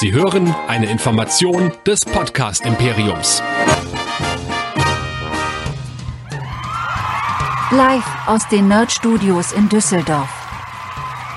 [0.00, 3.42] Sie hören eine Information des Podcast Imperiums.
[7.72, 10.30] Live aus den Nerd Studios in Düsseldorf.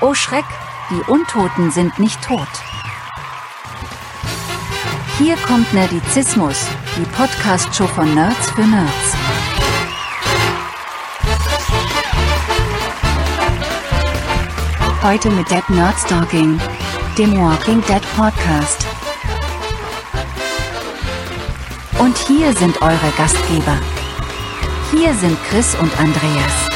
[0.00, 0.44] Oh Schreck,
[0.90, 2.46] die Untoten sind nicht tot.
[5.18, 6.64] Hier kommt Nerdizismus,
[6.96, 9.16] die Podcast-Show von Nerds für Nerds.
[15.02, 16.60] Heute mit Dead Nerd Stalking,
[17.18, 18.86] dem Walking Dead Podcast.
[21.98, 23.78] Und hier sind eure Gastgeber.
[24.92, 26.68] Hier sind Chris und Andreas.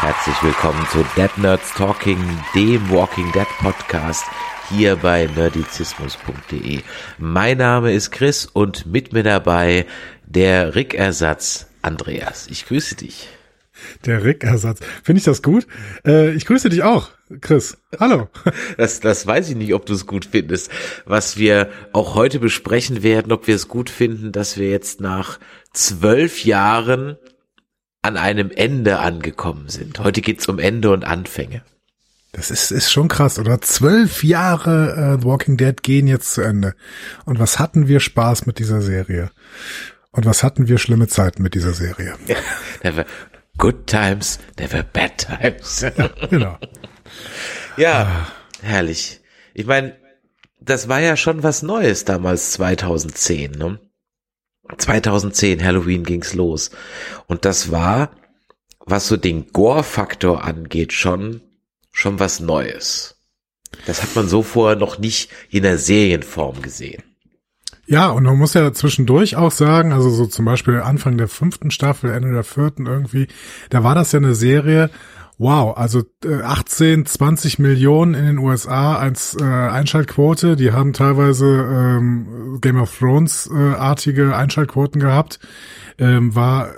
[0.00, 2.18] Herzlich willkommen zu Dead Nerds Talking,
[2.54, 4.24] dem Walking Dead Podcast
[4.68, 6.82] hier bei nerdizismus.de.
[7.18, 9.86] Mein Name ist Chris und mit mir dabei
[10.24, 12.46] der Rick-Ersatz Andreas.
[12.48, 13.28] Ich grüße dich.
[14.04, 14.80] Der Rick-Ersatz.
[15.02, 15.66] Finde ich das gut?
[16.06, 17.10] Äh, ich grüße dich auch,
[17.40, 17.78] Chris.
[17.98, 18.28] Hallo.
[18.76, 20.70] Das, das weiß ich nicht, ob du es gut findest.
[21.04, 25.38] Was wir auch heute besprechen werden, ob wir es gut finden, dass wir jetzt nach
[25.72, 27.16] zwölf Jahren
[28.02, 29.98] an einem Ende angekommen sind.
[29.98, 31.62] Heute geht's um Ende und Anfänge.
[32.32, 33.60] Das ist, ist schon krass, oder?
[33.62, 36.74] Zwölf Jahre äh, Walking Dead gehen jetzt zu Ende.
[37.24, 39.30] Und was hatten wir Spaß mit dieser Serie?
[40.10, 42.14] Und was hatten wir schlimme Zeiten mit dieser Serie?
[42.82, 43.04] Ja,
[43.58, 45.80] Good times, never bad times.
[45.80, 46.58] Ja, genau.
[47.76, 48.26] ja,
[48.62, 49.20] herrlich.
[49.54, 49.96] Ich meine,
[50.60, 53.52] das war ja schon was Neues damals 2010.
[53.52, 53.78] Ne?
[54.76, 56.70] 2010 Halloween ging's los
[57.26, 58.10] und das war,
[58.80, 61.42] was so den Gore-Faktor angeht, schon
[61.96, 63.16] schon was Neues.
[63.86, 67.02] Das hat man so vorher noch nicht in der Serienform gesehen.
[67.86, 71.70] Ja, und man muss ja zwischendurch auch sagen, also so zum Beispiel Anfang der fünften
[71.70, 73.28] Staffel, Ende der vierten irgendwie,
[73.70, 74.90] da war das ja eine Serie,
[75.38, 81.46] wow, also äh, 18, 20 Millionen in den USA als äh, Einschaltquote, die haben teilweise
[81.46, 85.38] ähm, Game of Thrones äh, artige Einschaltquoten gehabt,
[85.98, 86.70] ähm, war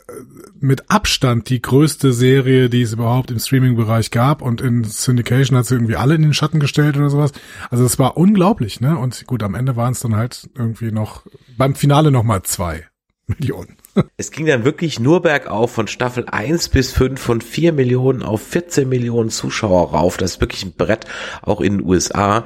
[0.61, 5.67] mit Abstand die größte Serie, die es überhaupt im Streaming-Bereich gab und in Syndication hat
[5.67, 7.33] sie irgendwie alle in den Schatten gestellt oder sowas.
[7.71, 8.99] Also es war unglaublich, ne?
[8.99, 11.23] Und gut, am Ende waren es dann halt irgendwie noch
[11.57, 12.87] beim Finale nochmal zwei
[13.27, 13.77] Millionen.
[14.17, 18.43] Es ging dann wirklich nur bergauf von Staffel 1 bis 5 von 4 Millionen auf
[18.43, 20.17] 14 Millionen Zuschauer rauf.
[20.17, 21.07] Das ist wirklich ein Brett,
[21.43, 22.45] auch in den USA.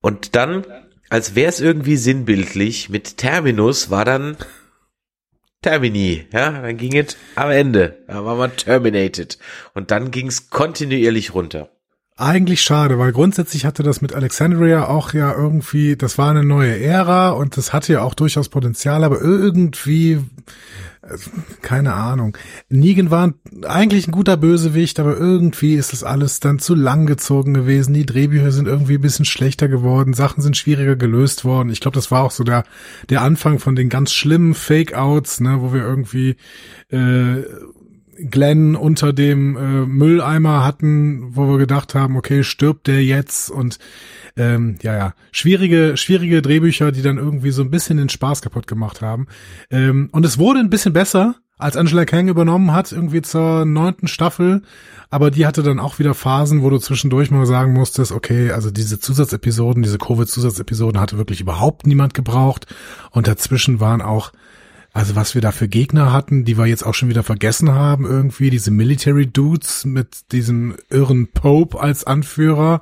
[0.00, 0.64] Und dann,
[1.08, 4.36] als wäre es irgendwie sinnbildlich, mit Terminus war dann
[5.62, 9.38] Termini, ja, dann ging es am Ende, da war man terminated
[9.74, 11.70] und dann ging es kontinuierlich runter.
[12.16, 16.78] Eigentlich schade, weil grundsätzlich hatte das mit Alexandria auch ja irgendwie, das war eine neue
[16.80, 20.20] Ära und das hatte ja auch durchaus Potenzial, aber irgendwie
[21.62, 22.36] keine Ahnung.
[22.68, 23.34] Negan war
[23.66, 27.92] eigentlich ein guter Bösewicht, aber irgendwie ist das alles dann zu lang gezogen gewesen.
[27.92, 31.70] Die Drehbücher sind irgendwie ein bisschen schlechter geworden, Sachen sind schwieriger gelöst worden.
[31.70, 32.64] Ich glaube, das war auch so der
[33.10, 36.36] der Anfang von den ganz schlimmen Fake-Outs, ne, wo wir irgendwie
[36.90, 37.42] äh,
[38.16, 43.78] Glenn unter dem äh, Mülleimer hatten, wo wir gedacht haben, okay, stirbt der jetzt und
[44.36, 48.66] ähm, ja, ja, schwierige, schwierige Drehbücher, die dann irgendwie so ein bisschen den Spaß kaputt
[48.66, 49.26] gemacht haben.
[49.70, 54.08] Ähm, und es wurde ein bisschen besser, als Angela Kang übernommen hat, irgendwie zur neunten
[54.08, 54.62] Staffel.
[55.10, 58.70] Aber die hatte dann auch wieder Phasen, wo du zwischendurch mal sagen musstest, okay, also
[58.70, 62.66] diese Zusatzepisoden, diese Covid-Zusatzepisoden hatte wirklich überhaupt niemand gebraucht.
[63.10, 64.32] Und dazwischen waren auch
[64.92, 68.04] also was wir da für Gegner hatten, die wir jetzt auch schon wieder vergessen haben
[68.04, 72.80] irgendwie, diese Military Dudes mit diesem irren Pope als Anführer.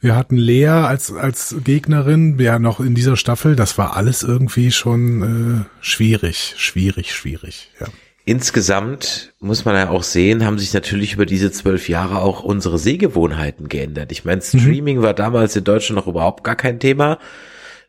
[0.00, 3.56] Wir hatten Lea als, als Gegnerin, ja noch in dieser Staffel.
[3.56, 7.86] Das war alles irgendwie schon äh, schwierig, schwierig, schwierig, ja.
[8.26, 12.78] Insgesamt muss man ja auch sehen, haben sich natürlich über diese zwölf Jahre auch unsere
[12.78, 14.12] Sehgewohnheiten geändert.
[14.12, 15.02] Ich meine, Streaming mhm.
[15.02, 17.18] war damals in Deutschland noch überhaupt gar kein Thema.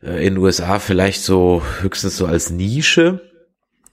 [0.02, 3.20] Äh, in den USA vielleicht so höchstens so als Nische.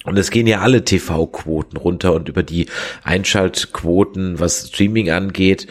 [0.05, 2.67] Und es gehen ja alle TV-Quoten runter und über die
[3.03, 5.67] Einschaltquoten, was Streaming angeht,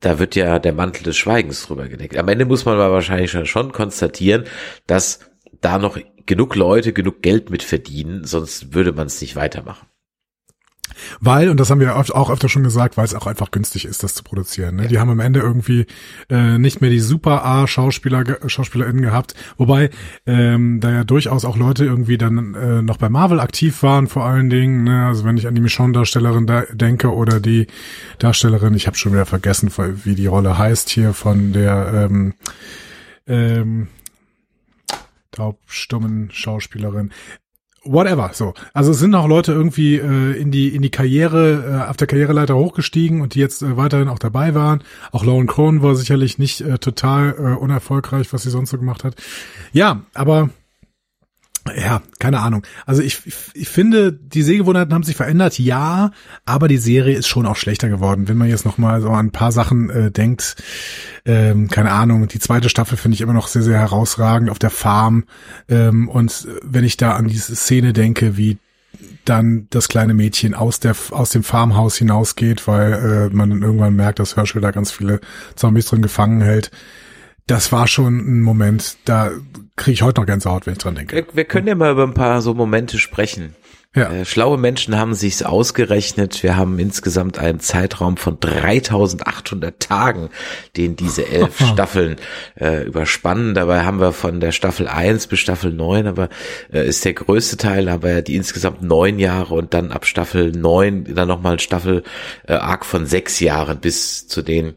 [0.00, 2.16] da wird ja der Mantel des Schweigens drüber gelegt.
[2.16, 4.44] Am Ende muss man aber wahrscheinlich schon konstatieren,
[4.86, 5.20] dass
[5.60, 9.88] da noch genug Leute genug Geld mit verdienen, sonst würde man es nicht weitermachen.
[11.20, 14.02] Weil, und das haben wir auch öfter schon gesagt, weil es auch einfach günstig ist,
[14.02, 14.76] das zu produzieren.
[14.76, 14.82] Ne?
[14.82, 14.88] Ja.
[14.88, 15.86] Die haben am Ende irgendwie
[16.30, 19.90] äh, nicht mehr die Super A-Schauspieler, SchauspielerInnen gehabt, wobei
[20.26, 24.24] ähm, da ja durchaus auch Leute irgendwie dann äh, noch bei Marvel aktiv waren, vor
[24.24, 24.84] allen Dingen.
[24.84, 25.06] Ne?
[25.06, 27.66] Also wenn ich an die Michonne-Darstellerin da denke oder die
[28.18, 29.70] Darstellerin, ich habe schon wieder vergessen,
[30.04, 32.34] wie die Rolle heißt hier von der ähm,
[33.26, 33.88] ähm,
[35.30, 37.12] taubstummen Schauspielerin.
[37.84, 38.54] Whatever, so.
[38.72, 42.06] Also es sind auch Leute irgendwie äh, in die in die Karriere, äh, auf der
[42.06, 44.82] Karriereleiter hochgestiegen und die jetzt äh, weiterhin auch dabei waren.
[45.12, 49.04] Auch Lauren Cohn war sicherlich nicht äh, total äh, unerfolgreich, was sie sonst so gemacht
[49.04, 49.14] hat.
[49.72, 50.50] Ja, aber
[51.76, 52.62] ja, keine Ahnung.
[52.86, 53.22] Also ich,
[53.54, 56.10] ich, finde, die Sehgewohnheiten haben sich verändert, ja,
[56.44, 58.28] aber die Serie ist schon auch schlechter geworden.
[58.28, 60.56] Wenn man jetzt noch mal so an ein paar Sachen äh, denkt,
[61.24, 64.70] ähm, keine Ahnung, die zweite Staffel finde ich immer noch sehr, sehr herausragend auf der
[64.70, 65.24] Farm.
[65.68, 68.58] Ähm, und wenn ich da an diese Szene denke, wie
[69.24, 72.92] dann das kleine Mädchen aus der aus dem Farmhaus hinausgeht, weil
[73.30, 75.20] äh, man dann irgendwann merkt, dass Herschel da ganz viele
[75.54, 76.70] Zombies drin gefangen hält
[77.48, 79.30] das war schon ein Moment, da
[79.78, 81.16] kriege ich heute noch Gänsehaut, wenn ich dran denke.
[81.16, 83.54] Wir, wir können ja mal über ein paar so Momente sprechen.
[83.96, 84.12] Ja.
[84.12, 86.42] Äh, schlaue Menschen haben sich's ausgerechnet.
[86.42, 90.28] Wir haben insgesamt einen Zeitraum von 3800 Tagen,
[90.76, 92.16] den diese elf Staffeln
[92.60, 93.54] äh, überspannen.
[93.54, 96.28] Dabei haben wir von der Staffel 1 bis Staffel 9, aber
[96.70, 100.52] äh, ist der größte Teil, aber ja die insgesamt neun Jahre und dann ab Staffel
[100.52, 102.02] 9 dann nochmal Staffel
[102.46, 104.74] äh, Arc von sechs Jahren bis zu den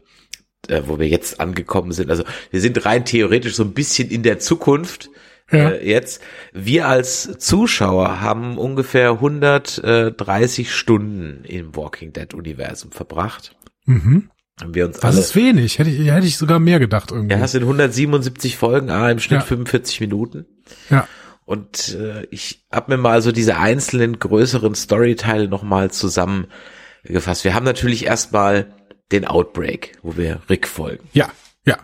[0.68, 2.10] äh, wo wir jetzt angekommen sind.
[2.10, 5.10] Also wir sind rein theoretisch so ein bisschen in der Zukunft
[5.50, 5.70] Ja.
[5.70, 6.22] äh, jetzt.
[6.52, 13.54] Wir als Zuschauer haben ungefähr 130 Stunden im Walking Dead Universum verbracht.
[13.86, 14.30] Mhm.
[14.60, 15.78] Haben wir uns Das alle ist wenig.
[15.78, 17.34] Hätte ich, hätte ich sogar mehr gedacht irgendwie.
[17.34, 19.44] ja, es sind 177 Folgen, ah, im Schnitt Ja.
[19.46, 20.46] 45 Minuten.
[20.90, 21.06] ja.
[21.44, 27.42] Und äh, ich habe mir mal so diese einzelnen größeren Storyteile nochmal zusammengefasst.
[27.44, 28.72] Wir haben natürlich erstmal
[29.12, 31.08] den Outbreak, wo wir Rick folgen.
[31.12, 31.30] Ja.
[31.64, 31.78] Ja.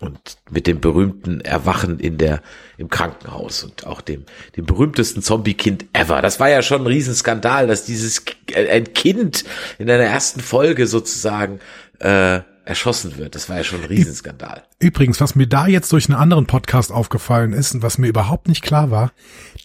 [0.00, 2.40] und mit dem berühmten Erwachen in der
[2.78, 4.24] im Krankenhaus und auch dem
[4.56, 6.22] dem berühmtesten Zombie-Kind ever.
[6.22, 8.22] Das war ja schon ein Riesenskandal, dass dieses
[8.52, 9.44] äh, ein Kind
[9.78, 11.60] in einer ersten Folge sozusagen
[11.98, 13.34] äh, erschossen wird.
[13.34, 14.62] Das war ja schon ein Riesenskandal.
[14.78, 18.48] Übrigens, was mir da jetzt durch einen anderen Podcast aufgefallen ist und was mir überhaupt
[18.48, 19.12] nicht klar war,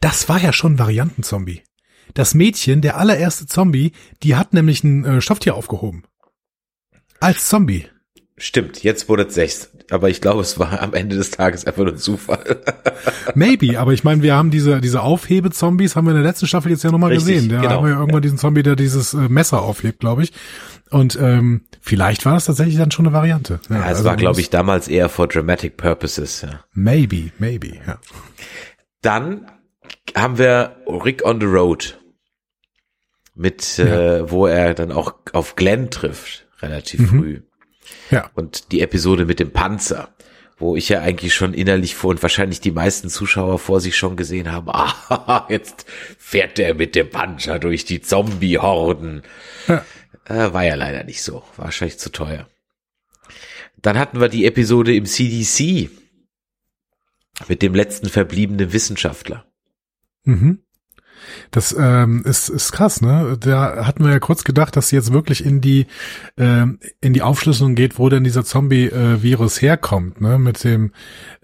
[0.01, 1.61] das war ja schon ein Variantenzombie.
[2.13, 3.91] Das Mädchen, der allererste Zombie,
[4.23, 6.03] die hat nämlich ein äh, Stofftier aufgehoben.
[7.25, 7.87] Als Zombie.
[8.37, 9.71] Stimmt, jetzt wurde es sechs.
[9.89, 12.61] Aber ich glaube, es war am Ende des Tages einfach nur ein Zufall.
[13.33, 16.69] Maybe, aber ich meine, wir haben diese, diese Aufhebe-Zombies, haben wir in der letzten Staffel
[16.69, 17.49] jetzt ja nochmal gesehen.
[17.49, 20.33] Da genau, haben wir ja irgendwann diesen Zombie, der dieses äh, Messer aufhebt, glaube ich.
[20.91, 23.59] Und ähm, vielleicht war das tatsächlich dann schon eine Variante.
[23.69, 26.43] Ja, Ja, es also war, glaube ich, damals eher for dramatic purposes.
[26.43, 26.59] Ja.
[26.73, 27.97] Maybe, maybe, ja.
[29.01, 29.49] Dann
[30.15, 31.99] haben wir Rick on the Road
[33.33, 37.41] mit, äh, wo er dann auch auf Glenn trifft, relativ früh.
[38.09, 40.15] Ja, Und die Episode mit dem Panzer,
[40.57, 44.15] wo ich ja eigentlich schon innerlich vor und wahrscheinlich die meisten Zuschauer vor sich schon
[44.15, 45.85] gesehen haben, ah, jetzt
[46.17, 49.23] fährt der mit dem Panzer durch die Zombie-Horden.
[49.67, 49.85] Ja.
[50.25, 52.47] Äh, war ja leider nicht so, war wahrscheinlich zu teuer.
[53.77, 55.91] Dann hatten wir die Episode im CDC
[57.47, 59.45] mit dem letzten verbliebenen Wissenschaftler.
[60.23, 60.64] Mhm.
[61.51, 63.37] Das ähm, ist, ist krass, ne?
[63.39, 65.87] Da hatten wir ja kurz gedacht, dass sie jetzt wirklich in die
[66.37, 70.37] ähm, in die Aufschlüsselung geht, wo denn dieser Zombie-Virus herkommt, ne?
[70.39, 70.91] Mit dem,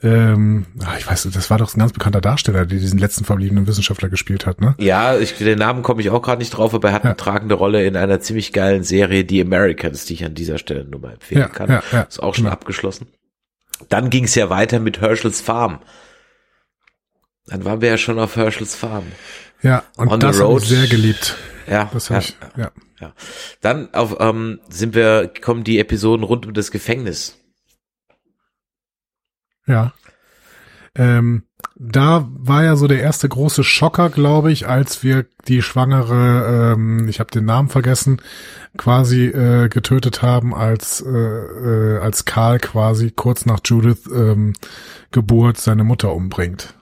[0.04, 3.68] ähm, ach, ich weiß, das war doch ein ganz bekannter Darsteller, der diesen letzten verbliebenen
[3.68, 4.76] Wissenschaftler gespielt hat, ne?
[4.80, 7.16] Ja, ich, den Namen komme ich auch gerade nicht drauf, aber er hat eine Ja.
[7.16, 11.00] tragende Rolle in einer ziemlich geilen Serie, The Americans, die ich an dieser Stelle nur
[11.02, 11.70] mal empfehlen Ja, kann.
[11.70, 12.54] ja, ja, Ist auch schon genau.
[12.54, 13.08] abgeschlossen.
[13.90, 15.80] Dann ging es ja weiter mit Herschels Farm.
[17.48, 19.06] Dann waren wir ja schon auf Herschels Farm.
[19.62, 20.64] Ja, und On the das habe road.
[20.64, 21.38] sehr geliebt.
[21.68, 22.72] Ja, Das ja, ich, ja.
[23.00, 23.14] ja.
[23.62, 27.38] Dann auf, ähm, sind wir, kommen die Episoden rund um das Gefängnis.
[29.68, 29.94] Ja.
[30.96, 31.44] Ähm,
[31.76, 37.08] da war ja so der erste große Schocker, glaube ich, als wir die Schwangere, ähm,
[37.08, 38.22] ich habe den Namen vergessen,
[38.78, 44.54] quasi äh, getötet haben, als äh, äh, als Karl quasi kurz nach Judith ähm,
[45.12, 46.74] Geburt seine Mutter umbringt.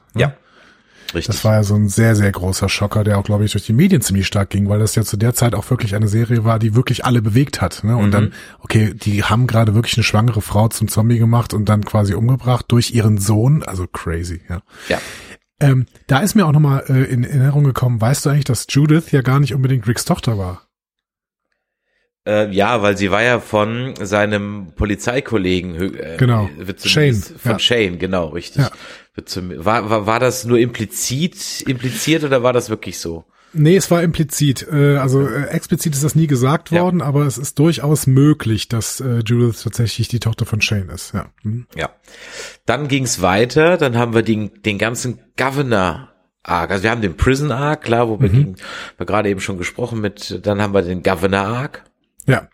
[1.15, 1.27] Richtig.
[1.35, 3.73] Das war ja so ein sehr, sehr großer Schocker, der auch, glaube ich, durch die
[3.73, 6.59] Medien ziemlich stark ging, weil das ja zu der Zeit auch wirklich eine Serie war,
[6.59, 7.83] die wirklich alle bewegt hat.
[7.83, 7.95] Ne?
[7.97, 8.11] Und Mhm.
[8.11, 12.13] dann, okay, die haben gerade wirklich eine schwangere Frau zum Zombie gemacht und dann quasi
[12.13, 13.63] umgebracht durch ihren Sohn.
[13.63, 14.61] Also crazy, ja.
[14.87, 14.99] ja.
[15.59, 19.11] Ähm, da ist mir auch nochmal äh, in Erinnerung gekommen, weißt du eigentlich, dass Judith
[19.11, 20.68] ja gar nicht unbedingt Ricks Tochter war?
[22.29, 26.49] Äh, ja, weil sie war ja von seinem Polizeikollegen, äh, Genau.
[26.57, 27.59] wird Shane, Von ja.
[27.59, 28.61] Shane, genau, richtig.
[28.63, 28.71] Ja.
[29.15, 33.25] Wird zum, war, war, war das nur implizit, impliziert oder war das wirklich so?
[33.51, 34.67] Nee, es war implizit.
[34.71, 36.83] Äh, also äh, explizit ist das nie gesagt Ja.
[36.83, 41.15] worden, aber es ist durchaus möglich, dass äh, Judith tatsächlich die Tochter von Shane ist.
[41.15, 41.31] Ja.
[41.41, 41.65] Mhm.
[41.75, 41.89] Ja.
[42.67, 46.09] Dann ging's weiter, dann haben wir den, den ganzen Governor
[46.43, 46.69] Arc.
[46.71, 48.55] Also wir haben den Prison Arc, klar, wo wir, gegen,
[48.97, 51.83] wir gerade eben schon gesprochen mit, dann haben wir den Governor Arc.
[52.29, 52.47] Ja.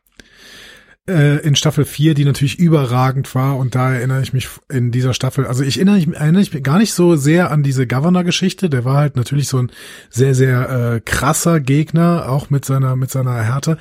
[1.07, 5.13] äh, in Staffel 4, die natürlich überragend war und da erinnere ich mich in dieser
[5.13, 8.85] Staffel, also ich erinnere, ich, erinnere mich gar nicht so sehr an diese Governor-Geschichte, der
[8.85, 9.71] war halt natürlich so ein
[10.09, 13.77] sehr, sehr äh, krasser Gegner, auch mit seiner, mit seiner Härte,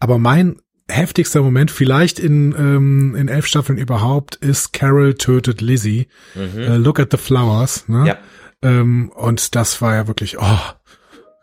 [0.00, 0.56] aber mein
[0.90, 6.08] heftigster Moment, vielleicht in, ähm, in elf Staffeln überhaupt, ist Carol tötet Lizzie.
[6.34, 6.60] Mhm.
[6.62, 7.88] Uh, look at the flowers.
[7.88, 8.06] Ne?
[8.06, 8.18] Ja.
[8.62, 10.58] Ähm, und das war ja wirklich, oh,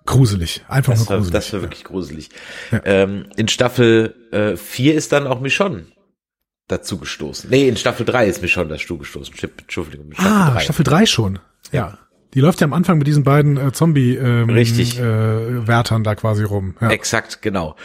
[0.05, 0.63] gruselig.
[0.67, 1.33] Einfach das nur war, gruselig.
[1.33, 2.29] Das war wirklich gruselig.
[2.71, 2.81] Ja.
[2.85, 5.85] Ähm, in Staffel äh, 4 ist dann auch Michonne
[6.67, 7.50] dazu gestoßen.
[7.50, 9.33] Nee, in Staffel 3 ist Michonne dazu gestoßen.
[9.57, 10.12] Entschuldigung.
[10.13, 10.59] Staffel ah, 3.
[10.62, 11.39] Staffel 3 schon.
[11.71, 11.79] Ja.
[11.79, 11.97] ja.
[12.33, 16.75] Die läuft ja am Anfang mit diesen beiden äh, Zombie-Wärtern ähm, äh, da quasi rum.
[16.81, 16.89] Ja.
[16.89, 17.77] Exakt, genau.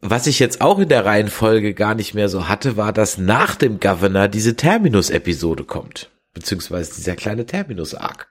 [0.00, 3.56] Was ich jetzt auch in der Reihenfolge gar nicht mehr so hatte, war, dass nach
[3.56, 6.10] dem Governor diese Terminus-Episode kommt.
[6.34, 8.28] Beziehungsweise dieser kleine Terminus-Arc.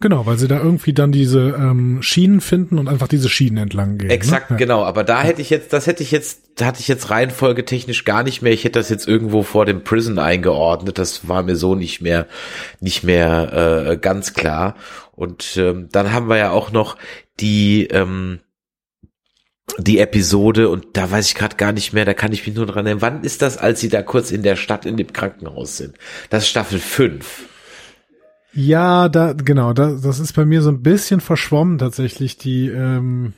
[0.00, 3.98] Genau, weil sie da irgendwie dann diese ähm, Schienen finden und einfach diese Schienen entlang
[3.98, 4.08] gehen.
[4.08, 4.14] Ne?
[4.14, 4.56] Exakt, ne?
[4.56, 4.84] genau.
[4.84, 8.04] Aber da hätte ich jetzt, das hätte ich jetzt, da hatte ich jetzt Reihenfolge technisch
[8.04, 8.52] gar nicht mehr.
[8.52, 10.98] Ich hätte das jetzt irgendwo vor dem Prison eingeordnet.
[10.98, 12.28] Das war mir so nicht mehr,
[12.78, 14.76] nicht mehr äh, ganz klar.
[15.16, 16.96] Und ähm, dann haben wir ja auch noch
[17.40, 18.38] die ähm,
[19.78, 22.66] die Episode und da weiß ich gerade gar nicht mehr, da kann ich mich nur
[22.66, 23.02] dran erinnern.
[23.02, 25.96] Wann ist das, als sie da kurz in der Stadt in dem Krankenhaus sind?
[26.30, 27.47] Das ist Staffel 5.
[28.52, 33.34] Ja, da genau, da, das ist bei mir so ein bisschen verschwommen tatsächlich die ähm,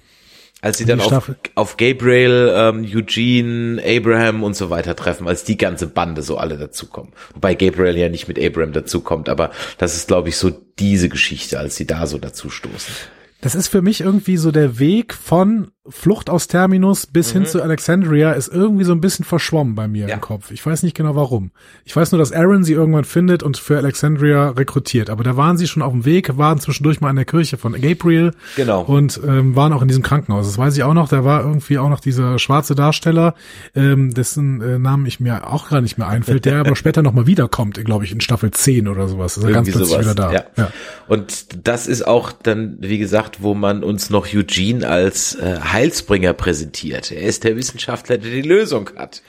[0.63, 5.57] als sie dann auf, auf Gabriel, ähm, Eugene, Abraham und so weiter treffen, als die
[5.57, 7.13] ganze Bande so alle dazukommen.
[7.33, 11.59] Wobei Gabriel ja nicht mit Abraham dazukommt, aber das ist, glaube ich, so diese Geschichte,
[11.59, 12.95] als sie da so dazu stoßen.
[13.41, 17.39] Das ist für mich irgendwie so der Weg von Flucht aus Terminus bis mhm.
[17.39, 20.17] hin zu Alexandria ist irgendwie so ein bisschen verschwommen bei mir ja.
[20.17, 20.51] im Kopf.
[20.51, 21.53] Ich weiß nicht genau warum.
[21.87, 25.09] Ich weiß nur, dass Aaron sie irgendwann findet und für Alexandria rekrutiert.
[25.09, 27.73] Aber da waren sie schon auf dem Weg, waren zwischendurch mal in der Kirche von
[27.73, 28.33] Gabriel.
[28.57, 28.83] Genau.
[28.83, 30.47] Und ähm, waren auch in diesem Krankenhaus.
[30.47, 31.09] Das weiß ich auch noch.
[31.09, 33.35] Da war irgendwie auch noch dieser schwarze Darsteller,
[33.75, 37.27] ähm, dessen äh, Namen ich mir auch gar nicht mehr einfällt, der aber später nochmal
[37.27, 39.39] wiederkommt, glaube ich, in Staffel 10 oder sowas.
[39.39, 40.05] Ist er ganz plötzlich sowas.
[40.05, 40.31] wieder da.
[40.31, 40.45] Ja.
[40.59, 40.73] ja.
[41.09, 46.33] Und das ist auch dann, wie gesagt, wo man uns noch Eugene als äh, Heilsbringer
[46.33, 47.11] präsentiert.
[47.11, 49.23] Er ist der Wissenschaftler, der die Lösung hat.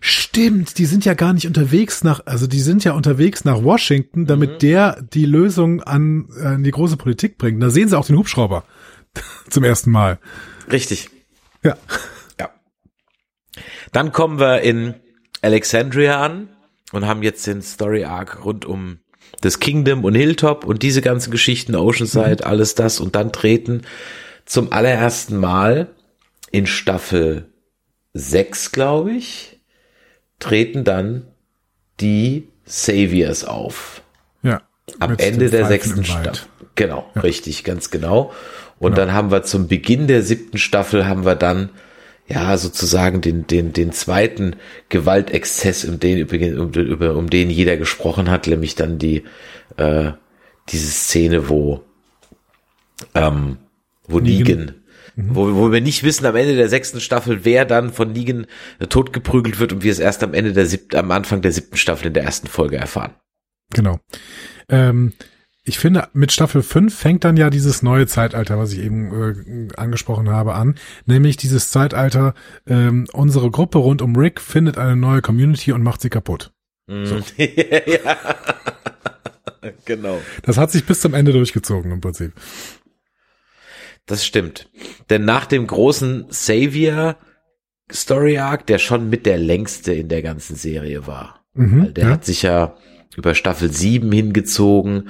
[0.00, 4.26] Stimmt, die sind ja gar nicht unterwegs nach, also die sind ja unterwegs nach Washington,
[4.26, 4.58] damit mhm.
[4.60, 7.60] der die Lösung an, an die große Politik bringt.
[7.60, 8.64] Da sehen sie auch den Hubschrauber
[9.50, 10.18] zum ersten Mal.
[10.70, 11.10] Richtig.
[11.64, 11.76] Ja.
[12.38, 12.50] Ja.
[13.90, 14.94] Dann kommen wir in
[15.42, 16.48] Alexandria an
[16.92, 18.98] und haben jetzt den Story Arc rund um
[19.40, 22.50] das Kingdom und Hilltop und diese ganzen Geschichten, Oceanside, mhm.
[22.50, 23.82] alles das und dann treten
[24.48, 25.88] zum allerersten Mal
[26.50, 27.52] in Staffel
[28.14, 29.60] 6, glaube ich,
[30.38, 31.26] treten dann
[32.00, 34.02] die Saviors auf.
[34.42, 34.62] Ja.
[35.00, 36.46] Am Ende der sechsten Staffel.
[36.74, 37.20] Genau, ja.
[37.20, 38.32] richtig, ganz genau.
[38.78, 39.06] Und genau.
[39.06, 41.68] dann haben wir zum Beginn der siebten Staffel haben wir dann
[42.26, 44.56] ja sozusagen den den den zweiten
[44.88, 46.22] Gewaltexzess, um den
[46.58, 49.24] um, über, um den jeder gesprochen hat, nämlich dann die
[49.76, 50.12] äh,
[50.68, 51.82] diese Szene, wo
[53.14, 53.58] ähm,
[54.08, 54.74] wo Negan,
[55.14, 55.34] mhm.
[55.34, 58.46] wo, wo wir nicht wissen am Ende der sechsten Staffel, wer dann von Negan
[58.88, 62.08] totgeprügelt wird und wir es erst am Ende der siebten, am Anfang der siebten Staffel
[62.08, 63.14] in der ersten Folge erfahren.
[63.72, 64.00] Genau.
[64.68, 65.12] Ähm,
[65.68, 69.74] ich finde, mit Staffel 5 fängt dann ja dieses neue Zeitalter, was ich eben äh,
[69.76, 70.76] angesprochen habe, an.
[71.04, 72.32] Nämlich dieses Zeitalter,
[72.66, 76.52] ähm, unsere Gruppe rund um Rick findet eine neue Community und macht sie kaputt.
[76.86, 77.04] Mm.
[77.04, 77.16] So.
[77.36, 78.16] ja.
[79.84, 80.22] genau.
[80.42, 82.32] Das hat sich bis zum Ende durchgezogen im Prinzip.
[84.08, 84.68] Das stimmt.
[85.10, 87.16] Denn nach dem großen Savior
[87.92, 91.44] Story Arc, der schon mit der längste in der ganzen Serie war.
[91.54, 92.10] Mhm, der ja.
[92.10, 92.74] hat sich ja
[93.16, 95.08] über Staffel 7 hingezogen,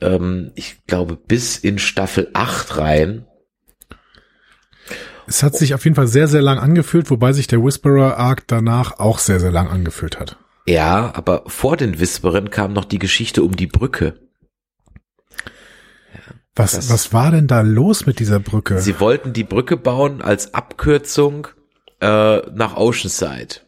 [0.00, 3.26] ähm, ich glaube bis in Staffel 8 rein.
[5.26, 8.46] Es hat sich auf jeden Fall sehr, sehr lang angefühlt, wobei sich der Whisperer Arc
[8.48, 10.36] danach auch sehr, sehr lang angefühlt hat.
[10.66, 14.14] Ja, aber vor den Whisperern kam noch die Geschichte um die Brücke.
[16.54, 18.78] Was, das, was war denn da los mit dieser Brücke?
[18.78, 21.48] Sie wollten die Brücke bauen als Abkürzung
[22.00, 23.60] äh, nach Oceanside.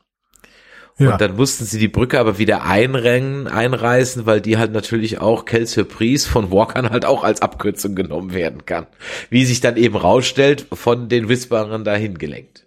[0.96, 1.16] Und ja.
[1.16, 5.66] dann mussten sie die Brücke aber wieder einrennen, einreißen, weil die halt natürlich auch Quelle
[5.66, 8.86] Surprise von Walkern halt auch als Abkürzung genommen werden kann.
[9.28, 12.66] Wie sich dann eben rausstellt, von den Whisperern dahin gelenkt.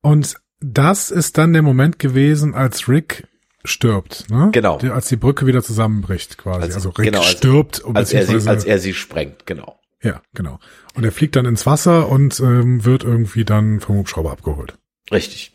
[0.00, 3.26] Und das ist dann der Moment gewesen, als Rick
[3.64, 4.50] stirbt, ne?
[4.52, 4.78] Genau.
[4.78, 6.62] Als die Brücke wieder zusammenbricht, quasi.
[6.62, 7.84] Als, also Rick genau, als, stirbt.
[7.94, 9.78] Als er, sie, als er sie sprengt, genau.
[10.02, 10.58] Ja, genau.
[10.94, 14.74] Und er fliegt dann ins Wasser und ähm, wird irgendwie dann vom Hubschrauber abgeholt.
[15.12, 15.52] Richtig.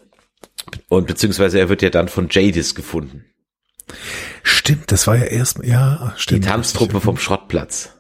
[0.87, 3.25] Und beziehungsweise er wird ja dann von Jadis gefunden.
[4.43, 6.43] Stimmt, das war ja erst, ja, stimmt.
[6.43, 7.91] Die Tanztruppe vom Schrottplatz.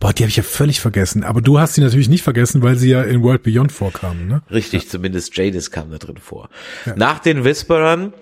[0.00, 1.22] Boah, die habe ich ja völlig vergessen.
[1.22, 4.42] Aber du hast sie natürlich nicht vergessen, weil sie ja in World Beyond vorkamen, ne?
[4.50, 4.88] Richtig, ja.
[4.90, 6.48] zumindest Jadis kam da drin vor.
[6.86, 6.96] Ja.
[6.96, 8.12] Nach den Whisperern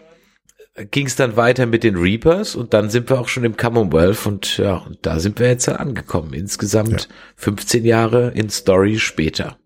[0.91, 4.27] ging es dann weiter mit den Reapers und dann sind wir auch schon im Commonwealth
[4.27, 6.33] und ja, und da sind wir jetzt angekommen.
[6.33, 7.15] Insgesamt ja.
[7.37, 9.59] 15 Jahre in Story später.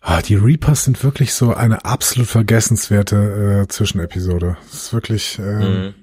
[0.00, 4.58] Ah, die Reapers sind wirklich so eine absolut vergessenswerte äh, Zwischenepisode.
[4.70, 5.94] Das ist wirklich äh, mhm.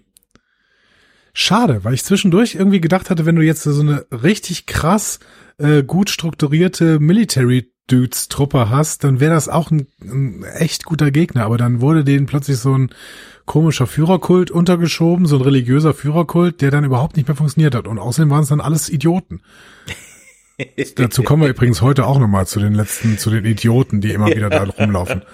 [1.34, 5.20] schade, weil ich zwischendurch irgendwie gedacht hatte, wenn du jetzt so eine richtig krass
[5.60, 11.12] äh, gut strukturierte Military Dudes Truppe hast, dann wäre das auch ein, ein echt guter
[11.12, 11.46] Gegner.
[11.46, 12.89] Aber dann wurde denen plötzlich so ein
[13.51, 17.86] komischer Führerkult untergeschoben, so ein religiöser Führerkult, der dann überhaupt nicht mehr funktioniert hat.
[17.86, 19.41] Und außerdem waren es dann alles Idioten.
[20.96, 24.27] Dazu kommen wir übrigens heute auch nochmal zu den letzten, zu den Idioten, die immer
[24.27, 25.22] wieder da rumlaufen.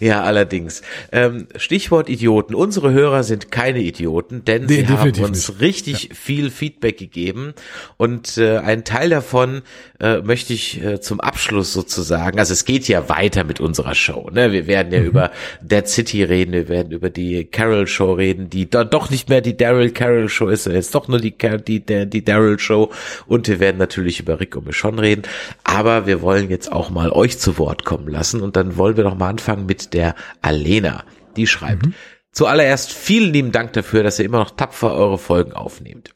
[0.00, 0.82] Ja, allerdings.
[1.12, 2.54] Ähm, Stichwort Idioten.
[2.54, 5.60] Unsere Hörer sind keine Idioten, denn nee, sie haben uns nicht.
[5.60, 6.14] richtig ja.
[6.14, 7.54] viel Feedback gegeben
[7.96, 9.62] und äh, ein Teil davon
[10.00, 12.38] äh, möchte ich äh, zum Abschluss sozusagen.
[12.38, 14.30] Also es geht ja weiter mit unserer Show.
[14.32, 14.52] Ne?
[14.52, 15.06] Wir werden ja mhm.
[15.06, 15.30] über
[15.60, 19.56] Dead City reden, wir werden über die Carol Show reden, die doch nicht mehr die
[19.56, 21.34] Daryl Carol Show ist, jetzt doch nur die
[21.66, 22.90] die die, die Daryl Show
[23.26, 25.22] und wir werden natürlich über Rick und Michonne reden.
[25.64, 29.04] Aber wir wollen jetzt auch mal euch zu Wort kommen lassen und dann wollen wir
[29.04, 31.04] noch mal anfangen mit der Alena.
[31.36, 31.94] Die schreibt, mhm.
[32.32, 36.14] zuallererst vielen lieben Dank dafür, dass ihr immer noch tapfer eure Folgen aufnehmt.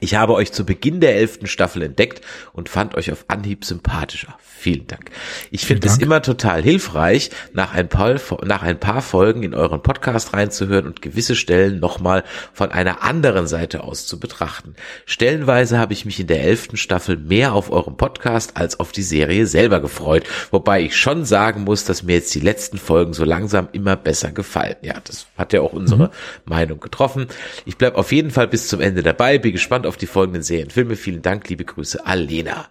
[0.00, 2.20] Ich habe euch zu Beginn der elften Staffel entdeckt
[2.52, 4.36] und fand euch auf Anhieb sympathischer.
[4.58, 5.10] Vielen Dank.
[5.50, 9.82] Ich finde es immer total hilfreich, nach ein, paar, nach ein paar Folgen in euren
[9.82, 14.74] Podcast reinzuhören und gewisse Stellen nochmal von einer anderen Seite aus zu betrachten.
[15.04, 19.02] Stellenweise habe ich mich in der elften Staffel mehr auf euren Podcast als auf die
[19.02, 23.24] Serie selber gefreut, wobei ich schon sagen muss, dass mir jetzt die letzten Folgen so
[23.24, 24.76] langsam immer besser gefallen.
[24.82, 26.10] Ja, das hat ja auch unsere mhm.
[26.44, 27.26] Meinung getroffen.
[27.66, 30.96] Ich bleib auf jeden Fall bis zum Ende dabei, bin gespannt auf die folgenden Serienfilme.
[30.96, 32.68] Vielen Dank, liebe Grüße, Alena.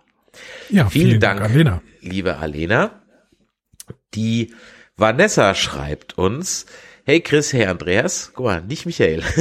[0.69, 1.81] Ja, vielen, vielen Dank, Dank, Alena.
[2.01, 3.01] liebe Alena.
[4.13, 4.53] Die
[4.97, 6.65] Vanessa schreibt uns,
[7.07, 9.21] Hey Chris, hey Andreas, guck mal, nicht Michael.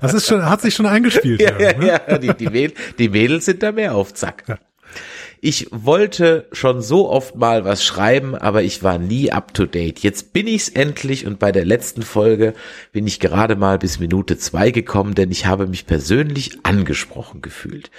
[0.00, 1.40] Das ist schon, hat sich schon eingespielt.
[1.40, 1.86] ja, ja, ne?
[1.86, 4.44] ja, die, die, Mädels, die Mädels sind da mehr auf Zack.
[4.48, 4.58] Ja.
[5.40, 10.00] Ich wollte schon so oft mal was schreiben, aber ich war nie up to date.
[10.00, 12.54] Jetzt bin ich's endlich und bei der letzten Folge
[12.92, 17.90] bin ich gerade mal bis Minute zwei gekommen, denn ich habe mich persönlich angesprochen gefühlt.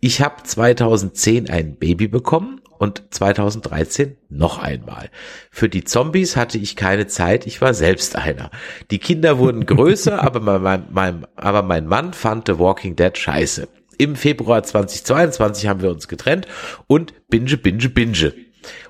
[0.00, 5.10] Ich habe 2010 ein Baby bekommen und 2013 noch einmal.
[5.50, 8.50] Für die Zombies hatte ich keine Zeit, ich war selbst einer.
[8.90, 13.68] Die Kinder wurden größer, aber mein, mein, aber mein Mann fand The Walking Dead scheiße.
[14.00, 16.46] Im Februar 2022 haben wir uns getrennt
[16.86, 18.32] und binge, binge, binge.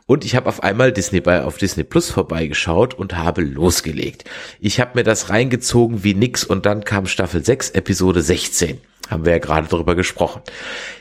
[0.07, 4.23] Und ich habe auf einmal Disney bei auf Disney Plus vorbeigeschaut und habe losgelegt.
[4.61, 9.25] Ich habe mir das reingezogen wie nix und dann kam Staffel 6, Episode 16 haben
[9.25, 10.43] wir ja gerade drüber gesprochen.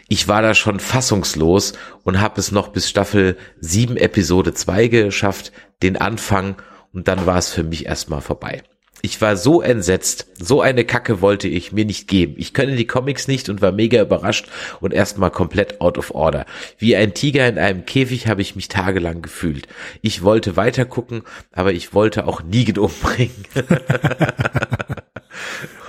[0.08, 5.52] Ich war da schon fassungslos und habe es noch bis Staffel 7 Episode 2 geschafft,
[5.84, 6.56] den Anfang
[6.93, 8.63] und dann war es für mich erstmal vorbei.
[9.01, 12.35] Ich war so entsetzt, so eine Kacke wollte ich mir nicht geben.
[12.38, 14.47] Ich könne die Comics nicht und war mega überrascht
[14.81, 16.45] und erstmal komplett out of order.
[16.77, 19.67] Wie ein Tiger in einem Käfig habe ich mich tagelang gefühlt.
[20.01, 23.45] Ich wollte weiter gucken, aber ich wollte auch Negan umbringen.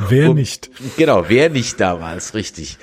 [0.08, 0.70] wer nicht?
[0.96, 2.78] Genau, wer nicht damals, richtig.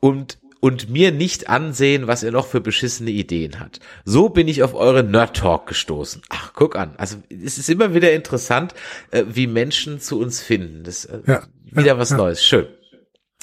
[0.00, 3.80] Und und mir nicht ansehen, was er noch für beschissene Ideen hat.
[4.04, 6.22] So bin ich auf eure Nerd Talk gestoßen.
[6.28, 6.94] Ach, guck an.
[6.98, 8.74] Also es ist immer wieder interessant,
[9.10, 10.84] äh, wie Menschen zu uns finden.
[10.84, 12.16] Das äh, ja, wieder ja, was ja.
[12.18, 12.44] Neues.
[12.44, 12.66] Schön.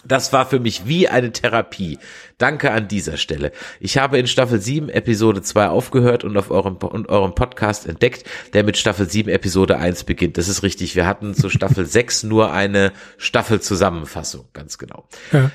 [0.06, 1.98] Das war für mich wie eine Therapie.
[2.38, 3.52] Danke an dieser Stelle.
[3.80, 8.24] Ich habe in Staffel 7 Episode 2 aufgehört und auf eurem, und eurem Podcast entdeckt,
[8.54, 10.38] der mit Staffel 7 Episode 1 beginnt.
[10.38, 10.96] Das ist richtig.
[10.96, 14.48] Wir hatten zu Staffel 6 nur eine Staffelzusammenfassung.
[14.54, 15.10] Ganz genau.
[15.32, 15.52] Ja.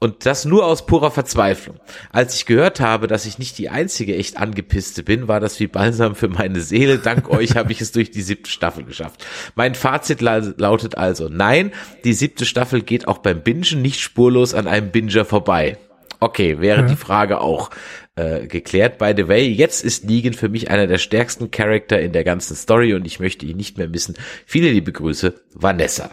[0.00, 1.80] Und das nur aus purer Verzweiflung.
[2.12, 5.66] Als ich gehört habe, dass ich nicht die einzige echt angepisste bin, war das wie
[5.66, 6.98] Balsam für meine Seele.
[6.98, 9.26] Dank euch habe ich es durch die siebte Staffel geschafft.
[9.56, 11.72] Mein Fazit lautet also, nein,
[12.04, 15.78] die siebte Staffel geht auch beim Bingen nicht spurlos an einem Binger vorbei.
[16.20, 16.86] Okay, wäre ja.
[16.86, 17.70] die Frage auch
[18.16, 18.98] äh, geklärt.
[18.98, 22.56] By the way, jetzt ist Negan für mich einer der stärksten Charakter in der ganzen
[22.56, 24.14] Story und ich möchte ihn nicht mehr missen.
[24.46, 26.10] Viele liebe Grüße, Vanessa.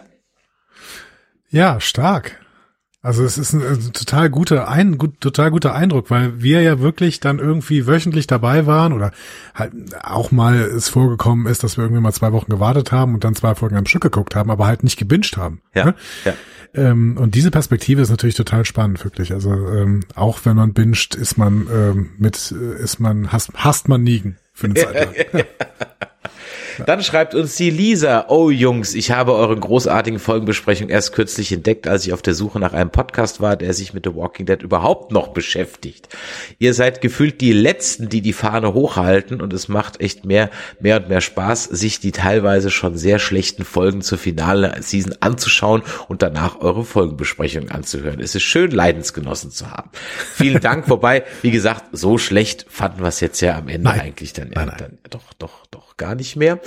[1.50, 2.40] Ja, stark.
[3.06, 6.60] Also es ist ein, ein also total guter, ein gut, total guter Eindruck, weil wir
[6.62, 9.12] ja wirklich dann irgendwie wöchentlich dabei waren oder
[9.54, 13.22] halt auch mal es vorgekommen ist, dass wir irgendwie mal zwei Wochen gewartet haben und
[13.22, 15.60] dann zwei Folgen am Stück geguckt haben, aber halt nicht gebinged haben.
[15.72, 15.94] Ja, ne?
[16.24, 16.34] ja.
[16.74, 19.32] Ähm, und diese Perspektive ist natürlich total spannend, wirklich.
[19.32, 24.02] Also ähm, auch wenn man binscht, ist man ähm, mit, ist man, hasst, hasst man
[24.02, 25.44] Nigen für eine Zeit lang.
[26.84, 31.88] Dann schreibt uns die Lisa, oh Jungs, ich habe euren großartigen Folgenbesprechung erst kürzlich entdeckt,
[31.88, 34.62] als ich auf der Suche nach einem Podcast war, der sich mit The Walking Dead
[34.62, 36.08] überhaupt noch beschäftigt.
[36.58, 40.96] Ihr seid gefühlt die Letzten, die die Fahne hochhalten und es macht echt mehr, mehr
[40.96, 46.22] und mehr Spaß, sich die teilweise schon sehr schlechten Folgen zur finale Season anzuschauen und
[46.22, 48.20] danach eure Folgenbesprechung anzuhören.
[48.20, 49.90] Es ist schön, Leidensgenossen zu haben.
[50.34, 54.00] Vielen Dank, wobei, wie gesagt, so schlecht fanden wir es jetzt ja am Ende Nein.
[54.00, 54.76] eigentlich dann, Nein, nein.
[54.78, 56.60] dann doch, doch, doch gar nicht mehr.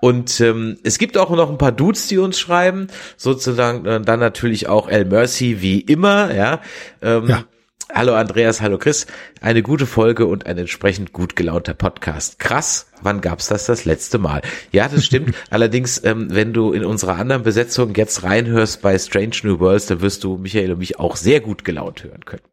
[0.00, 4.20] Und ähm, es gibt auch noch ein paar Dudes, die uns schreiben, sozusagen äh, dann
[4.20, 6.60] natürlich auch El Mercy wie immer, ja.
[7.02, 7.44] Ähm, Ja.
[7.92, 9.08] Hallo Andreas, hallo Chris.
[9.40, 12.38] Eine gute Folge und ein entsprechend gut gelaunter Podcast.
[12.38, 14.42] Krass, wann gab's das das letzte Mal?
[14.70, 15.34] Ja, das stimmt.
[15.50, 20.02] Allerdings, ähm, wenn du in unserer anderen Besetzung jetzt reinhörst bei Strange New Worlds, dann
[20.02, 22.44] wirst du Michael und mich auch sehr gut gelaunt hören können.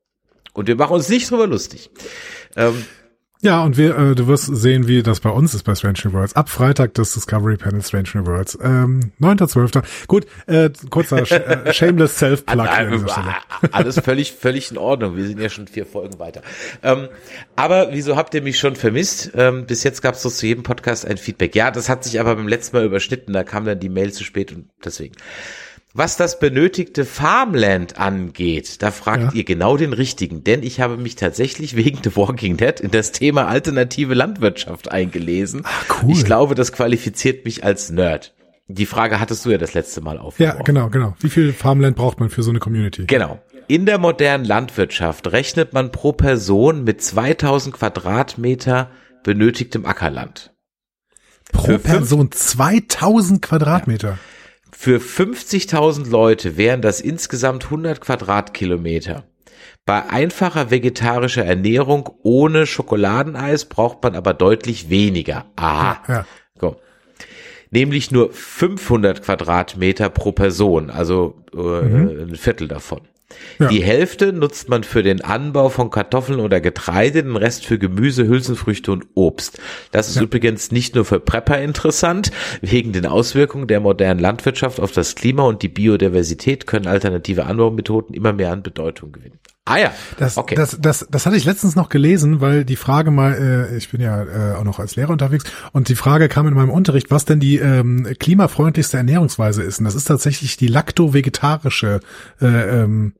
[0.53, 1.91] Und wir machen uns nicht drüber lustig.
[2.55, 2.83] Ähm,
[3.41, 6.13] Ja, und wir, äh, du wirst sehen, wie das bei uns ist bei Strange New
[6.13, 6.35] Worlds.
[6.35, 8.57] Ab Freitag das Discovery Panel Strange New Worlds.
[8.61, 10.07] Ähm, 9.12.
[10.07, 12.67] Gut, äh, kurzer sh äh, Shameless Self-Plug.
[13.71, 15.15] Alles völlig, völlig in Ordnung.
[15.15, 16.41] Wir sind ja schon vier Folgen weiter.
[16.81, 17.09] Ähm,
[17.55, 19.31] aber wieso habt ihr mich schon vermisst?
[19.35, 21.55] Ähm, bis jetzt gab es so zu jedem Podcast ein Feedback.
[21.55, 23.33] Ja, das hat sich aber beim letzten Mal überschnitten.
[23.33, 25.15] Da kam dann die Mail zu spät und deswegen.
[25.97, 29.31] Was das benötigte Farmland angeht, da fragt Ja.
[29.33, 33.13] ihr genau den richtigen, denn ich habe mich tatsächlich wegen The Walking Dead in das
[33.13, 35.63] Thema alternative Landwirtschaft eingelesen.
[35.63, 36.11] Ach, cool.
[36.11, 38.35] Ich glaube, das qualifiziert mich als Nerd.
[38.67, 40.57] Die Frage hattest du ja das letzte Mal aufgeworfen.
[40.59, 41.15] Ja, genau, genau.
[41.19, 43.05] Wie viel Farmland braucht man für so eine Community?
[43.07, 43.41] Genau.
[43.67, 48.91] In der modernen Landwirtschaft rechnet man pro Person mit 2000 Quadratmeter
[49.23, 50.53] benötigtem Ackerland.
[51.51, 54.19] Pro Person 2000 Quadratmeter.
[54.79, 59.23] Für 50.000 Leute wären das insgesamt 100 Quadratkilometer.
[59.87, 65.45] Bei einfacher vegetarischer Ernährung ohne Schokoladeneis braucht man aber deutlich weniger.
[65.55, 66.03] Aha.
[66.07, 66.25] Ja.
[66.61, 66.75] So.
[67.71, 73.01] Nämlich nur 500 Quadratmeter pro Person, also äh, ein Viertel davon.
[73.59, 73.67] Ja.
[73.67, 78.27] Die Hälfte nutzt man für den Anbau von Kartoffeln oder Getreide, den Rest für Gemüse,
[78.27, 79.59] Hülsenfrüchte und Obst.
[79.91, 82.31] Das ist übrigens nicht nur für Prepper interessant.
[82.61, 88.15] Wegen den Auswirkungen der modernen Landwirtschaft auf das Klima und die Biodiversität können alternative Anbaumethoden
[88.15, 89.39] immer mehr an Bedeutung gewinnen.
[89.67, 90.55] Ah ja, Das, okay.
[90.55, 93.99] das, das, das hatte ich letztens noch gelesen, weil die Frage mal, äh, ich bin
[93.99, 97.25] ja äh, auch noch als Lehrer unterwegs, und die Frage kam in meinem Unterricht, was
[97.25, 99.79] denn die ähm, klimafreundlichste Ernährungsweise ist.
[99.79, 101.99] Und das ist tatsächlich die lakto-vegetarische
[102.41, 103.13] äh, ähm,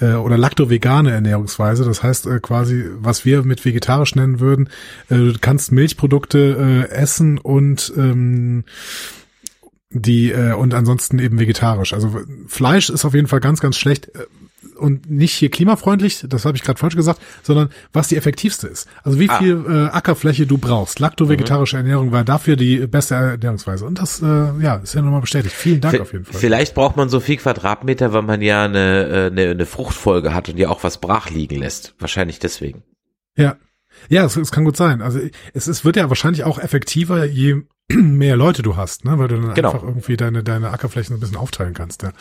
[0.00, 1.84] äh, oder lakto-vegane Ernährungsweise.
[1.84, 4.70] Das heißt äh, quasi, was wir mit vegetarisch nennen würden,
[5.10, 8.64] äh, du kannst Milchprodukte äh, essen und ähm,
[9.90, 11.92] die äh, und ansonsten eben vegetarisch.
[11.92, 14.26] Also Fleisch ist auf jeden Fall ganz, ganz schlecht äh,
[14.76, 18.88] und nicht hier klimafreundlich, das habe ich gerade falsch gesagt, sondern was die effektivste ist.
[19.02, 19.38] Also wie Ah.
[19.38, 20.98] viel äh, Ackerfläche du brauchst.
[21.00, 23.84] Lakto-vegetarische Ernährung war dafür die beste Ernährungsweise.
[23.84, 25.54] Und das äh, ja ist ja nochmal bestätigt.
[25.54, 26.40] Vielen Dank V- auf jeden Fall.
[26.40, 30.48] Vielleicht braucht man so viel Quadratmeter, weil man ja eine, äh, eine, eine Fruchtfolge hat
[30.48, 31.94] und ja auch was brach liegen lässt.
[31.98, 32.82] Wahrscheinlich deswegen.
[33.36, 33.56] Ja.
[34.08, 35.02] Ja, es, es kann gut sein.
[35.02, 35.20] Also
[35.52, 39.18] es, es wird ja wahrscheinlich auch effektiver, je mehr Leute du hast, ne?
[39.18, 39.72] weil du dann Genau.
[39.72, 42.02] einfach irgendwie deine, deine Ackerflächen ein bisschen aufteilen kannst.
[42.02, 42.12] Ja.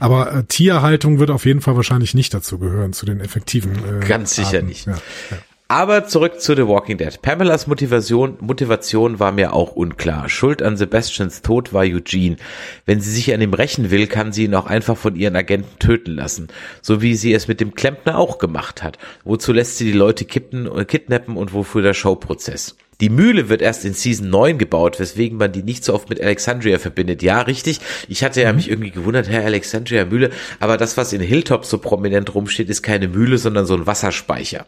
[0.00, 3.72] Aber äh, Tierhaltung wird auf jeden Fall wahrscheinlich nicht dazu gehören, zu den effektiven.
[4.02, 4.66] Äh, Ganz sicher Arten.
[4.66, 4.86] nicht.
[4.86, 4.94] Ja,
[5.30, 5.38] ja.
[5.68, 7.22] Aber zurück zu The Walking Dead.
[7.22, 10.28] Pamelas Motivation, Motivation war mir auch unklar.
[10.28, 12.36] Schuld an Sebastians Tod war Eugene.
[12.84, 15.78] Wenn sie sich an ihm rächen will, kann sie ihn auch einfach von ihren Agenten
[15.78, 16.48] töten lassen.
[16.82, 18.98] So wie sie es mit dem Klempner auch gemacht hat.
[19.24, 22.76] Wozu lässt sie die Leute kippen, äh, kidnappen und wofür der Showprozess?
[23.02, 26.20] Die Mühle wird erst in Season 9 gebaut, weswegen man die nicht so oft mit
[26.20, 27.20] Alexandria verbindet.
[27.20, 27.80] Ja, richtig.
[28.08, 30.30] Ich hatte ja mich irgendwie gewundert, Herr Alexandria Mühle.
[30.60, 34.66] Aber das, was in Hilltop so prominent rumsteht, ist keine Mühle, sondern so ein Wasserspeicher.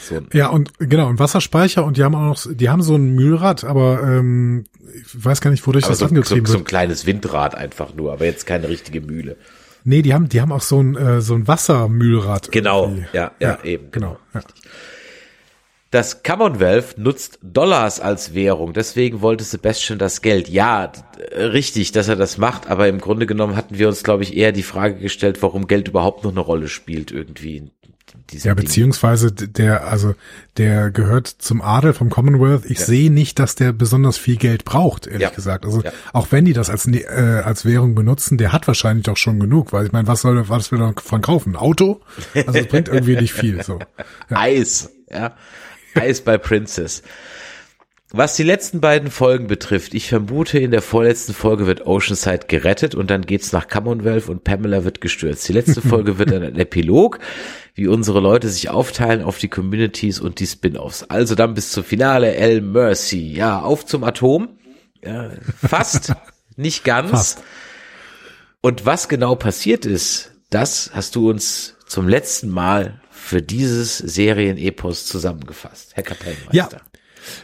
[0.00, 2.94] So ein Ja, und genau, und Wasserspeicher und die haben auch noch, die haben so
[2.94, 6.54] ein Mühlrad, aber ähm, ich weiß gar nicht, wodurch Aber das so, so, angetrieben so
[6.54, 6.68] ein wird.
[6.68, 9.36] kleines Windrad einfach nur, aber jetzt keine richtige Mühle.
[9.84, 12.50] Nee, die haben, die haben auch so ein, äh, so ein Wassermühlrad.
[12.50, 13.06] Genau, irgendwie.
[13.12, 14.18] ja, ja, eben, Genau.
[14.32, 14.40] Ja.
[15.90, 20.48] Das Commonwealth nutzt Dollars als Währung, deswegen wollte Sebastian das Geld.
[20.48, 20.92] Ja,
[21.34, 24.52] richtig, dass er das macht, aber im Grunde genommen hatten wir uns, glaube ich, eher
[24.52, 27.70] die Frage gestellt, warum Geld überhaupt noch eine Rolle spielt irgendwie
[28.42, 30.14] Ja, beziehungsweise der, also
[30.58, 32.66] der gehört zum Adel vom Commonwealth.
[32.66, 32.84] Ich Ja.
[32.84, 35.30] sehe nicht, dass der besonders viel Geld braucht, ehrlich Ja.
[35.30, 35.64] gesagt.
[35.64, 35.92] Also Ja.
[36.12, 39.40] auch wenn die das als ne- äh, als Währung benutzen, der hat wahrscheinlich doch schon
[39.40, 41.54] genug, weil ich meine, was soll was will er davon kaufen?
[41.54, 42.02] Ein Auto?
[42.34, 43.62] Also es bringt irgendwie nicht viel.
[43.62, 43.78] So.
[44.28, 45.34] Eis, ja.
[46.00, 47.02] Eis bei Princess.
[48.10, 52.94] Was die letzten beiden Folgen betrifft, ich vermute, in der vorletzten Folge wird Oceanside gerettet
[52.94, 55.46] und dann geht's nach Commonwealth und Pamela wird gestürzt.
[55.46, 57.18] Die letzte Folge wird dann ein Epilog,
[57.74, 61.02] wie unsere Leute sich aufteilen auf die Communities und die Spin-offs.
[61.02, 63.34] Also dann bis zum Finale El Mercy.
[63.34, 64.48] Ja, auf zum Atom.
[65.04, 65.30] Ja,
[65.62, 66.14] fast,
[66.56, 67.10] nicht ganz.
[67.10, 67.42] Fast.
[68.62, 75.04] Und was genau passiert ist, das hast du uns zum letzten Mal für dieses Serienepos
[75.06, 76.52] zusammengefasst, Herr Kapellmeister.
[76.52, 76.68] Ja.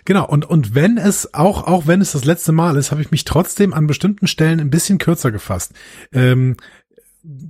[0.06, 3.10] Genau, und, und wenn es, auch, auch wenn es das letzte Mal ist, habe ich
[3.10, 5.72] mich trotzdem an bestimmten Stellen ein bisschen kürzer gefasst.
[6.10, 6.56] Ähm,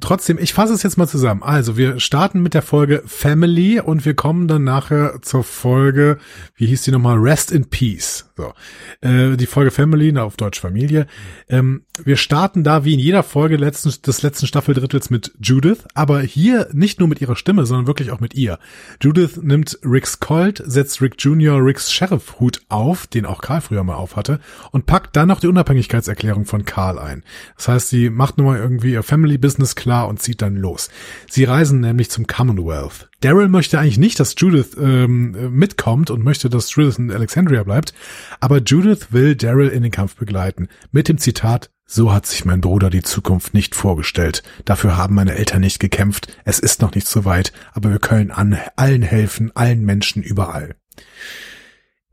[0.00, 1.42] trotzdem, ich fasse es jetzt mal zusammen.
[1.42, 6.18] Also, wir starten mit der Folge Family und wir kommen dann nachher zur Folge,
[6.54, 7.18] wie hieß die nochmal?
[7.18, 8.30] Rest in Peace.
[8.36, 8.52] So.
[9.00, 11.06] Äh, die Folge Family, na, auf Deutsch Familie.
[11.48, 16.20] Ähm, wir starten da wie in jeder Folge letzten, des letzten Staffeldrittels mit Judith, aber
[16.20, 18.58] hier nicht nur mit ihrer Stimme, sondern wirklich auch mit ihr.
[19.00, 21.64] Judith nimmt Ricks Colt, setzt Rick Jr.
[21.64, 24.40] Ricks Sheriff-Hut auf, den auch Karl früher mal aufhatte,
[24.72, 27.22] und packt dann noch die Unabhängigkeitserklärung von Karl ein.
[27.56, 30.90] Das heißt, sie macht nur mal irgendwie ihr Family-Business klar und zieht dann los.
[31.30, 33.08] Sie reisen nämlich zum Commonwealth.
[33.20, 37.94] Daryl möchte eigentlich nicht, dass Judith ähm, mitkommt und möchte, dass Judith in Alexandria bleibt,
[38.40, 40.68] aber Judith will Daryl in den Kampf begleiten.
[40.92, 44.42] Mit dem Zitat, so hat sich mein Bruder die Zukunft nicht vorgestellt.
[44.64, 46.36] Dafür haben meine Eltern nicht gekämpft.
[46.44, 50.76] Es ist noch nicht so weit, aber wir können an allen helfen, allen Menschen überall.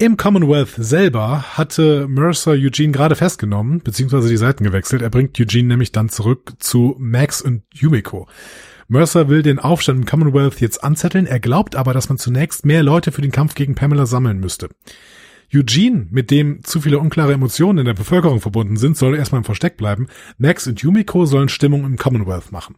[0.01, 5.03] Im Commonwealth selber hatte Mercer Eugene gerade festgenommen, beziehungsweise die Seiten gewechselt.
[5.03, 8.27] Er bringt Eugene nämlich dann zurück zu Max und Yumiko.
[8.87, 12.81] Mercer will den Aufstand im Commonwealth jetzt anzetteln, er glaubt aber, dass man zunächst mehr
[12.81, 14.69] Leute für den Kampf gegen Pamela sammeln müsste.
[15.53, 19.45] Eugene, mit dem zu viele unklare Emotionen in der Bevölkerung verbunden sind, soll erstmal im
[19.45, 20.07] Versteck bleiben.
[20.39, 22.77] Max und Yumiko sollen Stimmung im Commonwealth machen.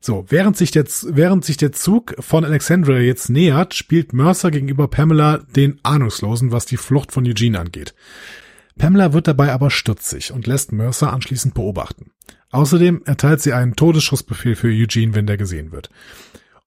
[0.00, 4.88] So, während sich der, während sich der Zug von Alexandria jetzt nähert, spielt Mercer gegenüber
[4.88, 7.94] Pamela den Ahnungslosen, was die Flucht von Eugene angeht.
[8.78, 12.12] Pamela wird dabei aber stutzig und lässt Mercer anschließend beobachten.
[12.50, 15.90] Außerdem erteilt sie einen Todesschussbefehl für Eugene, wenn der gesehen wird.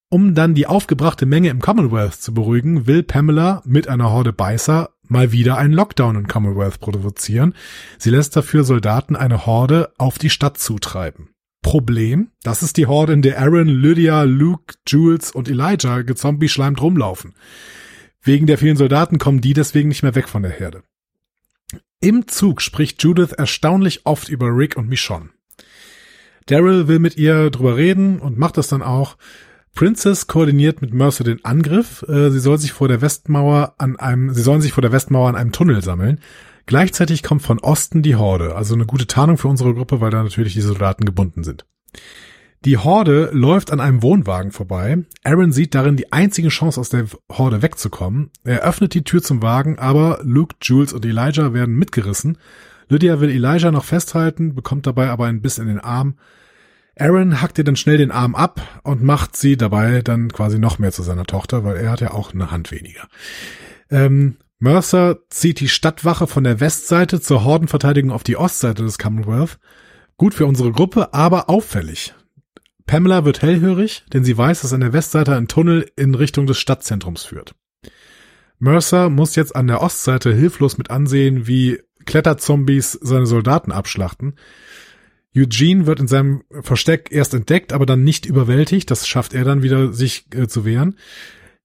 [0.10, 4.90] Um dann die aufgebrachte Menge im Commonwealth zu beruhigen, will Pamela mit einer Horde Beißer
[5.08, 7.56] mal wieder einen Lockdown im Commonwealth provozieren.
[7.98, 11.30] Sie lässt dafür Soldaten eine Horde auf die Stadt zutreiben.
[11.62, 17.36] Problem, das ist die Horde, in der Aaron, Lydia, Luke, Jules und Elijah gezombie-schleimt rumlaufen.
[18.24, 20.84] Wegen der vielen Soldaten kommen die deswegen nicht mehr weg von der Herde.
[22.00, 25.30] Im Zug spricht Judith erstaunlich oft über Rick und Michonne.
[26.48, 29.18] Daryl will mit ihr drüber reden und macht das dann auch.
[29.74, 32.04] Princess koordiniert mit Mercer den Angriff.
[32.10, 35.30] Äh, sie soll sich vor der Westmauer an einem, sie sollen sich vor der Westmauer
[35.30, 36.20] an einem Tunnel sammeln.
[36.66, 40.24] Gleichzeitig kommt von Osten die Horde, also eine gute Tarnung für unsere Gruppe, weil da
[40.24, 41.66] natürlich die Soldaten gebunden sind.
[42.64, 45.00] Die Horde läuft an einem Wohnwagen vorbei.
[45.24, 48.30] Aaron sieht darin die einzige Chance, aus der Horde wegzukommen.
[48.44, 52.38] Er öffnet die Tür zum Wagen, aber Luke, Jules und Elijah werden mitgerissen.
[52.88, 56.18] Lydia will Elijah noch festhalten, bekommt dabei aber ein Biss in den Arm.
[57.00, 60.78] Aaron hackt ihr dann schnell den Arm ab und macht sie dabei dann quasi noch
[60.78, 63.08] mehr zu seiner Tochter, weil er hat ja auch eine Hand weniger.
[63.90, 69.58] Ähm, Mercer zieht die Stadtwache von der Westseite zur Hordenverteidigung auf die Ostseite des Commonwealth.
[70.18, 72.14] Gut für unsere Gruppe, aber auffällig.
[72.86, 76.60] Pamela wird hellhörig, denn sie weiß, dass an der Westseite ein Tunnel in Richtung des
[76.60, 77.56] Stadtzentrums führt.
[78.60, 84.36] Mercer muss jetzt an der Ostseite hilflos mit ansehen, wie Kletterzombies seine Soldaten abschlachten.
[85.36, 88.92] Eugene wird in seinem Versteck erst entdeckt, aber dann nicht überwältigt.
[88.92, 90.98] Das schafft er dann wieder, sich äh, zu wehren.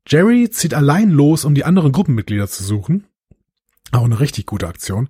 [0.06, 3.06] Jerry zieht allein los, um die anderen Gruppenmitglieder zu suchen.
[3.92, 5.08] Auch eine richtig gute Aktion.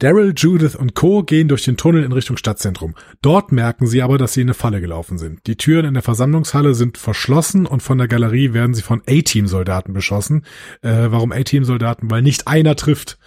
[0.00, 1.22] Daryl, Judith und Co.
[1.22, 2.94] gehen durch den Tunnel in Richtung Stadtzentrum.
[3.22, 5.46] Dort merken sie aber, dass sie in eine Falle gelaufen sind.
[5.46, 9.94] Die Türen in der Versammlungshalle sind verschlossen und von der Galerie werden sie von A-Team-Soldaten
[9.94, 10.44] beschossen.
[10.82, 12.10] Äh, warum A-Team-Soldaten?
[12.10, 13.18] Weil nicht einer trifft.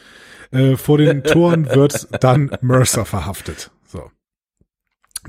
[0.52, 3.72] Äh, vor den Toren wird dann Mercer verhaftet.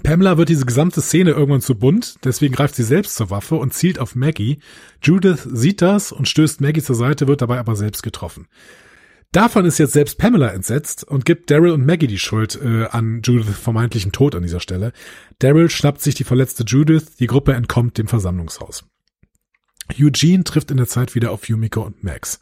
[0.03, 3.75] Pamela wird diese gesamte Szene irgendwann zu bunt, deswegen greift sie selbst zur Waffe und
[3.75, 4.59] zielt auf Maggie.
[5.03, 8.49] Judith sieht das und stößt Maggie zur Seite, wird dabei aber selbst getroffen.
[9.33, 13.23] Davon ist jetzt selbst Pamela entsetzt und gibt Daryl und Maggie die Schuld äh, an
[13.23, 14.93] Judith vermeintlichen Tod an dieser Stelle.
[15.39, 18.85] Daryl schnappt sich die verletzte Judith, die Gruppe entkommt dem Versammlungshaus.
[19.99, 22.41] Eugene trifft in der Zeit wieder auf Yumiko und Max.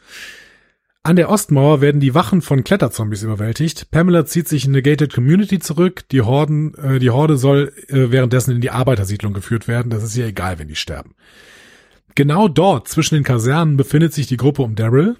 [1.03, 3.91] An der Ostmauer werden die Wachen von Kletterzombies überwältigt.
[3.91, 6.07] Pamela zieht sich in eine gated community zurück.
[6.11, 9.91] Die Horden, äh, die Horde soll äh, währenddessen in die Arbeitersiedlung geführt werden.
[9.91, 11.15] Das ist ja egal, wenn die sterben.
[12.17, 15.17] Genau dort, zwischen den Kasernen, befindet sich die Gruppe um Daryl.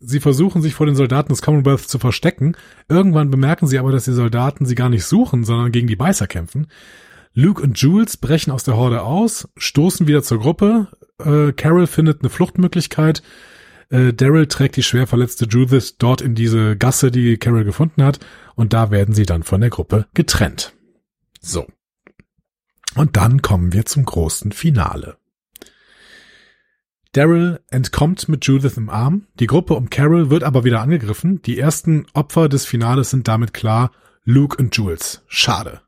[0.00, 2.56] Sie versuchen sich vor den Soldaten des Commonwealth zu verstecken.
[2.88, 6.26] Irgendwann bemerken sie aber, dass die Soldaten sie gar nicht suchen, sondern gegen die Beißer
[6.26, 6.68] kämpfen.
[7.34, 10.88] Luke und Jules brechen aus der Horde aus, stoßen wieder zur Gruppe.
[11.22, 13.22] Äh, Carol findet eine Fluchtmöglichkeit.
[13.90, 18.20] Äh, Daryl trägt die schwer verletzte Judith dort in diese Gasse, die Carol gefunden hat,
[18.54, 20.74] und da werden sie dann von der Gruppe getrennt.
[21.40, 21.66] So.
[22.94, 25.18] Und dann kommen wir zum großen Finale.
[27.12, 29.26] Daryl entkommt mit Judith im Arm.
[29.40, 31.40] Die Gruppe um Carol wird aber wieder angegriffen.
[31.42, 33.92] Die ersten Opfer des Finales sind damit klar
[34.24, 35.22] Luke und Jules.
[35.26, 35.80] Schade.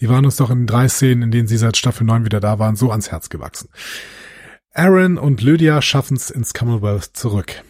[0.00, 2.58] Die waren uns doch in drei Szenen, in denen sie seit Staffel 9 wieder da
[2.58, 3.68] waren, so ans Herz gewachsen.
[4.76, 7.62] Aaron und Lydia schaffen es ins Commonwealth zurück.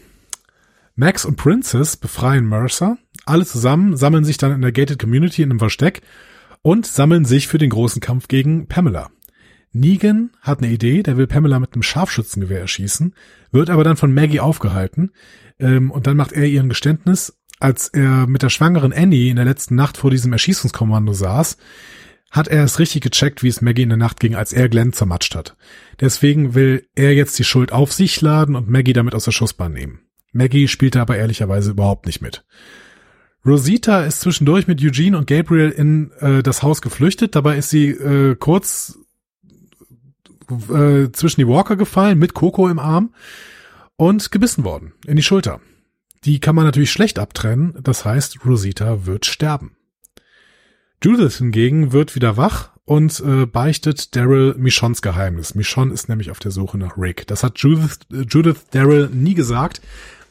[0.96, 2.96] Max und Princess befreien Mercer.
[3.26, 6.00] Alle zusammen sammeln sich dann in der Gated Community in einem Versteck
[6.62, 9.10] und sammeln sich für den großen Kampf gegen Pamela.
[9.72, 13.14] Negan hat eine Idee, der will Pamela mit einem Scharfschützengewehr erschießen,
[13.52, 15.10] wird aber dann von Maggie aufgehalten
[15.58, 19.36] ähm, und dann macht er ihr ein Geständnis, als er mit der schwangeren Annie in
[19.36, 21.58] der letzten Nacht vor diesem Erschießungskommando saß,
[22.35, 24.92] hat er es richtig gecheckt, wie es Maggie in der Nacht ging, als er Glenn
[24.92, 25.57] zermatscht hat.
[26.01, 29.73] Deswegen will er jetzt die Schuld auf sich laden und Maggie damit aus der Schussbahn
[29.73, 30.01] nehmen.
[30.33, 32.44] Maggie spielte aber ehrlicherweise überhaupt nicht mit.
[33.47, 37.37] Rosita ist zwischendurch mit Eugene und Gabriel in äh, das Haus geflüchtet.
[37.37, 38.99] Dabei ist sie äh, kurz
[40.51, 43.14] äh, zwischen die Walker gefallen mit Coco im Arm
[43.94, 45.61] und gebissen worden in die Schulter.
[46.25, 47.79] Die kann man natürlich schlecht abtrennen.
[47.81, 49.77] Das heißt, Rosita wird sterben.
[51.04, 55.54] Judith hingegen wird wieder wach und äh, beichtet Daryl Michons Geheimnis.
[55.54, 57.26] Michonne ist nämlich auf der Suche nach Rick.
[57.26, 59.82] Das hat Judith, Judith Daryl nie gesagt,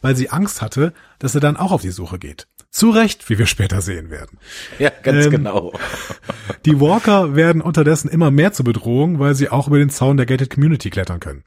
[0.01, 2.47] weil sie Angst hatte, dass er dann auch auf die Suche geht.
[2.71, 4.39] Zu Recht, wie wir später sehen werden.
[4.79, 5.73] Ja, ganz ähm, genau.
[6.65, 10.25] Die Walker werden unterdessen immer mehr zur Bedrohung, weil sie auch über den Zaun der
[10.25, 11.43] Gated Community klettern können.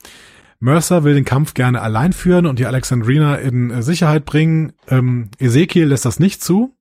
[0.61, 4.75] Mercer will den Kampf gerne allein führen und die Alexandrina in äh, Sicherheit bringen.
[4.87, 6.76] Ähm, Ezekiel lässt das nicht zu.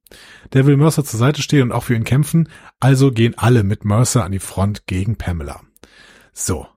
[0.53, 2.49] Der will Mercer zur Seite stehen und auch für ihn kämpfen.
[2.79, 5.61] Also gehen alle mit Mercer an die Front gegen Pamela.
[6.33, 6.67] So.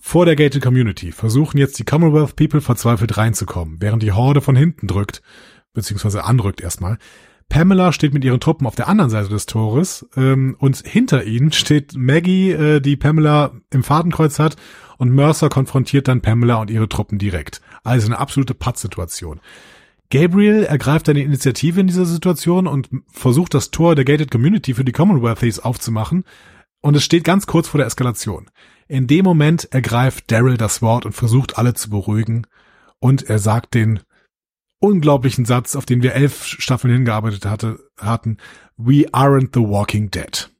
[0.00, 4.54] Vor der Gated Community versuchen jetzt die Commonwealth People verzweifelt reinzukommen, während die Horde von
[4.54, 5.22] hinten drückt,
[5.74, 6.98] beziehungsweise anrückt erstmal.
[7.48, 11.50] Pamela steht mit ihren Truppen auf der anderen Seite des Tores ähm, und hinter ihnen
[11.50, 14.56] steht Maggie, äh, die Pamela im Fadenkreuz hat
[14.98, 17.60] und Mercer konfrontiert dann Pamela und ihre Truppen direkt.
[17.84, 19.40] Also eine absolute Pattsituation.
[20.10, 24.84] Gabriel ergreift eine Initiative in dieser Situation und versucht das Tor der Gated Community für
[24.84, 26.24] die Commonwealthies aufzumachen
[26.80, 28.48] und es steht ganz kurz vor der Eskalation.
[28.86, 32.46] In dem Moment ergreift Daryl das Wort und versucht alle zu beruhigen
[33.00, 34.00] und er sagt den
[34.80, 38.38] unglaublichen Satz, auf den wir elf Staffeln hingearbeitet hatte, hatten,
[38.76, 40.50] We aren't the walking dead.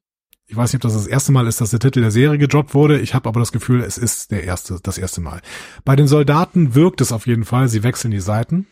[0.46, 2.74] Ich weiß nicht, ob das das erste Mal ist, dass der Titel der Serie gedroppt
[2.74, 2.98] wurde.
[3.00, 5.42] Ich habe aber das Gefühl, es ist der erste, das erste Mal.
[5.84, 7.68] Bei den Soldaten wirkt es auf jeden Fall.
[7.68, 8.66] Sie wechseln die Seiten.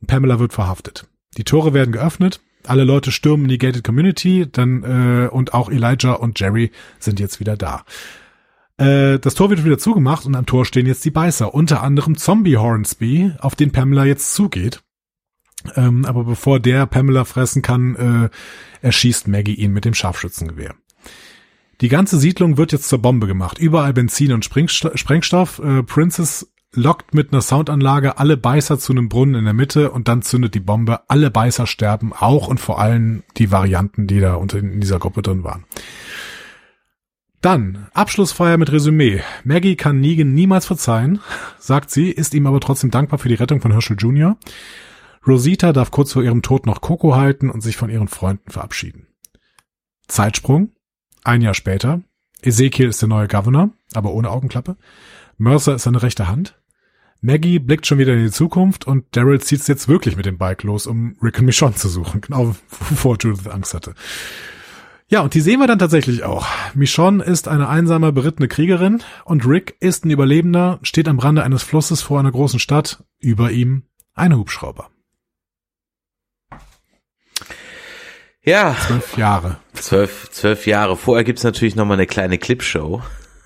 [0.00, 1.06] Und Pamela wird verhaftet.
[1.36, 2.40] Die Tore werden geöffnet.
[2.66, 4.46] Alle Leute stürmen die Gated Community.
[4.50, 7.84] Dann äh, und auch Elijah und Jerry sind jetzt wieder da.
[8.78, 11.54] Äh, das Tor wird wieder zugemacht und am Tor stehen jetzt die Beißer.
[11.54, 14.82] Unter anderem Zombie Hornsby, auf den Pamela jetzt zugeht.
[15.74, 20.74] Ähm, aber bevor der Pamela fressen kann, äh, erschießt Maggie ihn mit dem Scharfschützengewehr.
[21.80, 23.58] Die ganze Siedlung wird jetzt zur Bombe gemacht.
[23.58, 25.58] Überall Benzin und Sprengstoff.
[25.58, 30.08] Äh, Princess lockt mit einer Soundanlage alle Beißer zu einem Brunnen in der Mitte und
[30.08, 31.00] dann zündet die Bombe.
[31.08, 35.22] Alle Beißer sterben, auch und vor allem die Varianten, die da unter in dieser Gruppe
[35.22, 35.64] drin waren.
[37.40, 39.22] Dann Abschlussfeier mit Resümee.
[39.44, 41.20] Maggie kann Negan niemals verzeihen,
[41.58, 44.36] sagt sie, ist ihm aber trotzdem dankbar für die Rettung von Herschel Jr.
[45.26, 49.08] Rosita darf kurz vor ihrem Tod noch Coco halten und sich von ihren Freunden verabschieden.
[50.06, 50.70] Zeitsprung.
[51.24, 52.02] Ein Jahr später.
[52.42, 54.76] Ezekiel ist der neue Governor, aber ohne Augenklappe.
[55.36, 56.58] Mercer ist seine rechte Hand.
[57.26, 60.62] Maggie blickt schon wieder in die Zukunft und Daryl zieht's jetzt wirklich mit dem Bike
[60.62, 62.54] los, um Rick und Michonne zu suchen, genau
[62.88, 63.94] bevor Judith Angst hatte.
[65.08, 66.46] Ja, und die sehen wir dann tatsächlich auch.
[66.74, 71.64] Michonne ist eine einsame, berittene Kriegerin und Rick ist ein Überlebender, steht am Rande eines
[71.64, 73.82] Flusses vor einer großen Stadt, über ihm
[74.14, 74.90] ein Hubschrauber.
[78.44, 78.76] Ja.
[78.86, 79.56] Zwölf Jahre.
[79.74, 80.96] Zwölf, zwölf Jahre.
[80.96, 83.02] Vorher gibt's natürlich noch mal eine kleine Clipshow.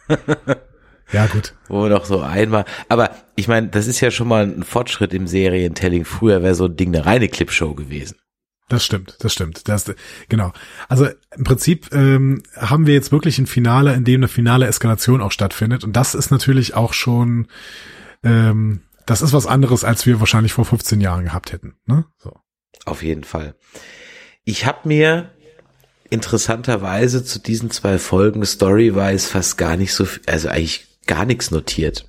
[1.13, 1.55] ja, gut.
[1.69, 5.13] Wo wir noch so einmal, aber ich meine, das ist ja schon mal ein Fortschritt
[5.15, 6.05] im Serientelling.
[6.05, 8.17] Früher wäre so ein Ding eine reine Clipshow gewesen.
[8.71, 9.69] Das stimmt, das stimmt.
[9.69, 9.93] Das,
[10.29, 10.53] genau.
[10.89, 15.21] Also im Prinzip ähm, haben wir jetzt wirklich ein Finale, in dem eine finale Eskalation
[15.21, 15.83] auch stattfindet.
[15.83, 17.49] Und das ist natürlich auch schon,
[18.23, 21.75] ähm, das ist was anderes, als wir wahrscheinlich vor 15 Jahren gehabt hätten.
[21.87, 22.05] Ne?
[22.19, 22.33] So.
[22.85, 23.57] Auf jeden Fall.
[24.45, 25.31] Ich habe mir
[26.09, 32.09] interessanterweise zu diesen zwei Folgen Story-wise fast gar nicht so, also eigentlich gar nichts notiert.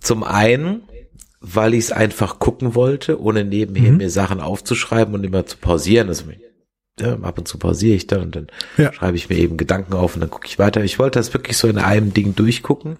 [0.00, 0.82] Zum einen,
[1.40, 3.96] weil ich es einfach gucken wollte, ohne nebenher mhm.
[3.96, 6.06] mir Sachen aufzuschreiben und immer zu pausieren.
[6.06, 6.26] Also
[7.00, 8.92] ja, ab und zu pausiere ich dann und dann ja.
[8.92, 10.84] schreibe ich mir eben Gedanken auf und dann gucke ich weiter.
[10.84, 12.98] Ich wollte das wirklich so in einem Ding durchgucken.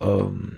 [0.00, 0.56] Ähm,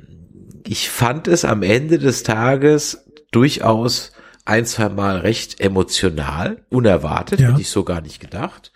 [0.64, 4.12] ich fand es am Ende des Tages durchaus
[4.44, 7.48] ein, zwei Mal recht emotional, unerwartet, ja.
[7.48, 8.72] hätte ich so gar nicht gedacht.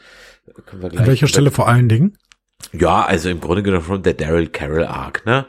[0.72, 2.18] An welcher Stelle vor allen Dingen?
[2.73, 5.47] Ja, also im Grunde genommen schon der Daryl Carroll Arc, ne?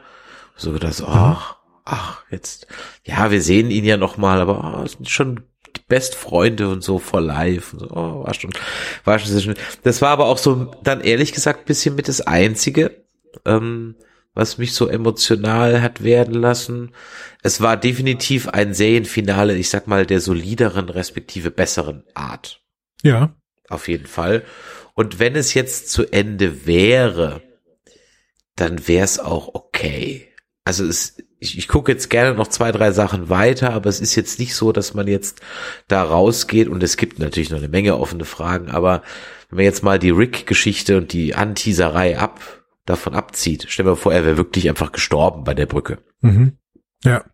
[0.55, 2.67] So das, ach, ach, jetzt,
[3.03, 5.43] ja, wir sehen ihn ja noch mal, aber oh, sind schon
[5.75, 7.75] die Bestfreunde und so for life.
[7.75, 8.51] Und so, oh, war schon,
[9.03, 13.03] war schon, das war aber auch so, dann ehrlich gesagt, bisschen mit das Einzige,
[13.45, 13.95] ähm,
[14.33, 16.93] was mich so emotional hat werden lassen.
[17.41, 22.61] Es war definitiv ein Serienfinale, ich sag mal, der solideren, respektive besseren Art.
[23.01, 23.35] Ja.
[23.69, 24.43] Auf jeden Fall.
[24.93, 27.41] Und wenn es jetzt zu Ende wäre,
[28.55, 30.29] dann wäre es auch okay.
[30.63, 34.15] Also es, ich, ich gucke jetzt gerne noch zwei, drei Sachen weiter, aber es ist
[34.15, 35.41] jetzt nicht so, dass man jetzt
[35.87, 39.03] da rausgeht und es gibt natürlich noch eine Menge offene Fragen, aber
[39.49, 44.13] wenn man jetzt mal die Rick-Geschichte und die Anteaserei ab, davon abzieht, stell mir vor,
[44.13, 45.99] er wäre wirklich einfach gestorben bei der Brücke.
[46.21, 46.57] Mhm.
[47.03, 47.25] Ja.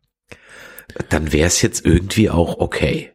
[1.10, 3.14] Dann wäre es jetzt irgendwie auch okay.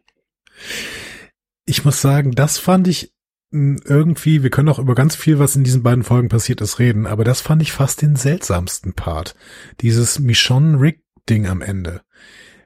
[1.67, 3.13] Ich muss sagen, das fand ich
[3.51, 7.05] irgendwie, wir können auch über ganz viel, was in diesen beiden Folgen passiert ist, reden,
[7.05, 9.35] aber das fand ich fast den seltsamsten Part.
[9.81, 12.01] Dieses Michonne-Rick-Ding am Ende.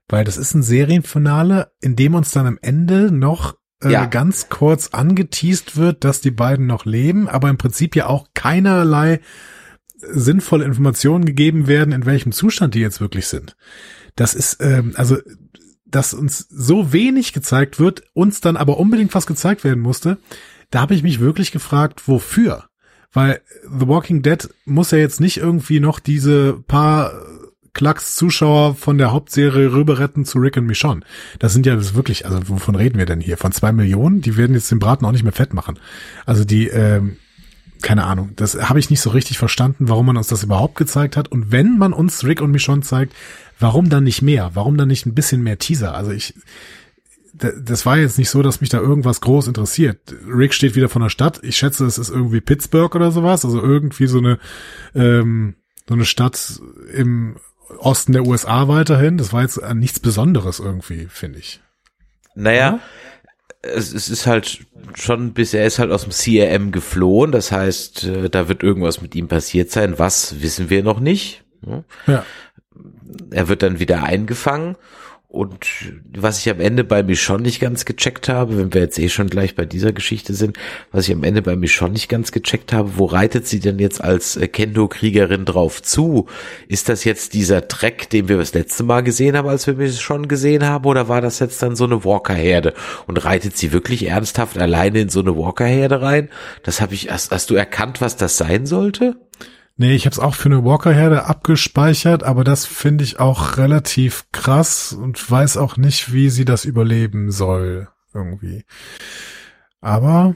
[0.07, 4.05] Weil das ist ein Serienfinale, in dem uns dann am Ende noch äh, ja.
[4.05, 9.19] ganz kurz angeteased wird, dass die beiden noch leben, aber im Prinzip ja auch keinerlei
[9.97, 13.55] sinnvolle Informationen gegeben werden, in welchem Zustand die jetzt wirklich sind.
[14.15, 15.17] Das ist, ähm, also
[15.91, 20.17] dass uns so wenig gezeigt wird, uns dann aber unbedingt was gezeigt werden musste,
[20.69, 22.65] da habe ich mich wirklich gefragt, wofür?
[23.13, 27.13] Weil The Walking Dead muss ja jetzt nicht irgendwie noch diese paar
[27.73, 31.01] Klacks Zuschauer von der Hauptserie rüber retten zu Rick und Michonne.
[31.39, 33.37] Das sind ja wirklich, also wovon reden wir denn hier?
[33.37, 34.21] Von zwei Millionen?
[34.21, 35.79] Die werden jetzt den Braten auch nicht mehr fett machen.
[36.25, 37.17] Also die, ähm,
[37.81, 41.15] keine Ahnung, das habe ich nicht so richtig verstanden, warum man uns das überhaupt gezeigt
[41.15, 41.29] hat.
[41.29, 43.13] Und wenn man uns Rick und Michonne zeigt,
[43.61, 44.51] warum dann nicht mehr?
[44.53, 45.93] Warum dann nicht ein bisschen mehr Teaser?
[45.93, 46.33] Also ich,
[47.33, 50.13] das war jetzt nicht so, dass mich da irgendwas groß interessiert.
[50.27, 51.39] Rick steht wieder von der Stadt.
[51.43, 53.45] Ich schätze, es ist irgendwie Pittsburgh oder sowas.
[53.45, 54.39] Also irgendwie so eine,
[54.93, 55.55] ähm,
[55.87, 56.61] so eine Stadt
[56.93, 57.37] im
[57.77, 59.17] Osten der USA weiterhin.
[59.17, 61.61] Das war jetzt nichts Besonderes irgendwie, finde ich.
[62.35, 62.79] Naja, ja?
[63.61, 67.31] es, es ist halt schon bis er ist halt aus dem CRM geflohen.
[67.31, 69.99] Das heißt, äh, da wird irgendwas mit ihm passiert sein.
[69.99, 71.43] Was wissen wir noch nicht.
[72.07, 72.25] Ja.
[73.31, 74.75] Er wird dann wieder eingefangen
[75.31, 75.65] und
[76.13, 79.29] was ich am Ende bei Michonne nicht ganz gecheckt habe, wenn wir jetzt eh schon
[79.29, 80.57] gleich bei dieser Geschichte sind,
[80.91, 84.03] was ich am Ende bei Michonne nicht ganz gecheckt habe, wo reitet sie denn jetzt
[84.03, 86.25] als Kendo-Kriegerin drauf zu?
[86.67, 90.27] Ist das jetzt dieser Dreck, den wir das letzte Mal gesehen haben, als wir Michonne
[90.27, 92.73] gesehen haben, oder war das jetzt dann so eine Walker-Herde?
[93.07, 96.29] Und reitet sie wirklich ernsthaft alleine in so eine Walker-Herde rein?
[96.63, 99.15] Das habe ich, hast, hast du erkannt, was das sein sollte?
[99.81, 104.25] Nee, ich habe es auch für eine Walker-Herde abgespeichert, aber das finde ich auch relativ
[104.31, 108.63] krass und weiß auch nicht, wie sie das überleben soll irgendwie.
[109.79, 110.35] Aber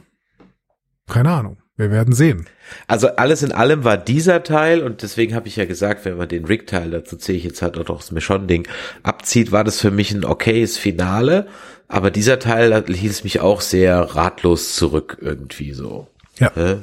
[1.08, 1.58] keine Ahnung.
[1.78, 2.48] Wir werden sehen.
[2.88, 6.28] Also alles in allem war dieser Teil, und deswegen habe ich ja gesagt, wenn man
[6.28, 8.68] den Rick-Teil, dazu zähle ich jetzt halt auch das Michonne-Ding,
[9.04, 11.46] abzieht, war das für mich ein okayes Finale.
[11.88, 16.08] Aber dieser Teil hieß mich auch sehr ratlos zurück irgendwie so.
[16.40, 16.48] Ja.
[16.56, 16.78] Äh?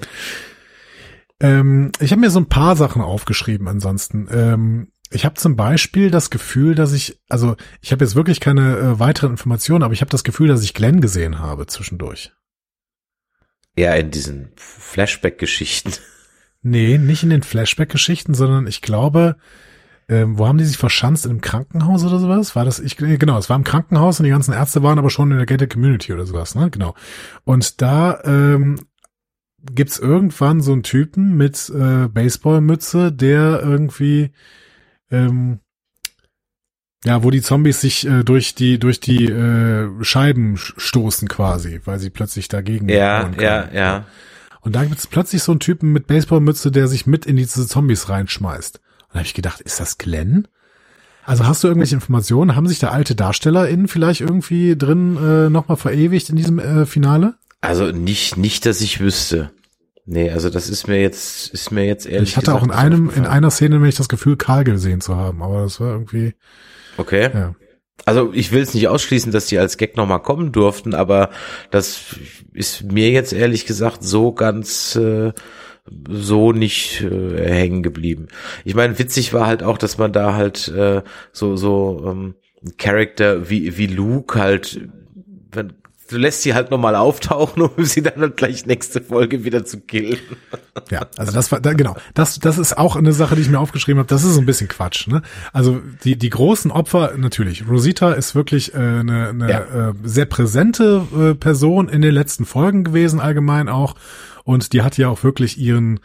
[1.42, 4.28] Ähm, ich habe mir so ein paar Sachen aufgeschrieben ansonsten.
[4.30, 8.78] Ähm, ich habe zum Beispiel das Gefühl, dass ich, also ich habe jetzt wirklich keine
[8.78, 12.32] äh, weiteren Informationen, aber ich habe das Gefühl, dass ich Glenn gesehen habe zwischendurch.
[13.76, 15.92] Ja, in diesen Flashback-Geschichten.
[16.62, 19.36] Nee, nicht in den Flashback-Geschichten, sondern ich glaube,
[20.08, 21.26] ähm, wo haben die sich verschanzt?
[21.26, 22.54] Im Krankenhaus oder sowas?
[22.54, 25.32] War das, ich, genau, es war im Krankenhaus und die ganzen Ärzte waren aber schon
[25.32, 26.70] in der Gated Community oder sowas, ne?
[26.70, 26.94] Genau.
[27.44, 28.78] Und da ähm,
[29.74, 34.30] gibt's irgendwann so einen Typen mit äh, Baseballmütze, der irgendwie
[35.10, 35.60] ähm,
[37.04, 41.98] ja, wo die Zombies sich äh, durch die durch die äh, Scheiben stoßen quasi, weil
[41.98, 44.06] sie plötzlich dagegen Ja, ja, ja.
[44.60, 48.08] Und da gibt's plötzlich so einen Typen mit Baseballmütze, der sich mit in diese Zombies
[48.08, 48.76] reinschmeißt.
[48.76, 50.46] Und da habe ich gedacht, ist das Glenn?
[51.24, 52.54] Also hast du irgendwelche Informationen?
[52.54, 57.34] Haben sich da alte DarstellerInnen vielleicht irgendwie drin äh, nochmal verewigt in diesem äh, Finale?
[57.62, 59.50] Also nicht, nicht, dass ich wüsste.
[60.04, 62.30] Nee, also das ist mir jetzt, ist mir jetzt ehrlich.
[62.30, 65.42] Ich hatte auch in einem, in einer Szene nämlich das Gefühl, Karl gesehen zu haben,
[65.42, 66.34] aber das war irgendwie.
[66.96, 67.30] Okay.
[67.32, 67.54] Ja.
[68.04, 71.30] Also ich will es nicht ausschließen, dass die als Gag nochmal kommen durften, aber
[71.70, 72.16] das
[72.52, 75.32] ist mir jetzt ehrlich gesagt so ganz äh,
[76.08, 78.26] so nicht äh, hängen geblieben.
[78.64, 82.34] Ich meine, witzig war halt auch, dass man da halt äh, so so ähm,
[82.76, 84.80] Charakter wie wie Luke halt
[85.52, 85.74] wenn
[86.12, 89.80] du lässt sie halt nochmal auftauchen, um sie dann halt gleich nächste Folge wieder zu
[89.80, 90.18] killen.
[90.90, 93.58] Ja, also das war, da, genau, das, das ist auch eine Sache, die ich mir
[93.58, 94.08] aufgeschrieben habe.
[94.08, 95.06] Das ist so ein bisschen Quatsch.
[95.08, 95.22] Ne?
[95.52, 99.88] Also die, die großen Opfer, natürlich, Rosita ist wirklich äh, eine, eine ja.
[99.90, 103.94] äh, sehr präsente äh, Person in den letzten Folgen gewesen, allgemein auch.
[104.44, 106.00] Und die hat ja auch wirklich ihren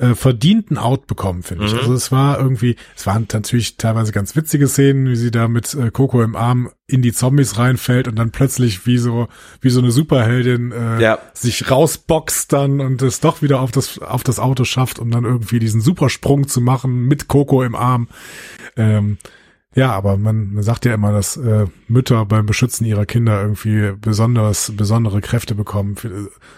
[0.00, 1.74] äh, verdienten Out bekommen, finde ich.
[1.74, 5.74] Also es war irgendwie, es waren natürlich teilweise ganz witzige Szenen, wie sie da mit
[5.74, 9.28] äh, Coco im Arm in die Zombies reinfällt und dann plötzlich wie so
[9.60, 11.18] wie so eine Superheldin äh, Ja.
[11.34, 15.24] sich rausboxt dann und es doch wieder auf das auf das Auto schafft, um dann
[15.24, 18.08] irgendwie diesen Supersprung zu machen mit Coco im Arm.
[18.76, 19.18] Ähm,
[19.74, 23.92] ja, aber man, man sagt ja immer, dass äh, Mütter beim Beschützen ihrer Kinder irgendwie
[24.00, 25.94] besonders besondere Kräfte bekommen.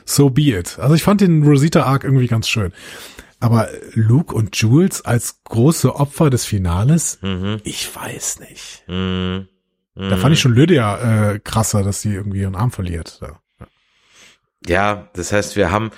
[0.07, 0.78] So be it.
[0.78, 2.72] Also ich fand den Rosita Arc irgendwie ganz schön.
[3.43, 7.18] Aber Luke und Jules als große Opfer des Finales,
[7.64, 8.84] ich weiß nicht.
[8.86, 9.49] Mhm.
[9.97, 13.20] Da fand ich schon Lydia äh, krasser, dass sie irgendwie ihren Arm verliert.
[13.20, 13.40] Ja.
[14.64, 15.90] Ja, das heißt, wir haben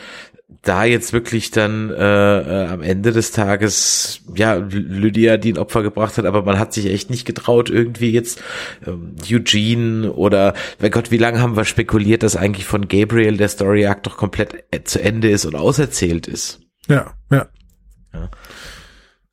[0.63, 5.83] da jetzt wirklich dann äh, äh, am Ende des Tages ja Lydia, die ein Opfer
[5.83, 8.43] gebracht hat, aber man hat sich echt nicht getraut, irgendwie jetzt
[8.87, 13.49] ähm, Eugene oder mein Gott, wie lange haben wir spekuliert, dass eigentlich von Gabriel der
[13.49, 16.64] Story Arc doch komplett äh, zu Ende ist und auserzählt ist.
[16.89, 17.49] Ja, ja.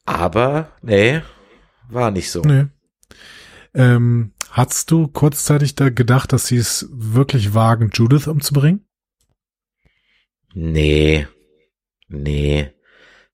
[0.06, 1.22] Aber nee,
[1.90, 2.42] war nicht so.
[2.42, 2.66] Nee.
[3.74, 8.88] Ähm, hast du kurzzeitig da gedacht, dass sie es wirklich wagen, Judith umzubringen?
[10.54, 11.28] Nee.
[12.08, 12.74] Nee.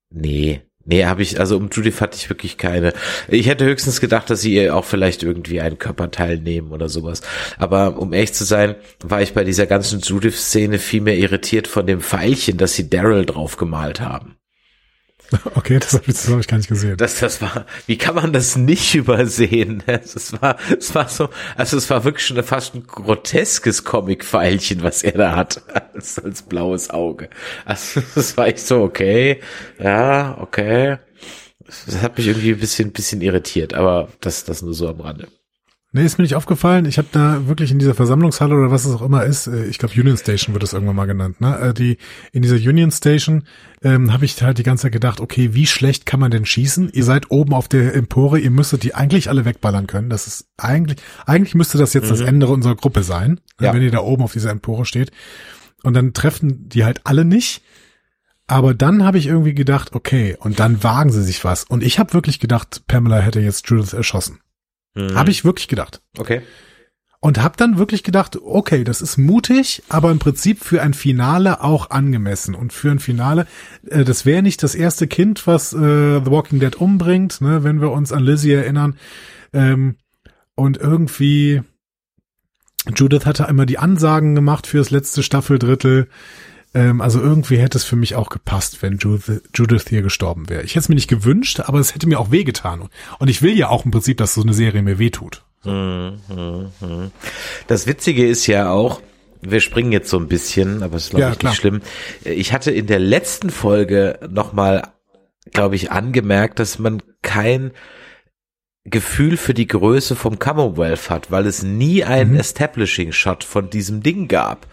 [0.09, 0.66] Nee.
[0.89, 2.93] Nee, habe ich, also um Judith hatte ich wirklich keine.
[3.27, 7.21] Ich hätte höchstens gedacht, dass sie ihr auch vielleicht irgendwie einen Körperteil nehmen oder sowas.
[7.57, 11.85] Aber um ehrlich zu sein, war ich bei dieser ganzen Judith-Szene viel mehr irritiert von
[11.85, 14.36] dem Pfeilchen, das sie Daryl drauf gemalt haben.
[15.55, 16.97] Okay, das habe ich, das hab ich gar nicht gesehen.
[16.97, 19.83] Das, das war, wie kann man das nicht übersehen?
[19.87, 25.03] Es war, es war so, also es war wirklich schon fast ein groteskes Comic-Pfeilchen, was
[25.03, 25.61] er da hat,
[25.93, 27.29] als, als blaues Auge.
[27.65, 29.41] Also, das war echt so, okay,
[29.79, 30.97] ja, okay.
[31.65, 35.27] Das hat mich irgendwie ein bisschen, bisschen irritiert, aber das, das nur so am Rande.
[35.97, 36.85] Nee, ist mir nicht aufgefallen.
[36.85, 39.79] Ich habe da wirklich in dieser Versammlungshalle oder was es auch immer ist, äh, ich
[39.79, 41.57] glaube Union Station wird es irgendwann mal genannt, ne?
[41.59, 41.97] Äh, Die
[42.31, 43.43] in dieser Union Station
[43.81, 46.89] ähm, habe ich halt die ganze Zeit gedacht, okay, wie schlecht kann man denn schießen?
[46.93, 50.09] Ihr seid oben auf der Empore, ihr müsstet die eigentlich alle wegballern können.
[50.09, 53.73] Das ist eigentlich, eigentlich müsste das jetzt das Ende unserer Gruppe sein, Ja.
[53.73, 55.11] wenn ihr da oben auf dieser Empore steht.
[55.83, 57.63] Und dann treffen die halt alle nicht.
[58.47, 61.63] Aber dann habe ich irgendwie gedacht, okay, und dann wagen sie sich was.
[61.65, 64.39] Und ich habe wirklich gedacht, Pamela hätte jetzt Judith erschossen.
[64.95, 65.15] Mhm.
[65.15, 66.01] Habe ich wirklich gedacht.
[66.17, 66.41] Okay.
[67.19, 71.63] Und habe dann wirklich gedacht, okay, das ist mutig, aber im Prinzip für ein Finale
[71.63, 72.53] auch angemessen.
[72.53, 73.47] Und für ein Finale,
[73.87, 75.77] äh, das wäre nicht das erste Kind, was äh,
[76.23, 78.97] The Walking Dead umbringt, ne, wenn wir uns an Lizzie erinnern.
[79.51, 79.95] Ähm,
[80.53, 81.63] und irgendwie,
[82.95, 86.09] Judith hatte immer die Ansagen gemacht für das letzte Staffeldrittel.
[86.73, 90.63] Ähm, also irgendwie hätte es für mich auch gepasst, wenn Judith, Judith hier gestorben wäre.
[90.63, 92.89] Ich hätte es mir nicht gewünscht, aber es hätte mir auch wehgetan.
[93.19, 95.43] Und ich will ja auch im Prinzip, dass so eine Serie mir wehtut.
[97.67, 99.01] Das Witzige ist ja auch,
[99.41, 101.51] wir springen jetzt so ein bisschen, aber es ist glaube Ja, ich klar.
[101.51, 101.81] nicht schlimm.
[102.23, 104.83] Ich hatte in der letzten Folge nochmal,
[105.51, 107.71] glaube ich, angemerkt, dass man kein
[108.85, 114.01] Gefühl für die Größe vom Commonwealth hat, weil es nie einen Establishing Shot von diesem
[114.01, 114.67] Ding gab.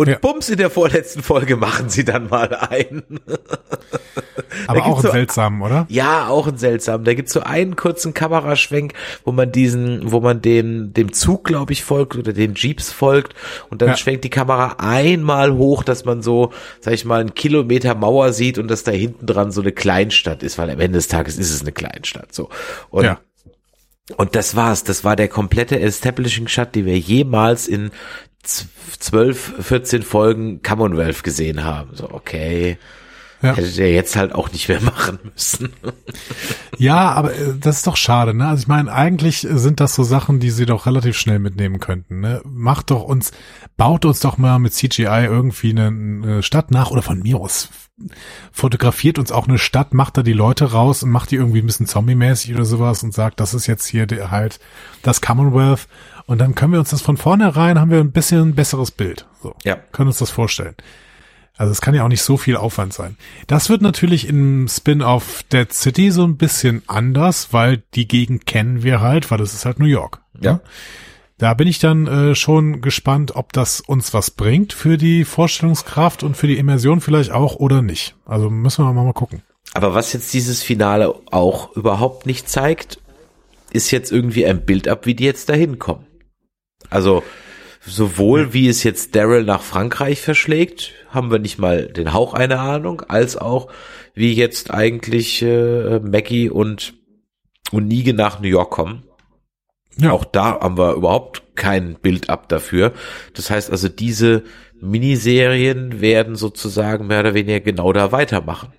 [0.00, 0.08] Und.
[0.08, 0.18] Ja.
[0.18, 3.20] bums, in der vorletzten Folge machen sie dann mal einen.
[4.66, 5.86] Aber auch einen so- seltsamen, oder?
[5.88, 7.04] Ja, auch ein seltsam.
[7.04, 8.94] Da gibt's so einen kurzen Kameraschwenk,
[9.24, 13.34] wo man diesen, wo man den, dem Zug, glaube ich, folgt oder den Jeeps folgt
[13.70, 13.96] und dann Ja.
[13.96, 18.58] schwenkt die Kamera einmal hoch, dass man so, sag ich mal, einen Kilometer Mauer sieht
[18.58, 21.50] und dass da hinten dran so eine Kleinstadt ist, weil am Ende des Tages ist
[21.52, 22.48] es eine Kleinstadt, so.
[22.90, 23.20] Und Ja.
[24.16, 24.82] und das war's.
[24.84, 27.90] Das war der komplette Establishing Shot, die wir jemals in
[28.42, 28.66] z-
[28.98, 31.94] 12, 14 Folgen Commonwealth gesehen haben.
[31.94, 32.78] So, okay.
[33.42, 33.54] Ja.
[33.54, 35.72] Hättet ihr jetzt halt auch nicht mehr machen müssen.
[36.78, 38.48] Ja, aber äh, das ist doch schade, ne?
[38.48, 42.20] Also ich meine, eigentlich sind das so Sachen, die sie doch relativ schnell mitnehmen könnten,
[42.20, 42.42] ne?
[42.44, 43.32] Macht doch uns,
[43.76, 47.68] baut uns doch mal mit CGI irgendwie eine, eine Stadt nach oder von mir aus
[48.52, 51.66] fotografiert uns auch eine Stadt, macht da die Leute raus und macht die irgendwie ein
[51.66, 54.58] bisschen zombie-mäßig oder sowas und sagt, das ist jetzt hier der, halt
[55.02, 55.86] das Commonwealth
[56.26, 59.26] und dann können wir uns das von vornherein, haben wir ein bisschen ein besseres Bild.
[59.42, 59.54] So.
[59.64, 59.76] Ja.
[59.92, 60.76] Können uns das vorstellen.
[61.60, 63.18] Also es kann ja auch nicht so viel Aufwand sein.
[63.46, 68.82] Das wird natürlich im Spin-off Dead City so ein bisschen anders, weil die Gegend kennen
[68.82, 70.22] wir halt, weil das ist halt New York.
[70.40, 70.60] Ja.
[71.36, 76.22] Da bin ich dann äh, schon gespannt, ob das uns was bringt für die Vorstellungskraft
[76.22, 78.16] und für die Immersion vielleicht auch oder nicht.
[78.24, 79.42] Also müssen wir mal, mal gucken.
[79.74, 83.00] Aber was jetzt dieses Finale auch überhaupt nicht zeigt,
[83.70, 86.06] ist jetzt irgendwie ein Bild ab, wie die jetzt dahin kommen.
[86.88, 87.22] Also
[87.84, 92.60] sowohl wie es jetzt Daryl nach Frankreich verschlägt, haben wir nicht mal den Hauch einer
[92.60, 93.70] Ahnung, als auch
[94.14, 96.94] wie jetzt eigentlich äh, Maggie und
[97.72, 99.04] und Nige nach New York kommen.
[99.96, 100.12] Ja.
[100.12, 102.92] Auch da haben wir überhaupt kein Bild ab dafür.
[103.34, 104.44] Das heißt also, diese
[104.80, 108.72] Miniserien werden sozusagen mehr oder weniger genau da weitermachen.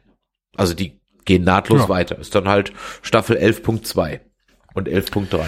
[0.56, 1.90] Also die gehen nahtlos Ja.
[1.90, 2.18] weiter.
[2.20, 4.20] Ist dann halt Staffel 11.2
[4.74, 5.40] und 11.3.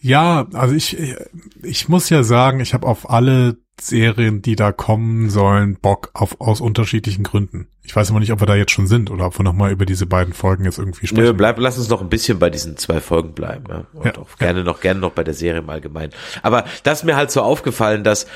[0.00, 0.96] Ja, also ich,
[1.62, 6.40] ich muss ja sagen, ich habe auf alle Serien, die da kommen sollen, Bock auf
[6.40, 7.68] aus unterschiedlichen Gründen.
[7.84, 9.86] Ich weiß immer nicht, ob wir da jetzt schon sind oder ob wir nochmal über
[9.86, 11.36] diese beiden Folgen jetzt irgendwie Nö, sprechen.
[11.36, 13.64] bleib, lass uns noch ein bisschen bei diesen zwei Folgen bleiben.
[13.68, 13.84] Ja?
[13.92, 16.12] Und Ja, auch gerne noch, gerne noch bei der Serie im Allgemeinen.
[16.42, 18.26] Aber das ist mir halt so aufgefallen, dass,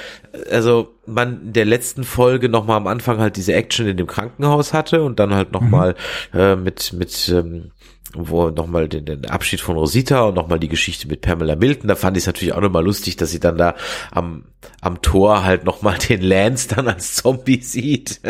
[0.51, 4.73] also, man in der letzten Folge nochmal am Anfang halt diese Action in dem Krankenhaus
[4.73, 5.97] hatte und dann halt nochmal
[6.33, 7.73] äh, mit, mit, ähm,
[8.15, 11.89] wo nochmal den, den Abschied von Rosita und nochmal die Geschichte mit Pamela Milton.
[11.89, 13.75] Da fand ich es natürlich auch nochmal lustig, dass sie dann da
[14.11, 14.45] am,
[14.81, 18.21] am Tor halt nochmal den Lance dann als Zombie sieht.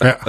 [0.00, 0.16] Ja.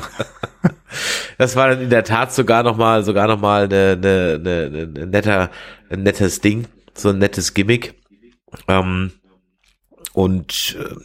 [1.38, 4.92] Das war dann in der Tat sogar noch mal, sogar noch mal eine, eine, eine,
[4.96, 5.52] eine netter,
[5.90, 7.94] ein nettes Ding, so ein nettes Gimmick.
[8.68, 9.12] Ähm,
[10.14, 10.96] und äh,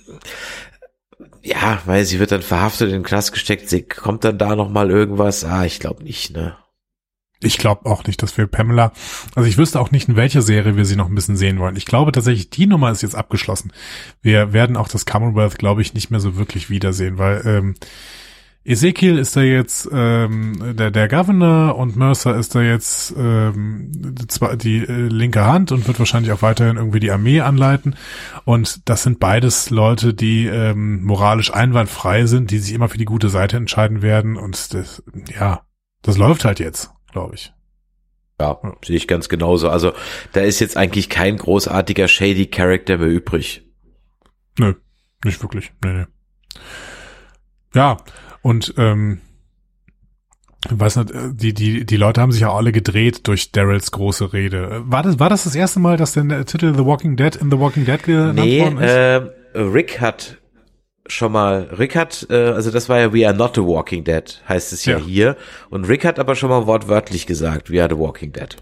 [1.42, 3.68] ja, weil sie wird dann verhaftet in den Knast gesteckt.
[3.68, 5.44] Sie kommt dann da noch mal irgendwas.
[5.44, 6.56] Ah, ich glaube nicht, ne?
[7.44, 8.92] Ich glaube auch nicht, dass wir Pamela,
[9.34, 11.76] also ich wüsste auch nicht, in welcher Serie wir sie noch ein bisschen sehen wollen.
[11.76, 13.72] Ich glaube tatsächlich, die Nummer ist jetzt abgeschlossen.
[14.22, 17.74] Wir werden auch das Commonwealth, glaube ich, nicht mehr so wirklich wiedersehen, weil ähm,
[18.66, 24.56] Ezekiel ist da jetzt ähm, der, der Governor und Mercer ist da jetzt ähm, zwar
[24.56, 27.94] die äh, linke Hand und wird wahrscheinlich auch weiterhin irgendwie die Armee anleiten.
[28.46, 33.04] Und das sind beides Leute, die ähm, moralisch einwandfrei sind, die sich immer für die
[33.04, 34.36] gute Seite entscheiden werden.
[34.36, 35.02] Und das,
[35.38, 35.60] ja,
[36.00, 37.52] das läuft halt jetzt, glaube ich.
[38.40, 39.70] Ja, sehe ich ganz genauso.
[39.70, 39.92] Also
[40.32, 43.62] da ist jetzt eigentlich kein großartiger shady Character mehr übrig.
[44.58, 44.74] Nö,
[45.24, 45.72] nicht wirklich.
[45.82, 46.04] Nee, nee.
[47.74, 47.96] Ja,
[48.42, 49.20] und ähm,
[50.68, 54.82] weiß nicht, die, die, die Leute haben sich ja alle gedreht durch Daryls große Rede.
[54.86, 57.58] War das, war das das erste Mal, dass der Titel The Walking Dead in The
[57.58, 58.90] Walking Dead genannt Nee, worden ist?
[58.92, 60.38] äh, Rick hat
[61.06, 64.42] schon mal, Rick hat, äh, also das war ja We are not the Walking Dead,
[64.48, 65.04] heißt es ja, Ja.
[65.04, 65.36] hier.
[65.70, 68.56] Und Rick hat aber schon mal wortwörtlich gesagt, We are the Walking Dead.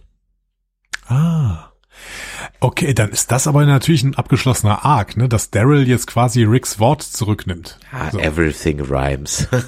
[1.07, 1.69] Ah.
[2.61, 6.79] Okay, dann ist das aber natürlich ein abgeschlossener Arc, ne, dass daryl jetzt quasi Ricks
[6.79, 7.79] Wort zurücknimmt.
[7.93, 8.19] Ah, So.
[8.19, 9.47] Everything rhymes.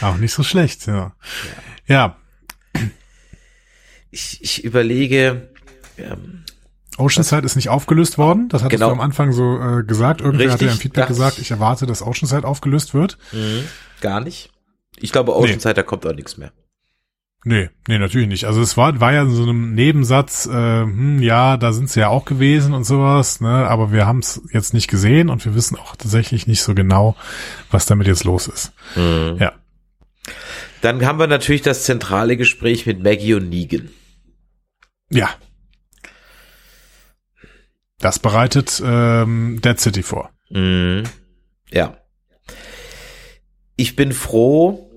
[0.00, 1.12] Auch nicht so schlecht, ja.
[1.86, 2.16] Ja,
[4.10, 5.50] ich, ich überlege,
[5.98, 6.44] ähm,
[6.98, 8.48] Oceanside ist nicht aufgelöst worden.
[8.48, 8.88] Das hattest Genau.
[8.90, 10.20] du am Anfang so äh, gesagt.
[10.20, 11.50] Irgendwer hatte ja im Feedback gesagt, ich.
[11.50, 13.18] erwarte, dass Oceanside aufgelöst wird.
[14.00, 14.50] gar nicht.
[14.98, 16.52] Ich glaube, Oceanside, da kommt auch nichts mehr.
[17.44, 18.46] Nee, nee, natürlich nicht.
[18.46, 20.50] Also es war, war ja in so einem Nebensatz, äh,
[20.82, 24.42] hm, ja, da sind sie ja auch gewesen und sowas, ne, aber wir haben es
[24.50, 27.14] jetzt nicht gesehen und wir wissen auch tatsächlich nicht so genau,
[27.70, 28.72] was damit jetzt los ist.
[28.96, 29.52] Ja.
[30.80, 33.90] Dann haben wir natürlich das zentrale Gespräch mit Maggie und Negan.
[35.10, 35.28] Ja.
[38.00, 40.30] Das bereitet ähm, Dead City vor.
[40.50, 41.04] Mhm.
[41.70, 41.98] Ja.
[43.76, 44.90] Ich bin froh,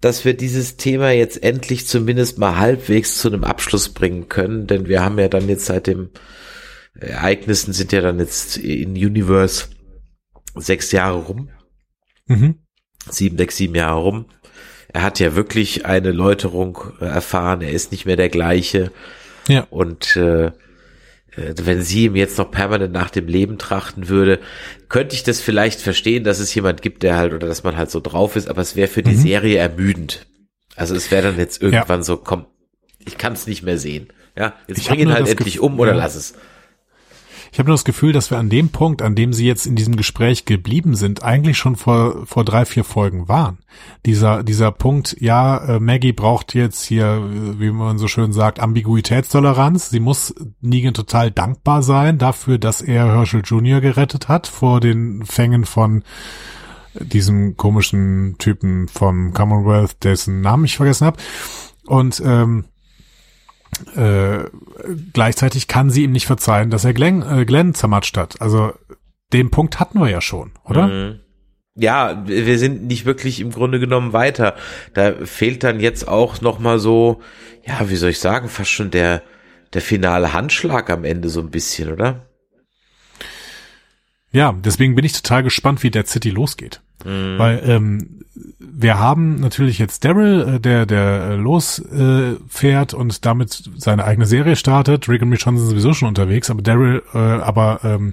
[0.00, 4.86] dass wir dieses Thema jetzt endlich zumindest mal halbwegs zu einem Abschluss bringen können, denn
[4.86, 6.10] wir haben ja dann jetzt seit dem
[6.94, 9.66] Ereignissen sind ja dann jetzt in Universe
[10.56, 11.50] sechs Jahre rum,
[12.26, 12.56] Mhm.
[13.08, 14.26] sieben, sechs, sieben Jahre rum.
[14.92, 18.90] Er hat ja wirklich eine Läuterung erfahren, er ist nicht mehr der gleiche.
[19.46, 19.66] Ja.
[19.70, 20.50] Und äh,
[21.62, 24.38] wenn sie ihm jetzt noch permanent nach dem Leben trachten würde,
[24.88, 27.90] könnte ich das vielleicht verstehen, dass es jemand gibt, der halt, oder dass man halt
[27.90, 29.18] so drauf ist, aber es wäre für die Mhm.
[29.20, 30.26] Serie ermüdend.
[30.76, 32.46] Also es wäre dann jetzt irgendwann so, komm,
[33.04, 34.08] ich kann es nicht mehr sehen.
[34.36, 35.96] Ja, jetzt Ich bring ihn halt endlich Gef- um oder ja.
[35.98, 36.34] lass es.
[37.52, 39.76] Ich habe nur das Gefühl, dass wir an dem Punkt, an dem sie jetzt in
[39.76, 43.58] diesem Gespräch geblieben sind, eigentlich schon vor, vor drei, vier Folgen waren.
[44.06, 48.60] Dieser, dieser Punkt, ja, äh, Maggie braucht jetzt hier, äh, wie man so schön sagt,
[48.60, 49.90] Ambiguitätstoleranz.
[49.90, 53.80] Sie muss Negan total dankbar sein dafür, dass er Herschel Jr.
[53.80, 56.02] gerettet hat vor den Fängen von
[57.00, 61.18] diesem komischen Typen vom Commonwealth, dessen Namen ich vergessen habe.
[61.86, 62.64] Und ähm,
[63.96, 64.44] äh,
[65.12, 68.40] gleichzeitig kann sie ihm nicht verzeihen, dass er Glenn, äh, Glenn zermatscht hat.
[68.40, 68.72] Also
[69.32, 70.86] den Punkt hatten wir ja schon, oder?
[70.88, 71.20] Mhm.
[71.74, 74.56] Ja, wir sind nicht wirklich im Grunde genommen weiter.
[74.94, 77.20] Da fehlt dann jetzt auch noch mal so,
[77.64, 79.22] ja, wie soll ich sagen, fast schon der
[79.74, 82.27] der finale Handschlag am Ende so ein bisschen, oder?
[84.32, 86.80] Ja, deswegen bin ich total gespannt, wie der City losgeht.
[87.04, 88.24] Weil ähm,
[88.58, 94.26] wir haben natürlich jetzt Daryl, äh, der der äh, losfährt äh, und damit seine eigene
[94.26, 95.08] Serie startet.
[95.08, 98.12] Rick und Michonne sind sowieso schon unterwegs, aber Daryl, äh, aber ähm,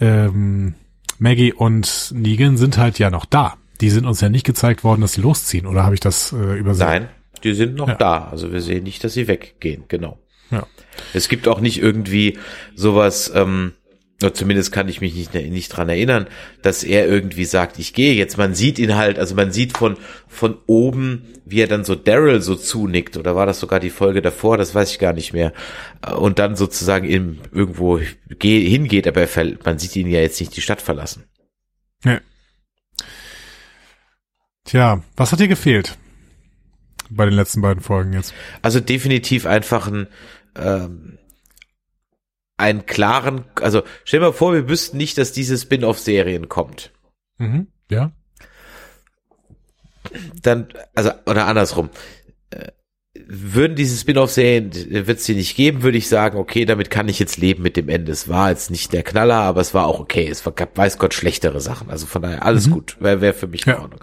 [0.00, 0.74] ähm,
[1.18, 3.54] Maggie und Negan sind halt ja noch da.
[3.80, 6.58] Die sind uns ja nicht gezeigt worden, dass sie losziehen, oder habe ich das äh,
[6.58, 6.86] übersehen?
[6.88, 7.08] Nein,
[7.44, 7.94] die sind noch Ja.
[7.94, 8.24] da.
[8.30, 10.18] Also wir sehen nicht, dass sie weggehen, genau.
[10.50, 10.66] Ja.
[11.12, 12.38] Es gibt auch nicht irgendwie
[12.74, 13.72] sowas, ähm,
[14.30, 16.26] zumindest kann ich mich nicht, nicht dran erinnern,
[16.62, 18.38] dass er irgendwie sagt, ich gehe jetzt.
[18.38, 19.96] Man sieht ihn halt, also man sieht von,
[20.28, 24.22] von oben, wie er dann so Daryl so zunickt, oder war das sogar die Folge
[24.22, 25.52] davor, das weiß ich gar nicht mehr.
[26.16, 28.00] Und dann sozusagen ihm irgendwo
[28.40, 29.26] hingeht, aber
[29.64, 31.24] man sieht ihn ja jetzt nicht die Stadt verlassen.
[32.04, 32.20] Ja.
[34.64, 35.98] Tja, was hat dir gefehlt?
[37.10, 38.32] Bei den letzten beiden Folgen jetzt.
[38.62, 40.06] Also definitiv einfach ein,
[40.56, 41.18] ähm,
[42.56, 46.92] einen klaren, also stell dir mal vor, wir wüssten nicht, dass diese Spin-off-Serien kommt.
[47.38, 48.12] Mhm, ja.
[50.42, 51.90] Dann, also, oder andersrum.
[53.26, 54.70] Würden diese Spin-off-Serien,
[55.06, 57.76] wird es sie nicht geben, würde ich sagen, okay, damit kann ich jetzt leben mit
[57.76, 58.12] dem Ende.
[58.12, 60.28] Es war jetzt nicht der Knaller, aber es war auch okay.
[60.28, 61.90] Es gab, weiß Gott, schlechtere Sachen.
[61.90, 62.72] Also von daher alles mhm.
[62.72, 62.96] gut.
[63.00, 64.00] Wäre wär für mich in Ordnung.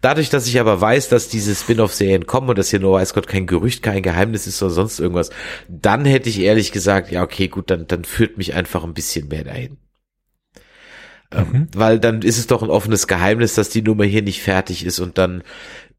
[0.00, 3.26] Dadurch, dass ich aber weiß, dass diese Spin-off-Serien kommen und dass hier nur weiß Gott
[3.26, 5.30] kein Gerücht, kein Geheimnis ist oder sonst irgendwas,
[5.68, 9.28] dann hätte ich ehrlich gesagt, ja, okay, gut, dann, dann führt mich einfach ein bisschen
[9.28, 9.78] mehr dahin.
[11.32, 11.68] Ähm, mhm.
[11.74, 14.98] Weil dann ist es doch ein offenes Geheimnis, dass die Nummer hier nicht fertig ist
[15.00, 15.42] und dann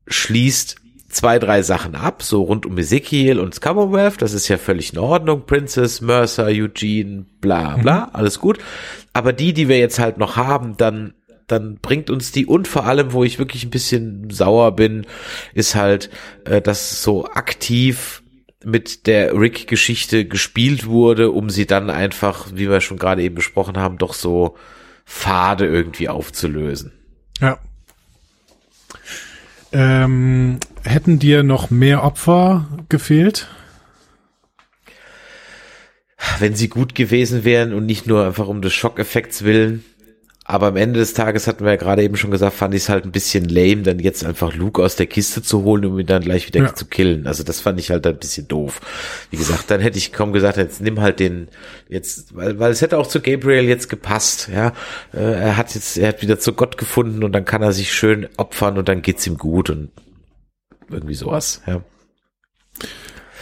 [0.07, 0.78] schließt
[1.12, 4.93] zwei, drei Sachen ab, so rund um Ezekiel und das Commonwealth, das ist ja völlig
[4.93, 8.09] in Ordnung, Princess, Mercer, Eugene, bla bla, mhm.
[8.14, 8.59] alles gut.
[9.14, 11.14] Aber die, die wir jetzt halt noch haben, dann,
[11.47, 15.05] dann bringt uns die und vor allem, wo ich wirklich ein bisschen sauer bin,
[15.53, 16.09] ist halt,
[16.45, 18.24] äh, dass so aktiv
[18.64, 23.78] mit der Rick-Geschichte gespielt wurde, um sie dann einfach, wie wir schon gerade eben besprochen
[23.78, 24.55] haben, doch so
[25.03, 26.93] fade irgendwie aufzulösen.
[27.39, 27.57] Ja.
[29.74, 33.47] Ähm, hätten dir noch mehr Opfer gefehlt?
[36.39, 39.84] Wenn sie gut gewesen wären und nicht nur einfach um des Schockeffekts willen.
[40.43, 42.89] Aber am Ende des Tages hatten wir ja gerade eben schon gesagt, fand ich es
[42.89, 46.07] halt ein bisschen lame, dann jetzt einfach Luke aus der Kiste zu holen, um ihn
[46.07, 46.73] dann gleich wieder ja.
[46.73, 47.27] zu killen.
[47.27, 48.81] Also das fand ich halt ein bisschen doof.
[49.29, 51.47] Wie gesagt, dann hätte ich kaum gesagt, jetzt nimm halt den,
[51.89, 54.73] jetzt, weil, weil es hätte auch zu Gabriel jetzt gepasst, ja.
[55.13, 57.93] Äh, er hat jetzt, er hat wieder zu Gott gefunden und dann kann er sich
[57.93, 59.91] schön opfern und dann geht's ihm gut und
[60.89, 61.83] irgendwie sowas, ja.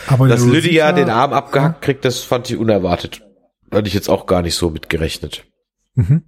[0.05, 3.21] Aber Dass Lydia den Arm abgehackt kriegt, das fand ich unerwartet.
[3.71, 5.45] Hatte ich jetzt auch gar nicht so mitgerechnet.
[5.95, 6.23] Mhm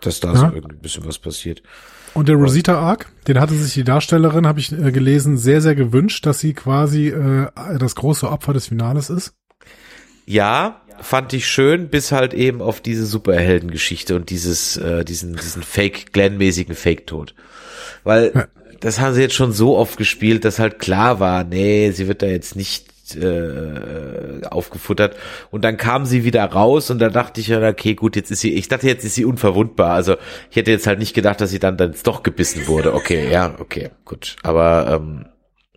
[0.00, 0.38] dass da ja.
[0.38, 1.62] so irgendwie ein bisschen was passiert.
[2.12, 5.74] Und der Rosita Arc, den hatte sich die Darstellerin, habe ich äh, gelesen, sehr, sehr
[5.74, 7.48] gewünscht, dass sie quasi äh,
[7.78, 9.34] das große Opfer des Finales ist.
[10.26, 15.62] Ja, fand ich schön, bis halt eben auf diese Superheldengeschichte und dieses, äh, diesen, diesen
[15.62, 17.34] Fake, Glenn-mäßigen Fake-Tod.
[18.02, 18.46] Weil ja.
[18.80, 22.22] das haben sie jetzt schon so oft gespielt, dass halt klar war, nee, sie wird
[22.22, 22.86] da jetzt nicht
[23.16, 25.16] äh, aufgefuttert.
[25.50, 28.54] Und dann kam sie wieder raus und da dachte ich okay, gut, jetzt ist sie,
[28.54, 29.92] ich dachte, jetzt ist sie unverwundbar.
[29.92, 30.16] Also
[30.50, 32.94] ich hätte jetzt halt nicht gedacht, dass sie dann, dann doch gebissen wurde.
[32.94, 34.36] Okay, ja, okay, gut.
[34.42, 35.26] Aber ähm,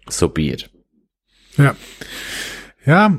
[0.07, 0.69] so be it.
[1.57, 1.75] Ja.
[2.85, 3.17] Ja,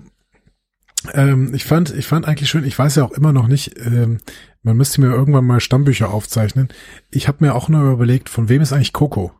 [1.13, 4.21] ähm, ich fand, ich fand eigentlich schön, ich weiß ja auch immer noch nicht, ähm,
[4.63, 6.69] man müsste mir irgendwann mal Stammbücher aufzeichnen.
[7.11, 9.33] Ich habe mir auch nur überlegt, von wem ist eigentlich Coco?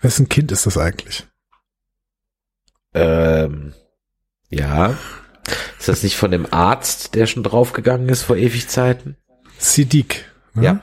[0.00, 1.26] Wessen Kind ist das eigentlich?
[2.94, 3.74] Ähm,
[4.50, 4.96] ja.
[5.78, 9.16] Ist das nicht von dem Arzt, der schon draufgegangen ist vor ewig Zeiten?
[9.58, 10.24] Siddiq.
[10.54, 10.64] Ne?
[10.64, 10.80] Ja.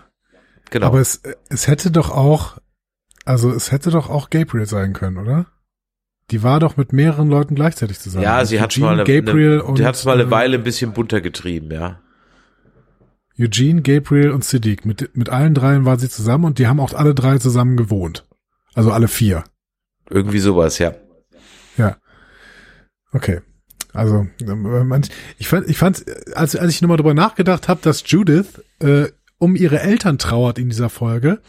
[0.71, 0.87] Genau.
[0.87, 2.57] Aber es, es hätte doch auch,
[3.23, 5.47] also es hätte doch auch Gabriel sein können, oder?
[6.31, 8.23] Die war doch mit mehreren Leuten gleichzeitig zusammen.
[8.23, 10.63] Ja, sie hat mal eine, Gabriel eine, und, die hat mal eine äh, Weile ein
[10.63, 12.01] bisschen bunter getrieben, ja.
[13.37, 14.85] Eugene, Gabriel und Siddiq.
[14.85, 18.25] Mit, mit allen dreien war sie zusammen und die haben auch alle drei zusammen gewohnt.
[18.73, 19.43] Also alle vier.
[20.09, 20.93] Irgendwie sowas, ja.
[21.77, 21.97] Ja.
[23.11, 23.41] Okay.
[23.95, 24.27] Also,
[25.37, 29.05] ich fand, ich fand, als, als ich nochmal drüber nachgedacht habe, dass Judith äh,
[29.37, 31.39] um ihre Eltern trauert in dieser Folge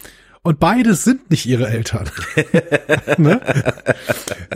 [0.47, 2.09] und beides sind nicht ihre Eltern.
[3.19, 3.41] ne?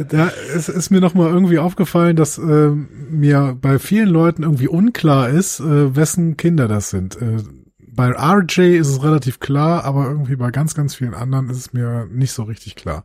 [0.09, 2.71] Da ist, ist mir nochmal irgendwie aufgefallen, dass äh,
[3.11, 7.21] mir bei vielen Leuten irgendwie unklar ist, äh, wessen Kinder das sind.
[7.21, 7.39] Äh,
[7.79, 11.73] bei RJ ist es relativ klar, aber irgendwie bei ganz, ganz vielen anderen ist es
[11.73, 13.05] mir nicht so richtig klar.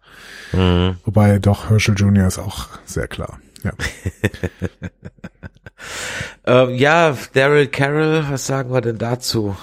[0.54, 0.98] Mhm.
[1.06, 2.28] Wobei doch Herschel Jr.
[2.28, 3.40] ist auch sehr klar.
[3.66, 3.74] Ja.
[6.70, 9.56] ähm, ja, Daryl Carroll, was sagen wir denn dazu?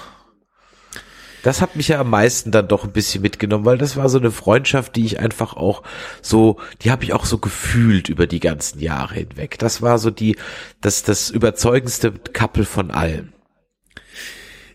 [1.43, 4.19] Das hat mich ja am meisten dann doch ein bisschen mitgenommen, weil das war so
[4.19, 5.83] eine Freundschaft, die ich einfach auch
[6.21, 9.59] so, die habe ich auch so gefühlt über die ganzen Jahre hinweg.
[9.59, 10.37] Das war so die,
[10.81, 13.33] das, das überzeugendste Couple von allen.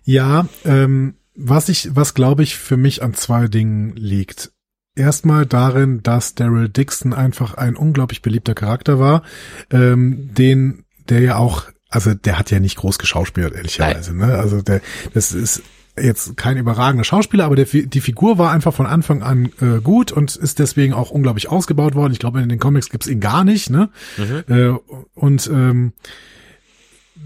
[0.03, 4.51] Ja, ähm, was ich, was glaube ich für mich an zwei Dingen liegt.
[4.97, 9.23] Erstmal darin, dass Daryl Dixon einfach ein unglaublich beliebter Charakter war,
[9.71, 14.15] ähm, den, der ja auch, also der hat ja nicht groß geschauspielert, ehrlicherweise.
[14.15, 14.37] Ne?
[14.37, 14.81] Also der,
[15.13, 15.61] das ist
[15.99, 20.11] jetzt kein überragender Schauspieler, aber der, die Figur war einfach von Anfang an äh, gut
[20.11, 22.13] und ist deswegen auch unglaublich ausgebaut worden.
[22.13, 23.69] Ich glaube, in den Comics gibt's ihn gar nicht.
[23.69, 23.89] Ne?
[24.17, 24.53] Mhm.
[24.53, 24.73] Äh,
[25.15, 25.93] und ähm,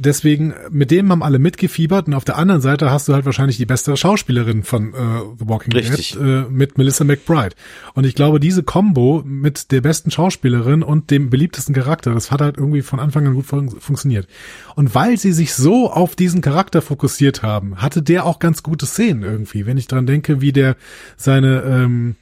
[0.03, 3.57] deswegen, mit dem haben alle mitgefiebert und auf der anderen Seite hast du halt wahrscheinlich
[3.57, 4.97] die beste Schauspielerin von äh,
[5.39, 6.13] The Walking Richtig.
[6.13, 7.55] Dead äh, mit Melissa McBride.
[7.93, 12.41] Und ich glaube, diese Combo mit der besten Schauspielerin und dem beliebtesten Charakter, das hat
[12.41, 14.27] halt irgendwie von Anfang an gut fun funktioniert.
[14.75, 18.85] Und weil sie sich so auf diesen Charakter fokussiert haben, hatte der auch ganz gute
[18.85, 19.65] Szenen irgendwie.
[19.65, 20.75] Wenn ich dran denke, wie der
[21.15, 22.15] seine ähm,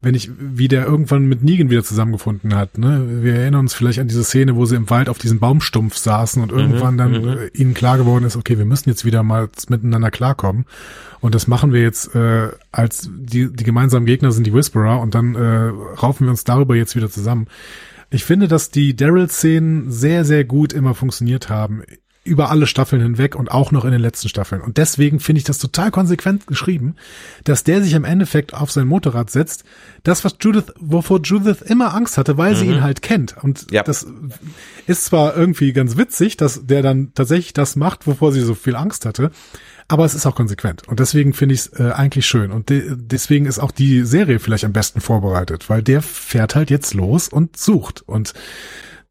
[0.00, 3.22] wenn ich, wie der irgendwann mit Negan wieder zusammengefunden hat, ne?
[3.22, 6.40] Wir erinnern uns vielleicht an diese Szene, wo sie im Wald auf diesem Baumstumpf saßen
[6.40, 10.12] und irgendwann dann äh, ihnen klar geworden ist, okay, wir müssen jetzt wieder mal miteinander
[10.12, 10.66] klarkommen.
[11.20, 15.16] Und das machen wir jetzt, äh, als die, die gemeinsamen Gegner sind die Whisperer und
[15.16, 17.48] dann äh, raufen wir uns darüber jetzt wieder zusammen.
[18.10, 21.82] Ich finde, dass die Daryl-Szenen sehr, sehr gut immer funktioniert haben
[22.28, 24.60] über alle Staffeln hinweg und auch noch in den letzten Staffeln.
[24.60, 26.94] Und deswegen finde ich das total konsequent geschrieben,
[27.44, 29.64] dass der sich im Endeffekt auf sein Motorrad setzt.
[30.04, 33.36] Das, was Judith, wovor Judith immer Angst hatte, weil sie ihn halt kennt.
[33.42, 33.82] Und Ja.
[33.82, 34.06] das
[34.86, 38.76] ist zwar irgendwie ganz witzig, dass der dann tatsächlich das macht, wovor sie so viel
[38.76, 39.30] Angst hatte.
[39.90, 40.86] Aber es ist auch konsequent.
[40.86, 42.50] Und deswegen finde ich es äh, eigentlich schön.
[42.52, 46.68] Und de deswegen ist auch die Serie vielleicht am besten vorbereitet, weil der fährt halt
[46.70, 48.02] jetzt los und sucht.
[48.06, 48.34] Und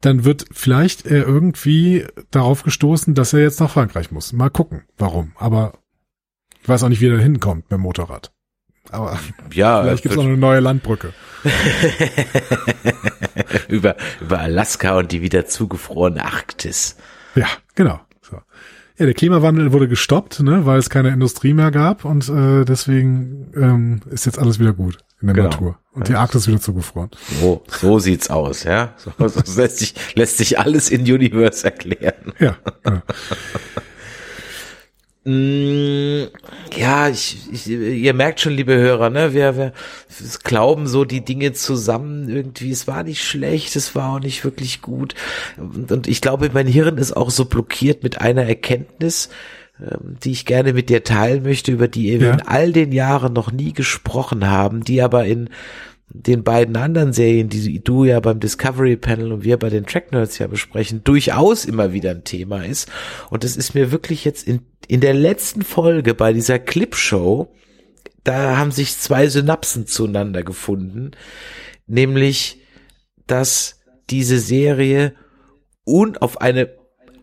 [0.00, 4.32] dann wird vielleicht er irgendwie darauf gestoßen, dass er jetzt nach Frankreich muss.
[4.32, 5.32] Mal gucken, warum.
[5.36, 5.72] Aber
[6.62, 8.32] ich weiß auch nicht, wie er da hinkommt mit dem Motorrad.
[8.90, 9.18] Aber
[9.52, 11.12] Ja, vielleicht gibt es auch eine neue Landbrücke.
[13.68, 16.96] über, über Alaska und die wieder zugefrorene Arktis.
[17.34, 18.00] Ja, genau.
[18.98, 23.52] Ja, der Klimawandel wurde gestoppt, ne, weil es keine Industrie mehr gab und äh, deswegen
[23.56, 25.48] ähm, ist jetzt alles wieder gut in der Genau.
[25.50, 25.78] Natur.
[25.92, 27.10] Und die Arktis wieder zugefroren.
[27.40, 28.94] So, so sieht's aus, ja.
[28.96, 32.32] So, so lässt sich, lässt sich alles in Universe erklären.
[32.38, 33.02] Ja, genau.
[35.32, 36.28] Mm,
[36.76, 39.72] Ja, ich, ich, ihr merkt schon, liebe Hörer, ne, wir, wir
[40.42, 42.70] glauben so die Dinge zusammen irgendwie.
[42.70, 45.14] Es war nicht schlecht, es war auch nicht wirklich gut.
[45.58, 49.28] Und, und ich glaube, mein Hirn ist auch so blockiert mit einer Erkenntnis,
[49.80, 52.34] ähm, die ich gerne mit dir teilen möchte, über die wir Ja.
[52.34, 55.50] in all den Jahren noch nie gesprochen haben, die aber in
[56.10, 60.12] den beiden anderen Serien, die du ja beim Discovery Panel und wir bei den Track
[60.12, 62.90] Nerds ja besprechen, durchaus immer wieder ein Thema ist.
[63.30, 67.52] Und es ist mir wirklich jetzt in, in der letzten Folge bei dieser Clipshow,
[68.24, 71.12] da haben sich zwei Synapsen zueinander gefunden,
[71.86, 72.62] nämlich,
[73.26, 73.80] dass
[74.10, 75.14] diese Serie
[75.84, 76.70] und auf eine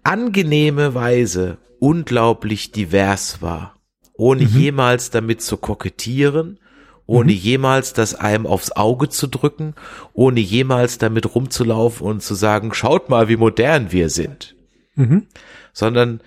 [0.04, 3.76] angenehme Weise unglaublich divers war,
[4.14, 6.60] ohne jemals damit zu kokettieren,
[7.08, 9.76] ohne jemals das einem aufs Auge zu drücken,
[10.14, 14.56] ohne jemals damit rumzulaufen und zu sagen, schaut mal, wie modern wir sind.
[14.96, 15.28] Mhm.
[15.74, 16.22] Sondern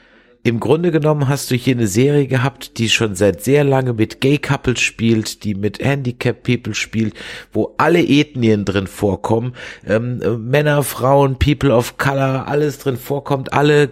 [0.45, 4.21] im Grunde genommen hast du hier eine Serie gehabt, die schon seit sehr lange mit
[4.21, 7.15] Gay Couples spielt, die mit Handicap People spielt,
[7.53, 9.55] wo alle Ethnien drin vorkommen,
[9.87, 13.91] ähm, äh, Männer, Frauen, People of Color, alles drin vorkommt, alle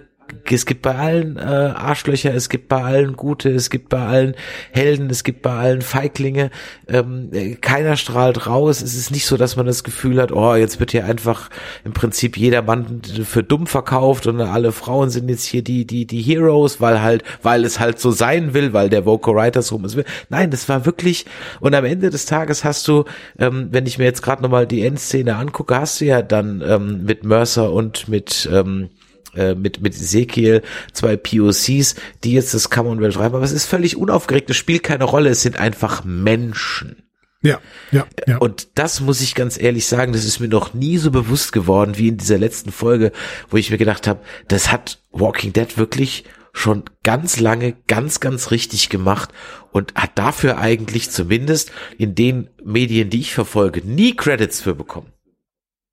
[0.51, 4.35] es gibt bei allen äh, Arschlöcher, es gibt bei allen Gute, es gibt bei allen
[4.73, 6.51] Helden, es gibt bei allen Feiglinge.
[6.89, 8.83] Ähm, äh, keiner strahlt raus.
[8.83, 11.51] Es ist nicht so, dass man das Gefühl hat, oh, jetzt wird hier einfach
[11.85, 16.07] im Prinzip jeder Mann für dumm verkauft und alle Frauen sind jetzt hier die die
[16.07, 19.85] die Heroes, weil halt, weil es halt so sein will, weil der Vocal Writers Room
[19.85, 20.05] es will.
[20.29, 21.27] Nein, das war wirklich.
[21.61, 23.05] Und am Ende des Tages hast du,
[23.39, 27.05] ähm, wenn ich mir jetzt gerade nochmal die Endszene angucke, hast du ja dann ähm,
[27.05, 28.91] mit Mercer und mit ähm,
[29.37, 30.63] äh, mit, mit Ezekiel,
[30.93, 35.05] zwei POCs, die jetzt das Commonwealth reiben, aber es ist völlig unaufgeregt, es spielt keine
[35.05, 37.03] Rolle, es sind einfach Menschen.
[37.43, 37.61] Ja,
[37.93, 38.39] ja, ja.
[38.39, 41.97] Und das muss ich ganz ehrlich sagen, das ist mir noch nie so bewusst geworden
[41.97, 43.13] wie in dieser letzten Folge,
[43.51, 48.51] wo ich mir gedacht habe, das hat Walking Dead wirklich schon ganz lange ganz, ganz
[48.51, 49.31] richtig gemacht
[49.73, 55.13] und hat dafür eigentlich zumindest in den Medien, die ich verfolge, nie Credits für bekommen.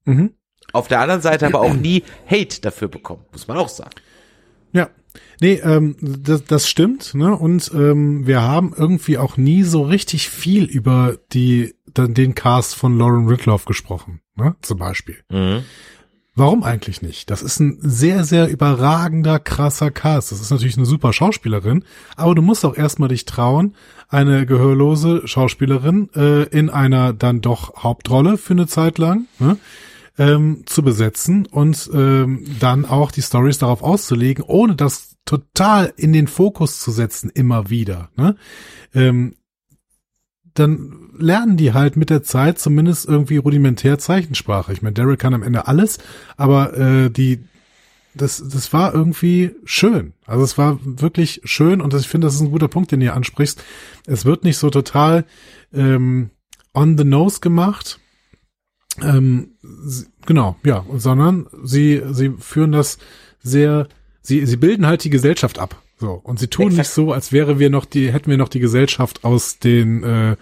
[0.06, 0.34] mhm.
[0.74, 3.92] Auf der anderen Seite aber auch nie Hate dafür bekommen, muss man auch sagen.
[4.74, 4.90] Ja,
[5.40, 7.38] nee, ähm, das, das stimmt, ne?
[7.38, 12.76] Und ähm, wir haben irgendwie auch nie so richtig viel über die dann den Cast
[12.76, 14.56] von Lauren Ridloff gesprochen, ne?
[14.62, 15.18] Zum Beispiel.
[16.36, 17.30] Warum eigentlich nicht?
[17.30, 20.32] Das ist ein sehr, sehr überragender, krasser Cast.
[20.32, 23.76] Das ist natürlich eine super Schauspielerin, aber du musst auch erstmal dich trauen,
[24.10, 29.58] eine gehörlose Schauspielerin äh, in einer dann doch Hauptrolle für eine Zeit lang, ne?
[30.18, 36.14] Ähm, zu besetzen und ähm, dann auch die Stories darauf auszulegen, ohne das total in
[36.14, 38.10] den Fokus zu setzen, immer wieder.
[38.16, 38.36] Ne?
[38.94, 39.36] Ähm,
[40.54, 44.72] dann lernen die halt mit der Zeit zumindest irgendwie rudimentär Zeichensprache.
[44.72, 45.98] Ich meine, Daryl kann am Ende alles,
[46.38, 47.44] aber äh, die
[48.16, 50.14] das, das war irgendwie schön.
[50.26, 53.16] Also es war wirklich schön und ich finde, das ist ein guter Punkt, den ihr
[53.16, 53.64] ansprichst.
[54.06, 55.26] Es wird nicht so total
[55.74, 56.30] ähm,
[56.76, 58.00] on the nose gemacht,
[59.02, 59.53] ähm,
[60.26, 62.98] genau, ja, sondern sie, sie führen das
[63.42, 63.88] sehr
[64.24, 65.80] sie, sie bilden halt die Gesellschaft ab.
[66.00, 66.20] So.
[66.24, 66.80] Und sie tun Exakt.
[66.80, 70.36] nicht so, als wäre wir noch die, hätten wir noch die Gesellschaft aus den, äh,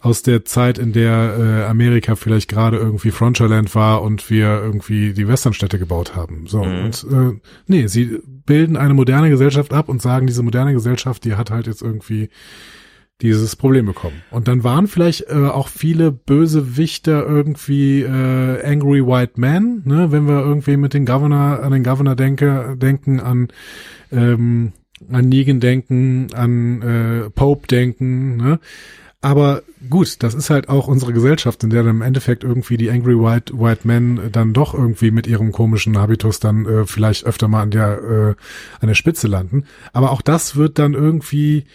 [0.00, 5.12] aus der Zeit, in der äh, Amerika vielleicht gerade irgendwie Frontierland war und wir irgendwie
[5.12, 6.46] die Westernstädte gebaut haben.
[6.46, 6.84] So mhm.
[6.84, 11.36] und äh, nee, sie bilden eine moderne Gesellschaft ab und sagen, diese moderne Gesellschaft, die
[11.36, 12.28] hat halt jetzt irgendwie
[13.20, 14.22] dieses Problem bekommen.
[14.30, 20.10] Und dann waren vielleicht äh, auch viele böse Wichter irgendwie äh, Angry White Men, ne,
[20.10, 23.48] wenn wir irgendwie mit den Governor, an den Governor denke, denken, an
[24.10, 24.72] ähm,
[25.10, 28.60] an Negan denken, an äh, Pope denken, ne?
[29.24, 32.90] Aber gut, das ist halt auch unsere Gesellschaft, in der dann im Endeffekt irgendwie die
[32.90, 37.46] Angry White, White Men dann doch irgendwie mit ihrem komischen Habitus dann äh, vielleicht öfter
[37.46, 38.34] mal an der, äh,
[38.80, 39.66] an der Spitze landen.
[39.92, 41.66] Aber auch das wird dann irgendwie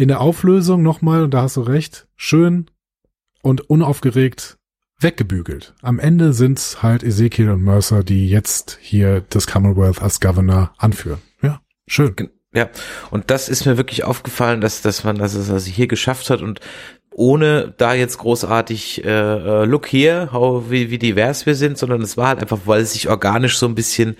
[0.00, 2.70] in der Auflösung nochmal, und da hast du recht, schön
[3.42, 4.56] und unaufgeregt
[4.98, 5.74] weggebügelt.
[5.82, 11.20] Am Ende sind's halt Ezekiel und Mercer, die jetzt hier das Commonwealth als Governor anführen.
[11.42, 12.14] Ja, schön.
[12.54, 12.68] Ja,
[13.10, 16.60] und das ist mir wirklich aufgefallen, dass, dass man das, das hier geschafft hat und
[17.12, 22.02] ohne da jetzt großartig äh, äh, Look hier, how, wie, wie divers wir sind, sondern
[22.02, 24.16] es war halt einfach, weil es sich organisch so ein bisschen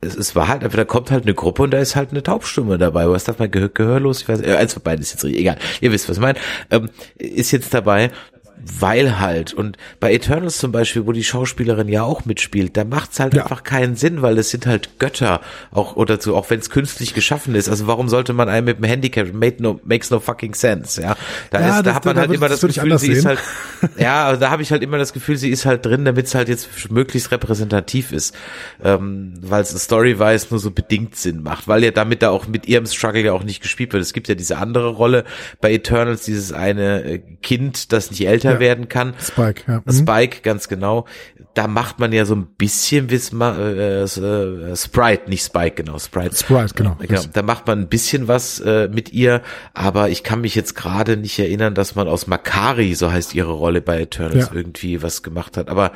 [0.00, 2.22] es, es war halt einfach, da kommt halt eine Gruppe und da ist halt eine
[2.22, 3.08] Taubstumme dabei.
[3.08, 4.22] Was darf man Gehör, gehörlos?
[4.22, 5.56] Ich weiß, äh, eins von beiden ist jetzt richtig, egal.
[5.80, 6.38] Ihr wisst, was ich meine.
[6.70, 8.10] Ähm, ist jetzt dabei
[8.58, 9.52] weil halt.
[9.52, 13.42] Und bei Eternals zum Beispiel, wo die Schauspielerin ja auch mitspielt, da macht's halt ja.
[13.42, 15.40] einfach keinen Sinn, weil es sind halt Götter,
[15.70, 17.68] auch oder so, auch wenn es künstlich geschaffen ist.
[17.68, 21.16] Also warum sollte man einen mit dem Handicap made no, makes no fucking sense, ja?
[21.50, 23.16] Da ja, ist, da das, hat man da halt immer das Gefühl, sie sehen.
[23.16, 23.38] ist halt,
[23.98, 26.34] ja, also da habe ich halt immer das Gefühl, sie ist halt drin, damit es
[26.34, 28.34] halt jetzt möglichst repräsentativ ist,
[28.82, 32.66] ähm, weil es story-wise nur so bedingt Sinn macht, weil ja damit da auch mit
[32.66, 34.02] ihrem Struggle ja auch nicht gespielt wird.
[34.02, 35.24] Es gibt ja diese andere Rolle
[35.60, 38.60] bei Eternals, dieses eine äh, Kind, das nicht älter ja.
[38.60, 39.14] werden kann.
[39.20, 39.82] Spike, ja.
[39.84, 39.92] Mhm.
[39.92, 41.06] Spike, ganz genau.
[41.54, 46.36] Da macht man ja so ein bisschen Wismar, äh, äh, Sprite, nicht Spike, genau, Sprite.
[46.36, 46.96] Sprite, genau.
[47.00, 47.22] Genau.
[47.32, 49.42] Da macht man ein bisschen was äh, mit ihr,
[49.74, 53.52] aber ich kann mich jetzt gerade nicht erinnern, dass man aus Makari, so heißt ihre
[53.52, 54.54] Rolle bei Eternals, ja.
[54.54, 55.68] irgendwie was gemacht hat.
[55.68, 55.92] Aber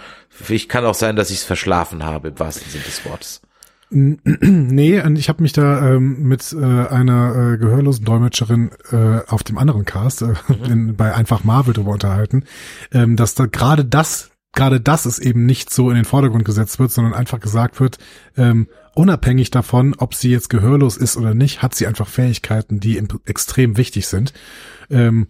[0.48, 3.42] ich kann auch sein, dass ich es verschlafen habe, im wahrsten Sinne des Wortes.
[3.92, 9.42] Nee, und ich habe mich da ähm, mit äh, einer äh, gehörlosen Dolmetscherin äh, auf
[9.42, 10.72] dem anderen Cast äh, mhm.
[10.72, 12.44] in, bei einfach Marvel drüber unterhalten,
[12.92, 16.78] ähm, dass da gerade das, gerade das ist eben nicht so in den Vordergrund gesetzt
[16.78, 17.98] wird, sondern einfach gesagt wird,
[18.36, 23.02] ähm, unabhängig davon, ob sie jetzt gehörlos ist oder nicht, hat sie einfach Fähigkeiten, die
[23.24, 24.32] extrem wichtig sind.
[24.88, 25.26] Ähm,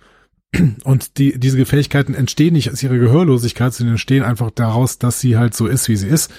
[0.85, 5.39] und die, diese Fähigkeiten entstehen nicht aus ihrer Gehörlosigkeit, sondern entstehen einfach daraus, dass sie
[5.39, 6.31] halt so ist, wie sie ist.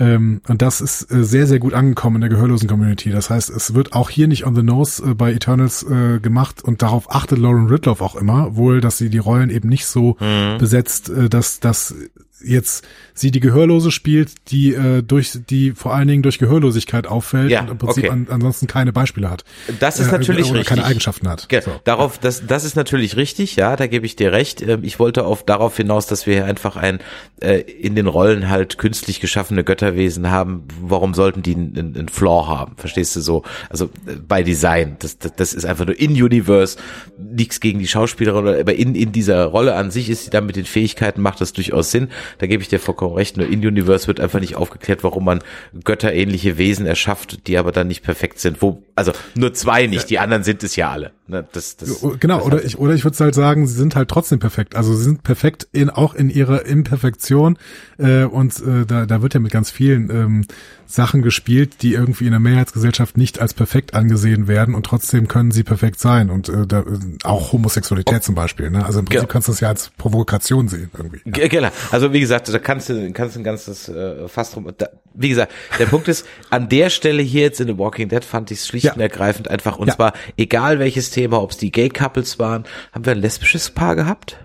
[0.00, 3.10] Ähm, und das ist äh, sehr, sehr gut angekommen in der gehörlosen Community.
[3.10, 6.64] Das heißt, es wird auch hier nicht on the nose äh, bei Eternals äh, gemacht
[6.64, 10.16] und darauf achtet Lauren Ridloff auch immer, wohl, dass sie die Rollen eben nicht so
[10.18, 10.56] mhm.
[10.58, 11.94] besetzt, äh, dass, dass
[12.42, 17.50] jetzt sie die Gehörlose spielt, die äh, durch die vor allen Dingen durch Gehörlosigkeit auffällt
[17.50, 18.12] ja, und im Prinzip okay.
[18.12, 19.44] an, ansonsten keine Beispiele hat.
[19.78, 20.68] Das ist äh, natürlich oder richtig.
[20.68, 21.48] keine Eigenschaften hat.
[21.48, 21.80] Ge so.
[21.84, 24.62] Darauf, das, das ist natürlich richtig, ja, da gebe ich dir recht.
[24.62, 27.00] Ähm, ich wollte auf darauf hinaus, dass wir einfach ein
[27.40, 30.64] äh, in den Rollen halt künstlich geschaffene Götterwesen haben.
[30.80, 32.76] Warum sollten die einen, einen Flaw haben?
[32.76, 33.42] Verstehst du so?
[33.68, 36.76] Also äh, bei Design, das, das, das ist einfach nur in Universe,
[37.18, 40.56] nichts gegen die Schauspielerin, aber in in dieser Rolle an sich ist sie dann mit
[40.56, 42.08] den Fähigkeiten macht das durchaus Sinn.
[42.38, 43.36] Da gebe ich dir vollkommen recht.
[43.36, 45.40] Nur in Universe wird einfach nicht aufgeklärt, warum man
[45.84, 48.62] götterähnliche Wesen erschafft, die aber dann nicht perfekt sind.
[48.62, 51.12] Wo, also nur zwei nicht, die anderen sind es ja alle.
[51.30, 54.08] Ne, das, das, genau, das oder ich, oder ich würde halt sagen, sie sind halt
[54.08, 54.74] trotzdem perfekt.
[54.74, 57.56] Also sie sind perfekt in, auch in ihrer Imperfektion.
[57.98, 60.44] Äh, und äh, da, da wird ja mit ganz vielen ähm,
[60.90, 65.52] Sachen gespielt, die irgendwie in der Mehrheitsgesellschaft nicht als perfekt angesehen werden und trotzdem können
[65.52, 66.30] sie perfekt sein.
[66.30, 66.84] Und äh, da,
[67.22, 68.70] auch Homosexualität zum Beispiel.
[68.70, 68.84] Ne?
[68.84, 69.32] Also im Prinzip ja.
[69.32, 71.20] kannst du das ja als Provokation sehen irgendwie.
[71.24, 71.48] Ja.
[71.48, 71.68] Genau.
[71.90, 74.70] Also wie gesagt, da kannst du kannst ein ganzes äh, fast rum.
[74.76, 78.24] Da, wie gesagt, der Punkt ist, an der Stelle hier jetzt in The Walking Dead
[78.24, 78.94] fand ich es schlicht ja.
[78.94, 79.78] und ergreifend einfach.
[79.78, 83.70] Und zwar egal welches Thema, ob es die Gay Couples waren, haben wir ein lesbisches
[83.70, 84.38] Paar gehabt?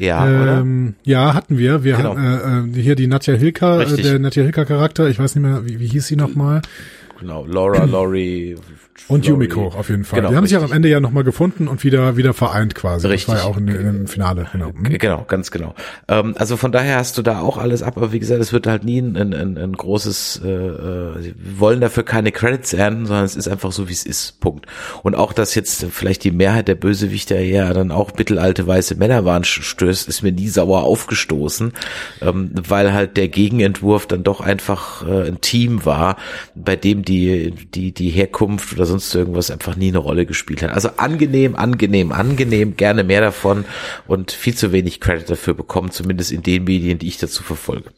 [0.00, 1.84] Ja, ähm, Ja, hatten wir.
[1.84, 2.16] Wir genau.
[2.16, 5.44] hatten äh, äh hier die Nadja Hilka, äh, der Nadja Hilka Charakter, ich weiß nicht
[5.44, 6.62] mehr, wie, wie hieß sie nochmal?
[7.20, 8.56] Genau, Laura, Laurie,
[9.08, 9.44] und Laurie.
[9.44, 10.18] Yumiko auf jeden Fall.
[10.20, 10.58] Genau, die haben richtig.
[10.58, 13.06] sich ja am Ende ja nochmal gefunden und wieder wieder vereint quasi.
[13.06, 13.34] Richtig.
[13.34, 14.46] Das war ja auch in, dem Finale.
[14.52, 14.72] Genau.
[14.72, 14.98] Mhm.
[14.98, 15.74] genau, ganz genau.
[16.08, 18.66] Ähm, also von daher hast du da auch alles ab, aber wie gesagt, es wird
[18.66, 23.24] halt nie ein, ein, ein großes, äh, äh, sie wollen dafür keine Credits ernten, sondern
[23.24, 24.40] es ist einfach so, wie es ist.
[24.40, 24.66] Punkt.
[25.02, 29.24] Und auch, dass jetzt vielleicht die Mehrheit der Bösewichter ja dann auch mittelalte weiße Männer
[29.24, 31.72] waren, stößt, ist mir nie sauer aufgestoßen,
[32.22, 36.16] ähm, weil halt der Gegenentwurf dann doch einfach äh, ein Team war,
[36.54, 40.70] bei dem die, die, die Herkunft oder sonst irgendwas einfach nie eine Rolle gespielt hat.
[40.72, 43.64] Also angenehm, angenehm, angenehm, gerne mehr davon
[44.06, 47.90] und viel zu wenig Credit dafür bekommen, zumindest in den Medien, die ich dazu verfolge.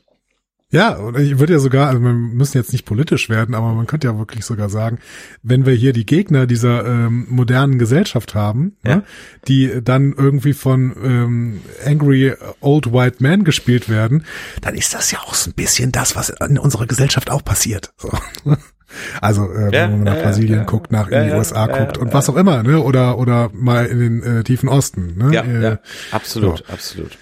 [0.74, 3.86] Ja, und ich würde ja sogar, also wir müssen jetzt nicht politisch werden, aber man
[3.86, 5.00] könnte ja wirklich sogar sagen,
[5.42, 8.96] wenn wir hier die Gegner dieser ähm, modernen Gesellschaft haben, Ja.
[8.96, 9.02] ne,
[9.48, 14.24] die dann irgendwie von ähm, Angry Old White Man gespielt werden,
[14.62, 17.92] dann ist das ja auch so ein bisschen das, was in unserer Gesellschaft auch passiert.
[17.98, 18.10] So.
[19.20, 20.64] Also äh, Ja, wenn man nach ja, Brasilien ja.
[20.64, 22.80] guckt, nach in die USA guckt und was auch immer, ne?
[22.80, 25.32] Oder oder mal in den äh, tiefen Osten, ne?
[25.32, 25.76] Ja, äh,
[26.10, 27.16] absolut, absolut.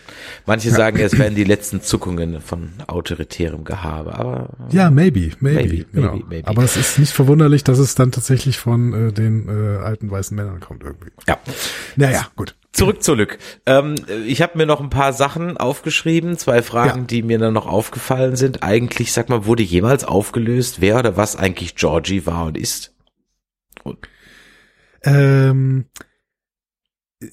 [0.47, 5.85] Manche sagen, es wären die letzten Zuckungen von autoritärem Gehabe, aber Ja, maybe, maybe, Maybe,
[5.93, 6.13] genau.
[6.13, 6.49] maybe, maybe.
[6.49, 10.37] Aber es ist nicht verwunderlich, dass es dann tatsächlich von äh, den äh, alten weißen
[10.37, 11.11] Männern kommt irgendwie.
[11.29, 11.39] ja.
[11.97, 12.55] Naja, gut.
[12.73, 13.39] Zurück zu Lück.
[13.67, 13.97] Ähm,
[14.27, 17.05] ich habe mir noch ein paar Sachen aufgeschrieben, zwei Fragen, Ja.
[17.07, 18.63] die mir dann noch aufgefallen sind.
[18.63, 22.95] Eigentlich, sag mal, wurde jemals aufgelöst, wer oder was eigentlich Georgie war und ist?
[23.83, 23.99] Und
[25.03, 25.87] Ähm,
[27.23, 27.27] äh,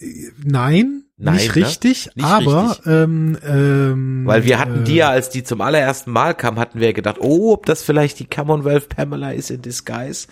[0.44, 1.64] nein, Nein, nicht ne?
[1.66, 2.86] richtig, Nicht aber richtig.
[2.88, 6.80] Ähm, ähm, Weil wir hatten äh, die ja, als die zum allerersten Mal kam, hatten
[6.80, 10.28] wir gedacht, oh, ob das vielleicht die Commonwealth Pamela ist in Disguise.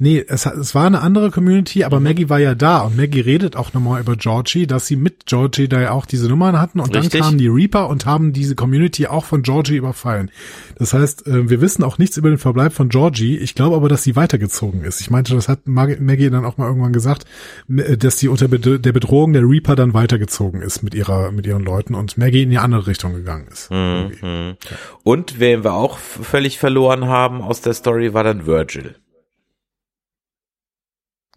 [0.00, 1.84] Nee, es, es war eine andere Community, Mhm.
[1.86, 5.26] aber Maggie war ja da und Maggie redet auch nochmal über Georgie, dass sie mit
[5.26, 7.10] Georgie da ja auch diese Nummern hatten und Richtig.
[7.14, 10.30] dann kamen die Reaper und haben diese Community auch von Georgie überfallen.
[10.78, 13.36] Das heißt, äh, wir wissen auch nichts über den Verbleib von Georgie.
[13.38, 15.00] Ich glaube aber, dass sie weitergezogen ist.
[15.00, 17.24] Ich meinte, das hat Mag- Maggie dann auch mal irgendwann gesagt,
[17.68, 21.64] äh, dass sie unter der Bedrohung der Reaper dann weitergezogen ist mit ihrer, mit ihren
[21.64, 23.68] Leuten und Maggie in die andere Richtung gegangen ist.
[23.72, 24.54] Mhm.
[25.02, 28.94] Und wen wir auch völlig verloren haben aus der Story, war dann Virgil.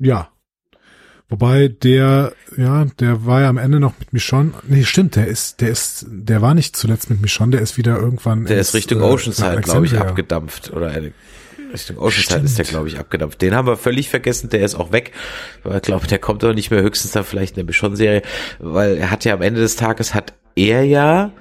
[0.01, 0.29] Ja.
[1.29, 4.51] Wobei der, ja, der war ja am Ende noch mit Michonne.
[4.67, 7.97] Nee, stimmt, der ist, der ist, der war nicht zuletzt mit Michonne, der ist wieder
[7.97, 8.45] irgendwann.
[8.45, 10.73] Der ins, ist Richtung äh, Oceanside, nach glaube ich, abgedampft.
[10.73, 11.13] Oder äh,
[11.71, 13.41] Richtung Oceanside ist der, glaube ich, abgedampft.
[13.41, 15.13] Den haben wir völlig vergessen, der ist auch weg.
[15.63, 18.23] Ich glaube, der kommt doch nicht mehr, höchstens dann vielleicht in der Michonne-Serie.
[18.59, 21.31] Weil er hat ja am Ende des Tages, hat er ja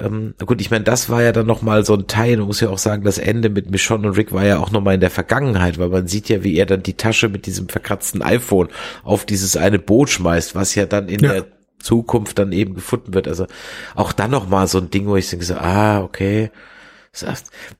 [0.00, 2.36] ähm, gut, ich meine, das war ja dann noch mal so ein Teil.
[2.38, 4.80] Man muss ja auch sagen, das Ende mit Michonne und Rick war ja auch noch
[4.80, 7.68] mal in der Vergangenheit, weil man sieht ja, wie er dann die Tasche mit diesem
[7.68, 8.68] verkratzten iPhone
[9.04, 11.32] auf dieses eine Boot schmeißt, was ja dann in Ja.
[11.32, 11.46] der
[11.80, 13.28] Zukunft dann eben gefunden wird.
[13.28, 13.46] Also
[13.94, 16.50] auch dann noch mal so ein Ding, wo ich denke so, ah, okay.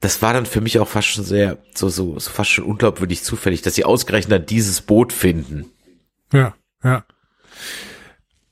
[0.00, 3.22] Das- war dann für mich auch fast schon sehr, so, so, so fast schon unglaubwürdig
[3.22, 5.66] zufällig, dass sie ausgerechnet dieses Boot finden.
[6.32, 7.04] Ja, ja.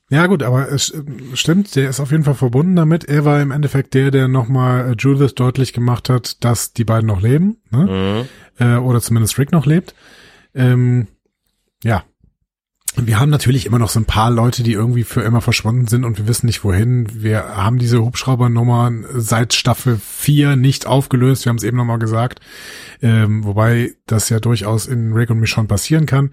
[0.09, 1.03] Ja gut, aber es äh,
[1.35, 3.05] stimmt, der ist auf jeden Fall verbunden damit.
[3.05, 7.09] Er war im Endeffekt der, der nochmal äh, Judith deutlich gemacht hat, dass die beiden
[7.09, 8.27] noch leben, ne?
[8.59, 9.95] Äh, oder zumindest Rick noch lebt.
[10.55, 11.09] Ähm,
[11.83, 12.05] ja.
[12.99, 16.05] Wir haben natürlich immer noch so ein paar Leute, die irgendwie für immer verschwunden sind
[16.05, 17.07] und wir wissen nicht wohin.
[17.13, 21.45] Wir haben diese Hubschraubernummern seit Staffel 4 nicht aufgelöst.
[21.45, 22.41] Wir haben es eben nochmal gesagt.
[23.03, 26.31] Ähm, wobei das ja durchaus in Rick und Michonne passieren kann.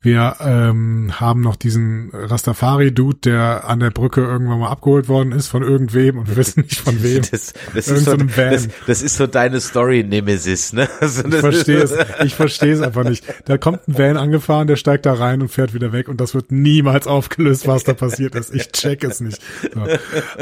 [0.00, 5.46] Wir ähm, haben noch diesen Rastafari-Dude, der an der Brücke irgendwann mal abgeholt worden ist
[5.46, 7.22] von irgendwem und wir wissen nicht von wem.
[7.30, 10.88] Das, das, ist so das, das ist so deine Story-Nemesis, ne?
[11.00, 11.94] Also Ich verstehe es.
[12.24, 13.24] Ich verstehe es einfach nicht.
[13.44, 16.34] Da kommt ein Van angefahren, der steigt da rein und fährt wieder weg und das
[16.34, 18.52] wird niemals aufgelöst, was da passiert ist.
[18.52, 19.40] Ich check es nicht.
[19.72, 19.86] So.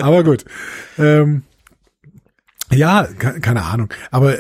[0.03, 0.47] Aber gut.
[0.99, 1.43] Ähm,
[2.71, 3.91] ja, ke- keine Ahnung.
[4.11, 4.37] Aber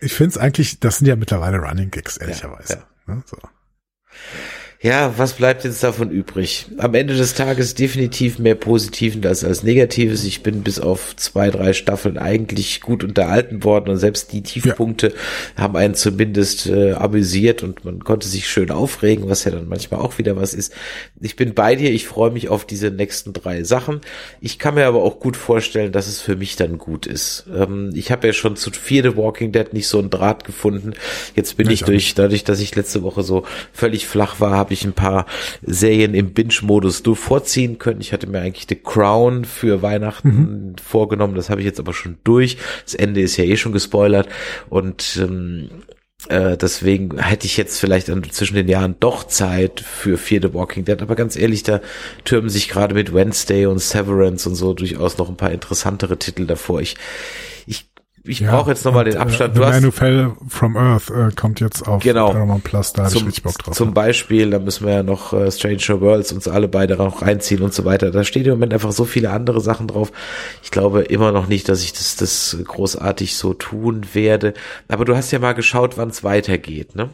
[0.00, 2.84] ich finde es eigentlich, das sind ja mittlerweile Running Gigs, ehrlicherweise.
[3.06, 3.38] Ne, so.
[4.80, 6.66] Ja, was bleibt jetzt davon übrig?
[6.78, 10.22] Am Ende des Tages definitiv mehr Positiven als als Negatives.
[10.22, 15.12] Ich bin bis auf zwei, drei Staffeln eigentlich gut unterhalten worden und selbst die Tiefpunkte
[15.56, 19.98] haben einen zumindest äh, amüsiert und man konnte sich schön aufregen, was ja dann manchmal
[19.98, 20.72] auch wieder was ist.
[21.20, 24.00] Ich bin bei dir, ich freue mich auf diese nächsten drei Sachen.
[24.40, 27.46] Ich kann mir aber auch gut vorstellen, dass es für mich dann gut ist.
[27.52, 30.92] Ähm, ich habe ja schon zu Fear the Walking Dead nicht so einen Draht gefunden.
[31.34, 34.74] Jetzt bin ich ich durch, dadurch, dass ich letzte Woche so völlig flach war, habe
[34.74, 35.24] ich ein paar
[35.62, 38.02] Serien im Binge-Modus du vorziehen können.
[38.02, 42.18] Ich hatte mir eigentlich The Crown für Weihnachten vorgenommen, das habe ich jetzt aber schon
[42.22, 42.58] durch.
[42.84, 44.28] Das Ende ist ja eh schon gespoilert
[44.68, 45.70] und ähm,
[46.28, 50.52] äh, deswegen hätte ich jetzt vielleicht an, zwischen den Jahren doch Zeit für Fear the
[50.52, 51.00] Walking Dead.
[51.00, 51.80] Aber ganz ehrlich, da
[52.24, 56.44] türmen sich gerade mit Wednesday und Severance und so durchaus noch ein paar interessantere Titel
[56.44, 56.82] davor.
[56.82, 56.96] Ich,
[57.66, 57.88] ich,
[58.28, 59.50] ich brauche jetzt nochmal den Abstand.
[59.50, 62.30] Äh, The Du hast- Man Who Fell from Earth äh, kommt jetzt auf Genau.
[62.32, 63.74] Paramount Plus, da habe ich richtig Bock drauf.
[63.74, 67.62] zum Beispiel, da müssen wir ja noch äh, Stranger Worlds uns alle beide noch reinziehen
[67.62, 68.10] und so weiter.
[68.10, 70.12] Da steht im Moment einfach so viele andere Sachen drauf.
[70.62, 74.54] Ich glaube immer noch nicht, dass ich das, das großartig so tun werde.
[74.88, 77.08] Aber du hast ja mal geschaut, wann es weitergeht, ne?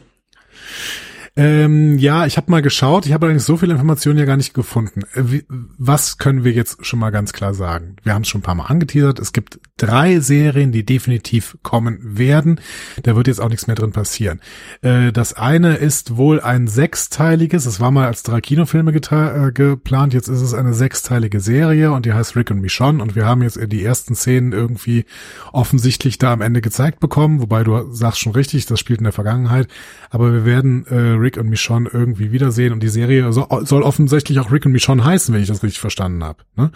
[1.37, 3.05] Ähm, ja, ich habe mal geschaut.
[3.05, 5.01] Ich habe allerdings so viele Informationen ja gar nicht gefunden.
[5.13, 5.41] Äh,
[5.77, 7.97] was können wir jetzt schon mal ganz klar sagen?
[8.03, 9.19] Wir haben es schon ein paar Mal angeteasert.
[9.19, 12.61] Es gibt drei Serien, die definitiv kommen werden.
[13.03, 14.39] Da wird jetzt auch nichts mehr drin passieren.
[14.81, 17.65] Äh, das eine ist wohl ein sechsteiliges.
[17.65, 20.13] Es war mal als drei Kinofilme äh, geplant.
[20.13, 23.03] Jetzt ist es eine sechsteilige Serie und die heißt Rick und Michonne.
[23.03, 25.03] Und wir haben jetzt die ersten Szenen irgendwie
[25.51, 27.41] offensichtlich da am Ende gezeigt bekommen.
[27.41, 29.67] Wobei du sagst schon richtig, das spielt in der Vergangenheit.
[30.09, 34.39] Aber wir werden äh, Rick und Michonne irgendwie wiedersehen und die Serie soll, soll offensichtlich
[34.39, 36.43] auch Rick und Michonne heißen, wenn ich das richtig verstanden habe.
[36.55, 36.71] Ne?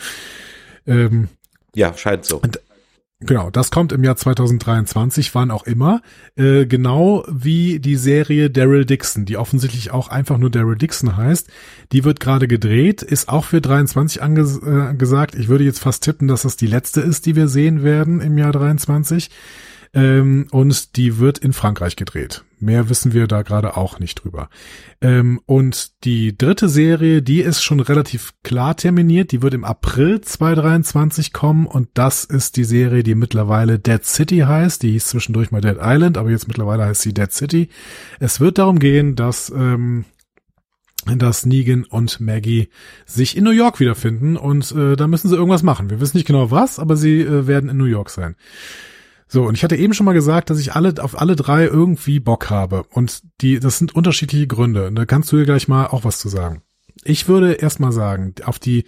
[0.88, 1.28] Ähm,
[1.76, 2.38] ja, scheint so.
[2.38, 2.60] Und,
[3.22, 6.02] Genau, das kommt im Jahr 2023, wann auch immer.
[6.38, 11.50] Äh, genau wie die Serie Daryl Dixon, die offensichtlich auch einfach nur Daryl Dixon heißt.
[11.92, 15.36] Die wird gerade gedreht, ist auch für 23 angesagt.
[15.36, 18.22] Äh, ich würde jetzt fast tippen, dass das die letzte ist, die wir sehen werden
[18.22, 19.30] im Jahr 23.
[19.94, 22.46] Ähm, und die wird in Frankreich gedreht.
[22.62, 24.50] Mehr wissen wir da gerade auch nicht drüber.
[25.02, 29.32] Ähm, und die dritte Serie, die ist schon relativ klar terminiert.
[29.32, 34.40] Die wird im April 2023 kommen und das ist die Serie, die mittlerweile Dead City
[34.40, 34.84] heißt.
[34.84, 37.70] Die hieß zwischendurch mal Dead Island, aber jetzt mittlerweile heißt sie Dead City.
[38.20, 40.06] Es wird darum gehen, dass ähm,
[41.06, 42.70] dass Negan und Maggie
[43.06, 45.90] sich in New York wiederfinden und äh, da müssen sie irgendwas machen.
[45.90, 48.36] Wir wissen nicht genau was, aber sie äh, werden in New York sein.
[49.32, 52.20] So, und ich hatte eben schon mal gesagt, dass ich alle auf alle drei irgendwie
[52.20, 52.84] Bock habe.
[52.92, 54.88] Und die, das sind unterschiedliche Gründe.
[54.88, 56.64] Und da kannst du dir gleich mal auch was zu sagen.
[57.04, 58.86] Ich würde erst mal sagen, auf die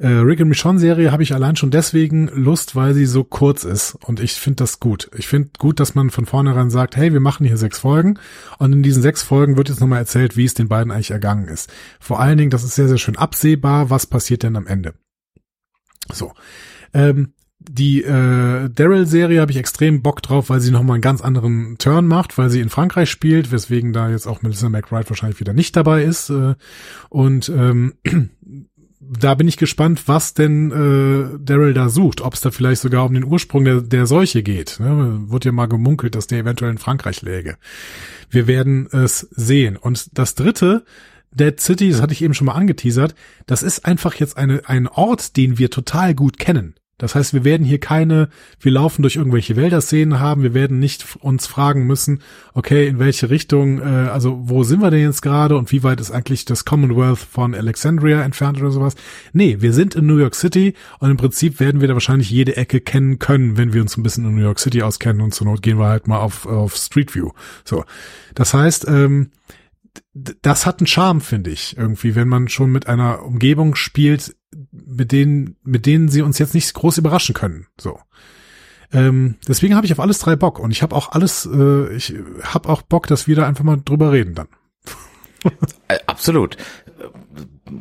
[0.00, 3.62] äh, Rick and Michonne Serie habe ich allein schon deswegen Lust, weil sie so kurz
[3.62, 3.94] ist.
[4.04, 5.10] Und ich finde das gut.
[5.16, 8.18] Ich finde gut, dass man von vornherein sagt, hey, wir machen hier sechs Folgen.
[8.58, 11.46] Und in diesen sechs Folgen wird jetzt nochmal erzählt, wie es den beiden eigentlich ergangen
[11.46, 11.72] ist.
[12.00, 14.94] Vor allen Dingen, das ist sehr, sehr schön absehbar, was passiert denn am Ende.
[16.12, 16.32] So.
[16.92, 21.76] Ähm, die äh, Daryl-Serie habe ich extrem Bock drauf, weil sie nochmal einen ganz anderen
[21.78, 25.52] Turn macht, weil sie in Frankreich spielt, weswegen da jetzt auch Melissa McBride wahrscheinlich wieder
[25.52, 26.30] nicht dabei ist.
[26.30, 26.54] Äh,
[27.08, 27.94] und ähm,
[29.00, 32.20] da bin ich gespannt, was denn äh, Daryl da sucht.
[32.20, 34.78] Ob es da vielleicht sogar um den Ursprung der, der Seuche geht.
[34.78, 35.24] Ne?
[35.28, 37.56] Wird ja mal gemunkelt, dass der eventuell in Frankreich läge.
[38.30, 39.76] Wir werden es sehen.
[39.76, 40.84] Und das dritte,
[41.32, 43.14] Dead City, das hatte ich eben schon mal angeteasert,
[43.46, 46.74] das ist einfach jetzt eine, ein Ort, den wir total gut kennen.
[46.98, 48.28] Das heißt, wir werden hier keine,
[48.60, 52.20] wir laufen durch irgendwelche Wälder-Szenen haben, wir werden nicht uns fragen müssen,
[52.54, 56.00] okay, in welche Richtung, äh, also wo sind wir denn jetzt gerade und wie weit
[56.00, 58.96] ist eigentlich das Commonwealth von Alexandria entfernt oder sowas.
[59.32, 62.56] Nee, wir sind in New York City und im Prinzip werden wir da wahrscheinlich jede
[62.56, 65.46] Ecke kennen können, wenn wir uns ein bisschen in New York City auskennen und zur
[65.46, 67.30] Not gehen wir halt mal auf, auf Street View.
[67.64, 67.84] So.
[68.34, 69.30] Das heißt, ähm,
[70.14, 74.34] das hat einen Charme, finde ich, irgendwie, wenn man schon mit einer Umgebung spielt,
[74.88, 77.66] mit denen, mit denen sie uns jetzt nicht groß überraschen können.
[77.78, 77.98] So.
[78.92, 82.14] Ähm, deswegen habe ich auf alles drei Bock und ich habe auch alles, äh, ich
[82.42, 84.48] habe auch Bock, dass wir da einfach mal drüber reden dann.
[85.86, 86.56] Äh, absolut.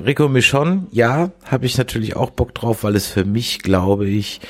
[0.05, 4.41] Rico Michon, ja, habe ich natürlich auch Bock drauf, weil es für mich, glaube ich,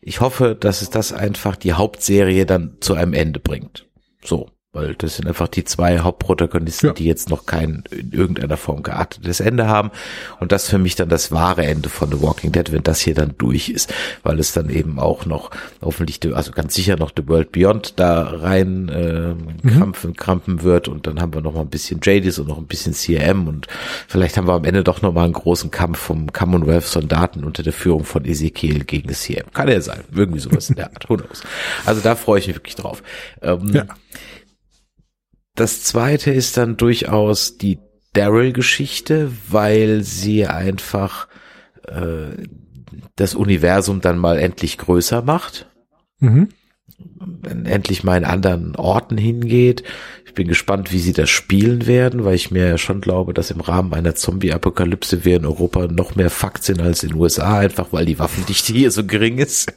[0.00, 3.86] ich hoffe, dass es das einfach die Hauptserie dann zu einem Ende bringt.
[4.22, 6.92] So weil das sind einfach die zwei Hauptprotagonisten, ja.
[6.92, 9.90] die jetzt noch kein in irgendeiner Form geartetes Ende haben
[10.38, 13.14] und das für mich dann das wahre Ende von The Walking Dead, wenn das hier
[13.14, 13.92] dann durch ist,
[14.22, 15.50] weil es dann eben auch noch
[15.80, 19.70] hoffentlich, also ganz sicher noch The World Beyond da rein äh, mhm.
[19.70, 22.66] krampfen, krampen wird und dann haben wir noch mal ein bisschen Jadis und noch ein
[22.66, 23.66] bisschen CM und
[24.08, 27.62] vielleicht haben wir am Ende doch noch mal einen großen Kampf vom Commonwealth Soldaten unter
[27.62, 29.46] der Führung von Ezekiel gegen CM.
[29.54, 31.42] Kann ja sein, irgendwie sowas in der Art, who knows.
[31.86, 33.02] Also da freue ich mich wirklich drauf.
[33.40, 33.86] Ähm, ja.
[35.56, 37.78] Das zweite ist dann durchaus die
[38.12, 41.28] Daryl-Geschichte, weil sie einfach
[41.88, 42.46] äh,
[43.16, 45.66] das Universum dann mal endlich größer macht.
[46.20, 46.48] Mhm.
[47.64, 49.82] Endlich mal in anderen Orten hingeht.
[50.24, 53.50] Ich bin gespannt, wie sie das spielen werden, weil ich mir ja schon glaube, dass
[53.50, 57.58] im Rahmen einer Zombie-Apokalypse wir in Europa noch mehr Fakt sind als in den USA,
[57.58, 59.72] einfach weil die Waffendichte hier so gering ist.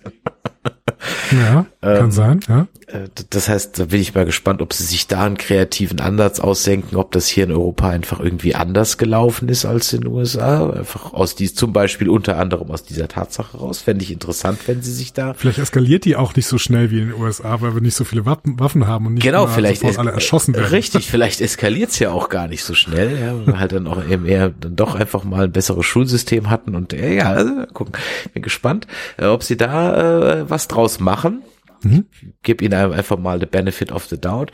[1.32, 2.68] Ja, kann ähm, sein, ja.
[2.92, 6.40] Äh, das heißt, da bin ich mal gespannt, ob sie sich da einen kreativen Ansatz
[6.40, 10.70] aussenken, ob das hier in Europa einfach irgendwie anders gelaufen ist als in den USA.
[10.70, 13.80] Einfach aus dies, zum Beispiel unter anderem aus dieser Tatsache raus.
[13.80, 15.34] Fände ich interessant, wenn sie sich da.
[15.34, 18.04] Vielleicht eskaliert die auch nicht so schnell wie in den USA, weil wir nicht so
[18.04, 20.70] viele Waffen haben und nicht genau, vielleicht alle erschossen werden.
[20.70, 23.88] Richtig, vielleicht eskaliert es ja auch gar nicht so schnell, ja, weil wir halt dann
[23.88, 27.94] auch eben eher dann doch einfach mal ein besseres Schulsystem hatten und ja, also, gucken.
[28.34, 28.88] Bin gespannt,
[29.18, 31.42] äh, ob sie da äh, was draus machen.
[31.84, 32.06] Mhm.
[32.44, 34.52] Gib ihnen einfach mal the benefit of the doubt.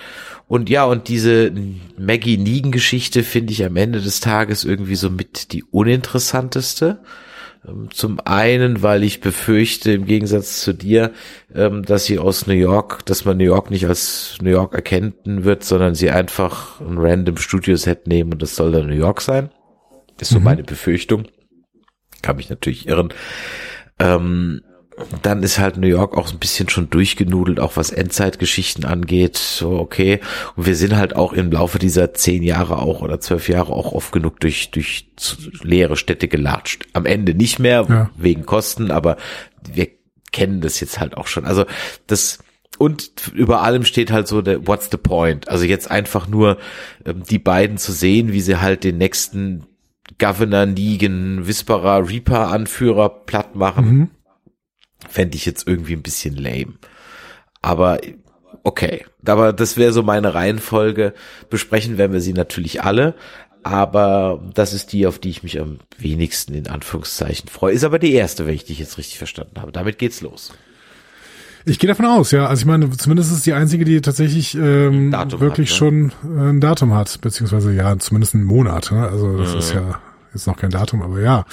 [0.47, 1.51] Und ja, und diese
[1.97, 6.99] Maggie Negan Geschichte finde ich am Ende des Tages irgendwie so mit die uninteressanteste.
[7.67, 11.11] Ähm, zum einen, weil ich befürchte, im Gegensatz zu dir,
[11.53, 15.13] ähm, dass sie aus New York, dass man New York nicht als New York erkennen
[15.23, 19.49] wird, sondern sie einfach ein random Studioset nehmen und das soll dann New York sein.
[20.19, 20.45] Ist so mhm.
[20.45, 21.27] meine Befürchtung.
[22.21, 23.09] Kann mich natürlich irren.
[23.99, 24.61] Ähm,
[25.21, 29.37] dann ist halt New York auch ein bisschen schon durchgenudelt, auch was Endzeitgeschichten angeht.
[29.37, 30.21] So, okay.
[30.55, 33.91] Und wir sind halt auch im Laufe dieser zehn Jahre auch oder zwölf Jahre auch
[33.91, 35.07] oft genug durch, durch
[35.61, 36.87] leere Städte gelatscht.
[36.93, 38.09] Am Ende nicht mehr, ja.
[38.15, 39.17] wegen Kosten, aber
[39.69, 39.87] wir
[40.31, 41.45] kennen das jetzt halt auch schon.
[41.45, 41.65] Also
[42.07, 42.39] das,
[42.77, 45.49] und über allem steht halt so der What's the point?
[45.49, 46.57] Also jetzt einfach nur
[47.05, 49.65] ähm, die beiden zu sehen, wie sie halt den nächsten
[50.19, 53.85] Governor, Negan, Whisperer, Reaper Anführer platt machen.
[53.85, 54.09] Mhm
[55.09, 56.73] fände ich jetzt irgendwie ein bisschen lame.
[57.61, 57.99] Aber
[58.63, 61.13] okay, aber das wäre so meine Reihenfolge.
[61.49, 63.15] Besprechen werden wir sie natürlich alle,
[63.63, 67.73] aber das ist die, auf die ich mich am wenigsten in Anführungszeichen freue.
[67.73, 69.71] Ist aber die erste, wenn ich dich jetzt richtig verstanden habe.
[69.71, 70.53] Damit geht's los.
[71.67, 72.45] Ich gehe davon aus, ja.
[72.45, 76.11] Also ich meine, zumindest ist die einzige, die tatsächlich ähm, wirklich hat, ne?
[76.11, 78.91] schon äh, ein Datum hat, beziehungsweise ja, zumindest einen Monat.
[78.91, 79.07] Ne?
[79.07, 79.57] Also das mhm.
[79.57, 79.99] ist ja
[80.31, 81.45] jetzt noch kein Datum, aber ja.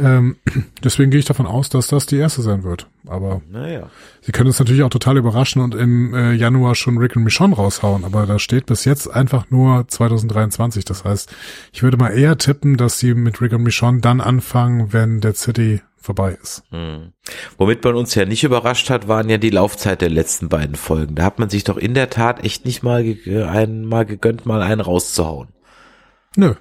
[0.00, 0.36] Ähm,
[0.84, 2.86] deswegen gehe ich davon aus, dass das die erste sein wird.
[3.06, 3.90] Aber naja.
[4.20, 7.54] sie können uns natürlich auch total überraschen und im äh, Januar schon Rick und Michonne
[7.54, 8.04] raushauen.
[8.04, 10.84] Aber da steht bis jetzt einfach nur 2023.
[10.84, 11.34] Das heißt,
[11.72, 15.36] ich würde mal eher tippen, dass sie mit Rick und Michonne dann anfangen, wenn Dead
[15.36, 16.62] City vorbei ist.
[16.70, 17.12] Hm.
[17.58, 21.14] Womit man uns ja nicht überrascht hat, waren ja die Laufzeit der letzten beiden Folgen.
[21.14, 24.62] Da hat man sich doch in der Tat echt nicht mal, ge einmal gegönnt, mal
[24.62, 25.48] einen rauszuhauen.
[26.36, 26.54] Nö,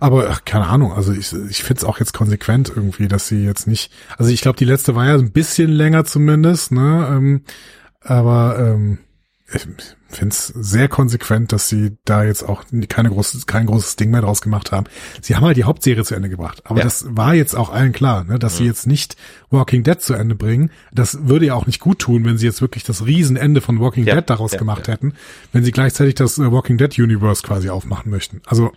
[0.00, 3.44] aber ach, keine Ahnung, also ich, ich finde es auch jetzt konsequent irgendwie, dass sie
[3.44, 7.08] jetzt nicht, also ich glaube, die letzte war ja ein bisschen länger zumindest, ne?
[7.10, 7.42] Ähm,
[8.00, 8.98] aber ähm,
[9.52, 9.60] ich
[10.18, 14.22] finde es sehr konsequent, dass sie da jetzt auch keine großes, kein großes Ding mehr
[14.22, 14.86] draus gemacht haben.
[15.20, 16.84] Sie haben halt die Hauptserie zu Ende gebracht, aber ja.
[16.84, 18.58] das war jetzt auch allen klar, ne, dass ja.
[18.58, 19.16] sie jetzt nicht
[19.50, 20.70] Walking Dead zu Ende bringen.
[20.92, 24.04] Das würde ja auch nicht gut tun, wenn sie jetzt wirklich das Riesenende von Walking
[24.04, 24.16] ja.
[24.16, 25.14] Dead daraus gemacht hätten,
[25.52, 28.42] wenn sie gleichzeitig das äh, Walking Dead Universe quasi aufmachen möchten.
[28.46, 28.72] Also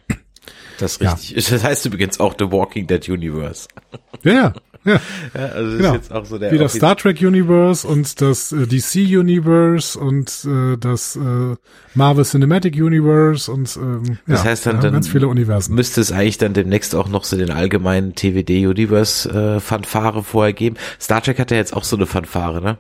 [0.79, 1.29] das ist richtig.
[1.31, 1.35] Ja.
[1.59, 3.67] Das heißt übrigens auch The Walking Dead Universe.
[4.23, 4.53] Ja, ja.
[4.85, 4.99] Ja,
[5.33, 5.89] ja also genau.
[5.89, 9.99] ist jetzt auch so der Wie das Star Trek Universe und das äh, DC Universe
[9.99, 11.55] und äh, das äh,
[11.95, 15.75] Marvel Cinematic Universe und ähm, das ja, heißt dann, dann ganz viele Universen.
[15.75, 20.53] Müsste es eigentlich dann demnächst auch noch so den allgemeinen TWD Universe äh, Fanfare vorher
[20.53, 20.77] geben.
[20.99, 22.77] Star Trek hat ja jetzt auch so eine Fanfare, ne?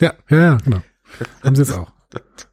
[0.00, 0.82] Ja, ja, ja, genau.
[1.42, 1.90] Haben sie jetzt auch.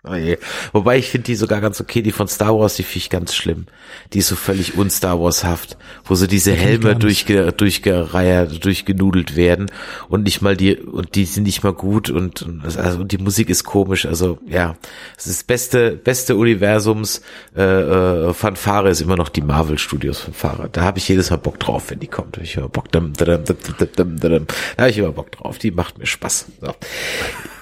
[0.09, 0.37] Oh je.
[0.71, 3.35] Wobei ich finde die sogar ganz okay, die von Star Wars, die finde ich ganz
[3.35, 3.65] schlimm.
[4.13, 9.71] Die ist so völlig un-Star Wars-haft, wo so diese die Helme durchge, durchgereiert, durchgenudelt werden
[10.07, 13.17] und nicht mal die, und die sind nicht mal gut und, und also und die
[13.17, 14.77] Musik ist komisch, also ja.
[15.17, 17.21] Es ist das beste, beste Universums,
[17.55, 20.69] äh, äh, Fanfare ist immer noch die Marvel Studios Fanfare.
[20.71, 22.37] Da habe ich jedes Mal Bock drauf, wenn die kommt.
[22.37, 26.45] Da habe ich immer Bock, da habe ich immer Bock drauf, die macht mir Spaß.
[26.61, 26.73] So.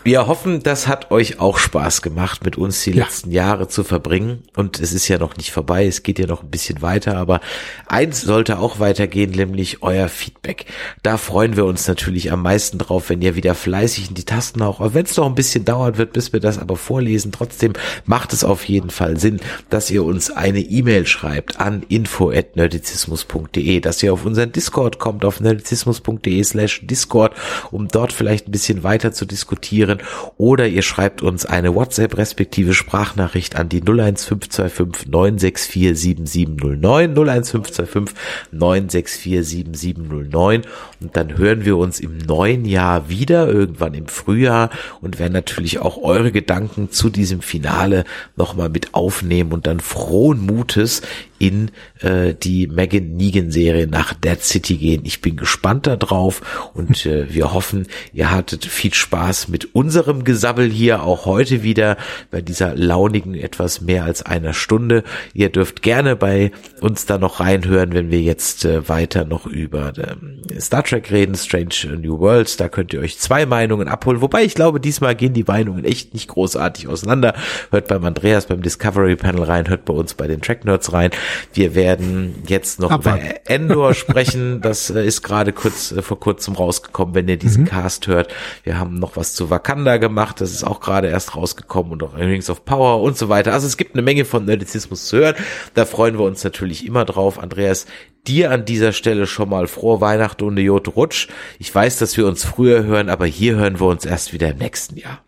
[0.03, 3.03] Wir hoffen, das hat euch auch Spaß gemacht, mit uns die ja.
[3.03, 4.43] letzten Jahre zu verbringen.
[4.55, 7.41] Und es ist ja noch nicht vorbei, es geht ja noch ein bisschen weiter, aber
[7.87, 10.65] eins sollte auch weitergehen, nämlich euer Feedback.
[11.03, 14.61] Da freuen wir uns natürlich am meisten drauf, wenn ihr wieder fleißig in die Tasten
[14.61, 17.31] auch, auch wenn es noch ein bisschen dauern wird, bis wir das aber vorlesen.
[17.31, 17.73] Trotzdem
[18.05, 19.39] macht es auf jeden Fall Sinn,
[19.69, 25.39] dass ihr uns eine E-Mail schreibt an info@nerdizismus.de, dass ihr auf unseren Discord kommt, auf
[25.39, 27.33] nerdizismus.de slash Discord,
[27.71, 29.99] um dort vielleicht ein bisschen weiter zu diskutieren.
[30.37, 38.15] Oder ihr schreibt uns eine WhatsApp respektive Sprachnachricht an die 01525 964 7709 01525
[38.51, 40.61] 964 7709
[41.01, 44.69] und dann hören wir uns im neuen Jahr wieder, irgendwann im Frühjahr
[45.01, 50.39] und werden natürlich auch eure Gedanken zu diesem Finale nochmal mit aufnehmen und dann frohen
[50.39, 51.01] Mutes
[51.37, 55.01] in äh, die Megan Negan Serie nach Dead City gehen.
[55.03, 60.69] Ich bin gespannt darauf und äh, wir hoffen, ihr hattet viel Spaß mit unserem Gesabbel
[60.69, 61.97] hier auch heute wieder
[62.31, 65.03] bei dieser launigen etwas mehr als einer Stunde.
[65.33, 69.91] Ihr dürft gerne bei uns da noch reinhören, wenn wir jetzt äh, weiter noch über
[69.97, 72.55] äh, Star Trek reden, Strange New Worlds.
[72.55, 74.21] Da könnt ihr euch zwei Meinungen abholen.
[74.21, 77.33] Wobei ich glaube, diesmal gehen die Meinungen echt nicht großartig auseinander.
[77.71, 81.09] Hört beim Andreas beim Discovery Panel rein, hört bei uns bei den Track Nerds rein.
[81.53, 83.19] Wir werden jetzt noch Abfahrt.
[83.21, 84.61] über Endor sprechen.
[84.65, 87.67] Das äh, ist gerade kurz äh, vor kurzem rausgekommen, wenn ihr diesen mhm.
[87.67, 88.33] Cast hört.
[88.63, 90.39] Wir haben noch was zu Wakanda gemacht.
[90.41, 91.54] Das ist auch gerade erst rausgekommen
[91.91, 93.53] und auch Rings of Power und so weiter.
[93.53, 95.35] Also es gibt eine Menge von Nerdizismus zu hören.
[95.73, 97.39] Da freuen wir uns natürlich immer drauf.
[97.39, 97.85] Andreas,
[98.27, 101.27] dir an dieser Stelle schon mal frohe Weihnachten und eine Jote Rutsch.
[101.59, 104.57] Ich weiß, dass wir uns früher hören, aber hier hören wir uns erst wieder im
[104.57, 105.24] nächsten Jahr.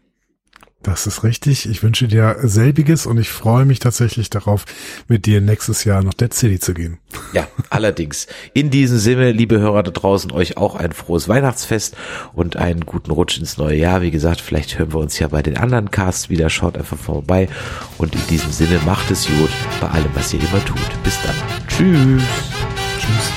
[0.83, 1.67] Das ist richtig.
[1.67, 4.65] Ich wünsche dir selbiges und ich freue mich tatsächlich darauf,
[5.07, 6.99] mit dir nächstes Jahr nach Dead City zu gehen.
[7.33, 8.27] Ja, allerdings.
[8.53, 11.97] In diesem Sinne, liebe Hörer da draußen, euch auch ein frohes Weihnachtsfest
[12.33, 14.01] und einen guten Rutsch ins neue Jahr.
[14.01, 16.49] Wie gesagt, vielleicht hören wir uns ja bei den anderen Casts wieder.
[16.49, 17.49] Schaut einfach vorbei.
[17.97, 19.51] Und in diesem Sinne, macht es gut
[19.81, 21.03] bei allem, was ihr immer tut.
[21.03, 21.35] Bis dann.
[21.67, 22.23] Tschüss.
[22.99, 23.36] Tschüss.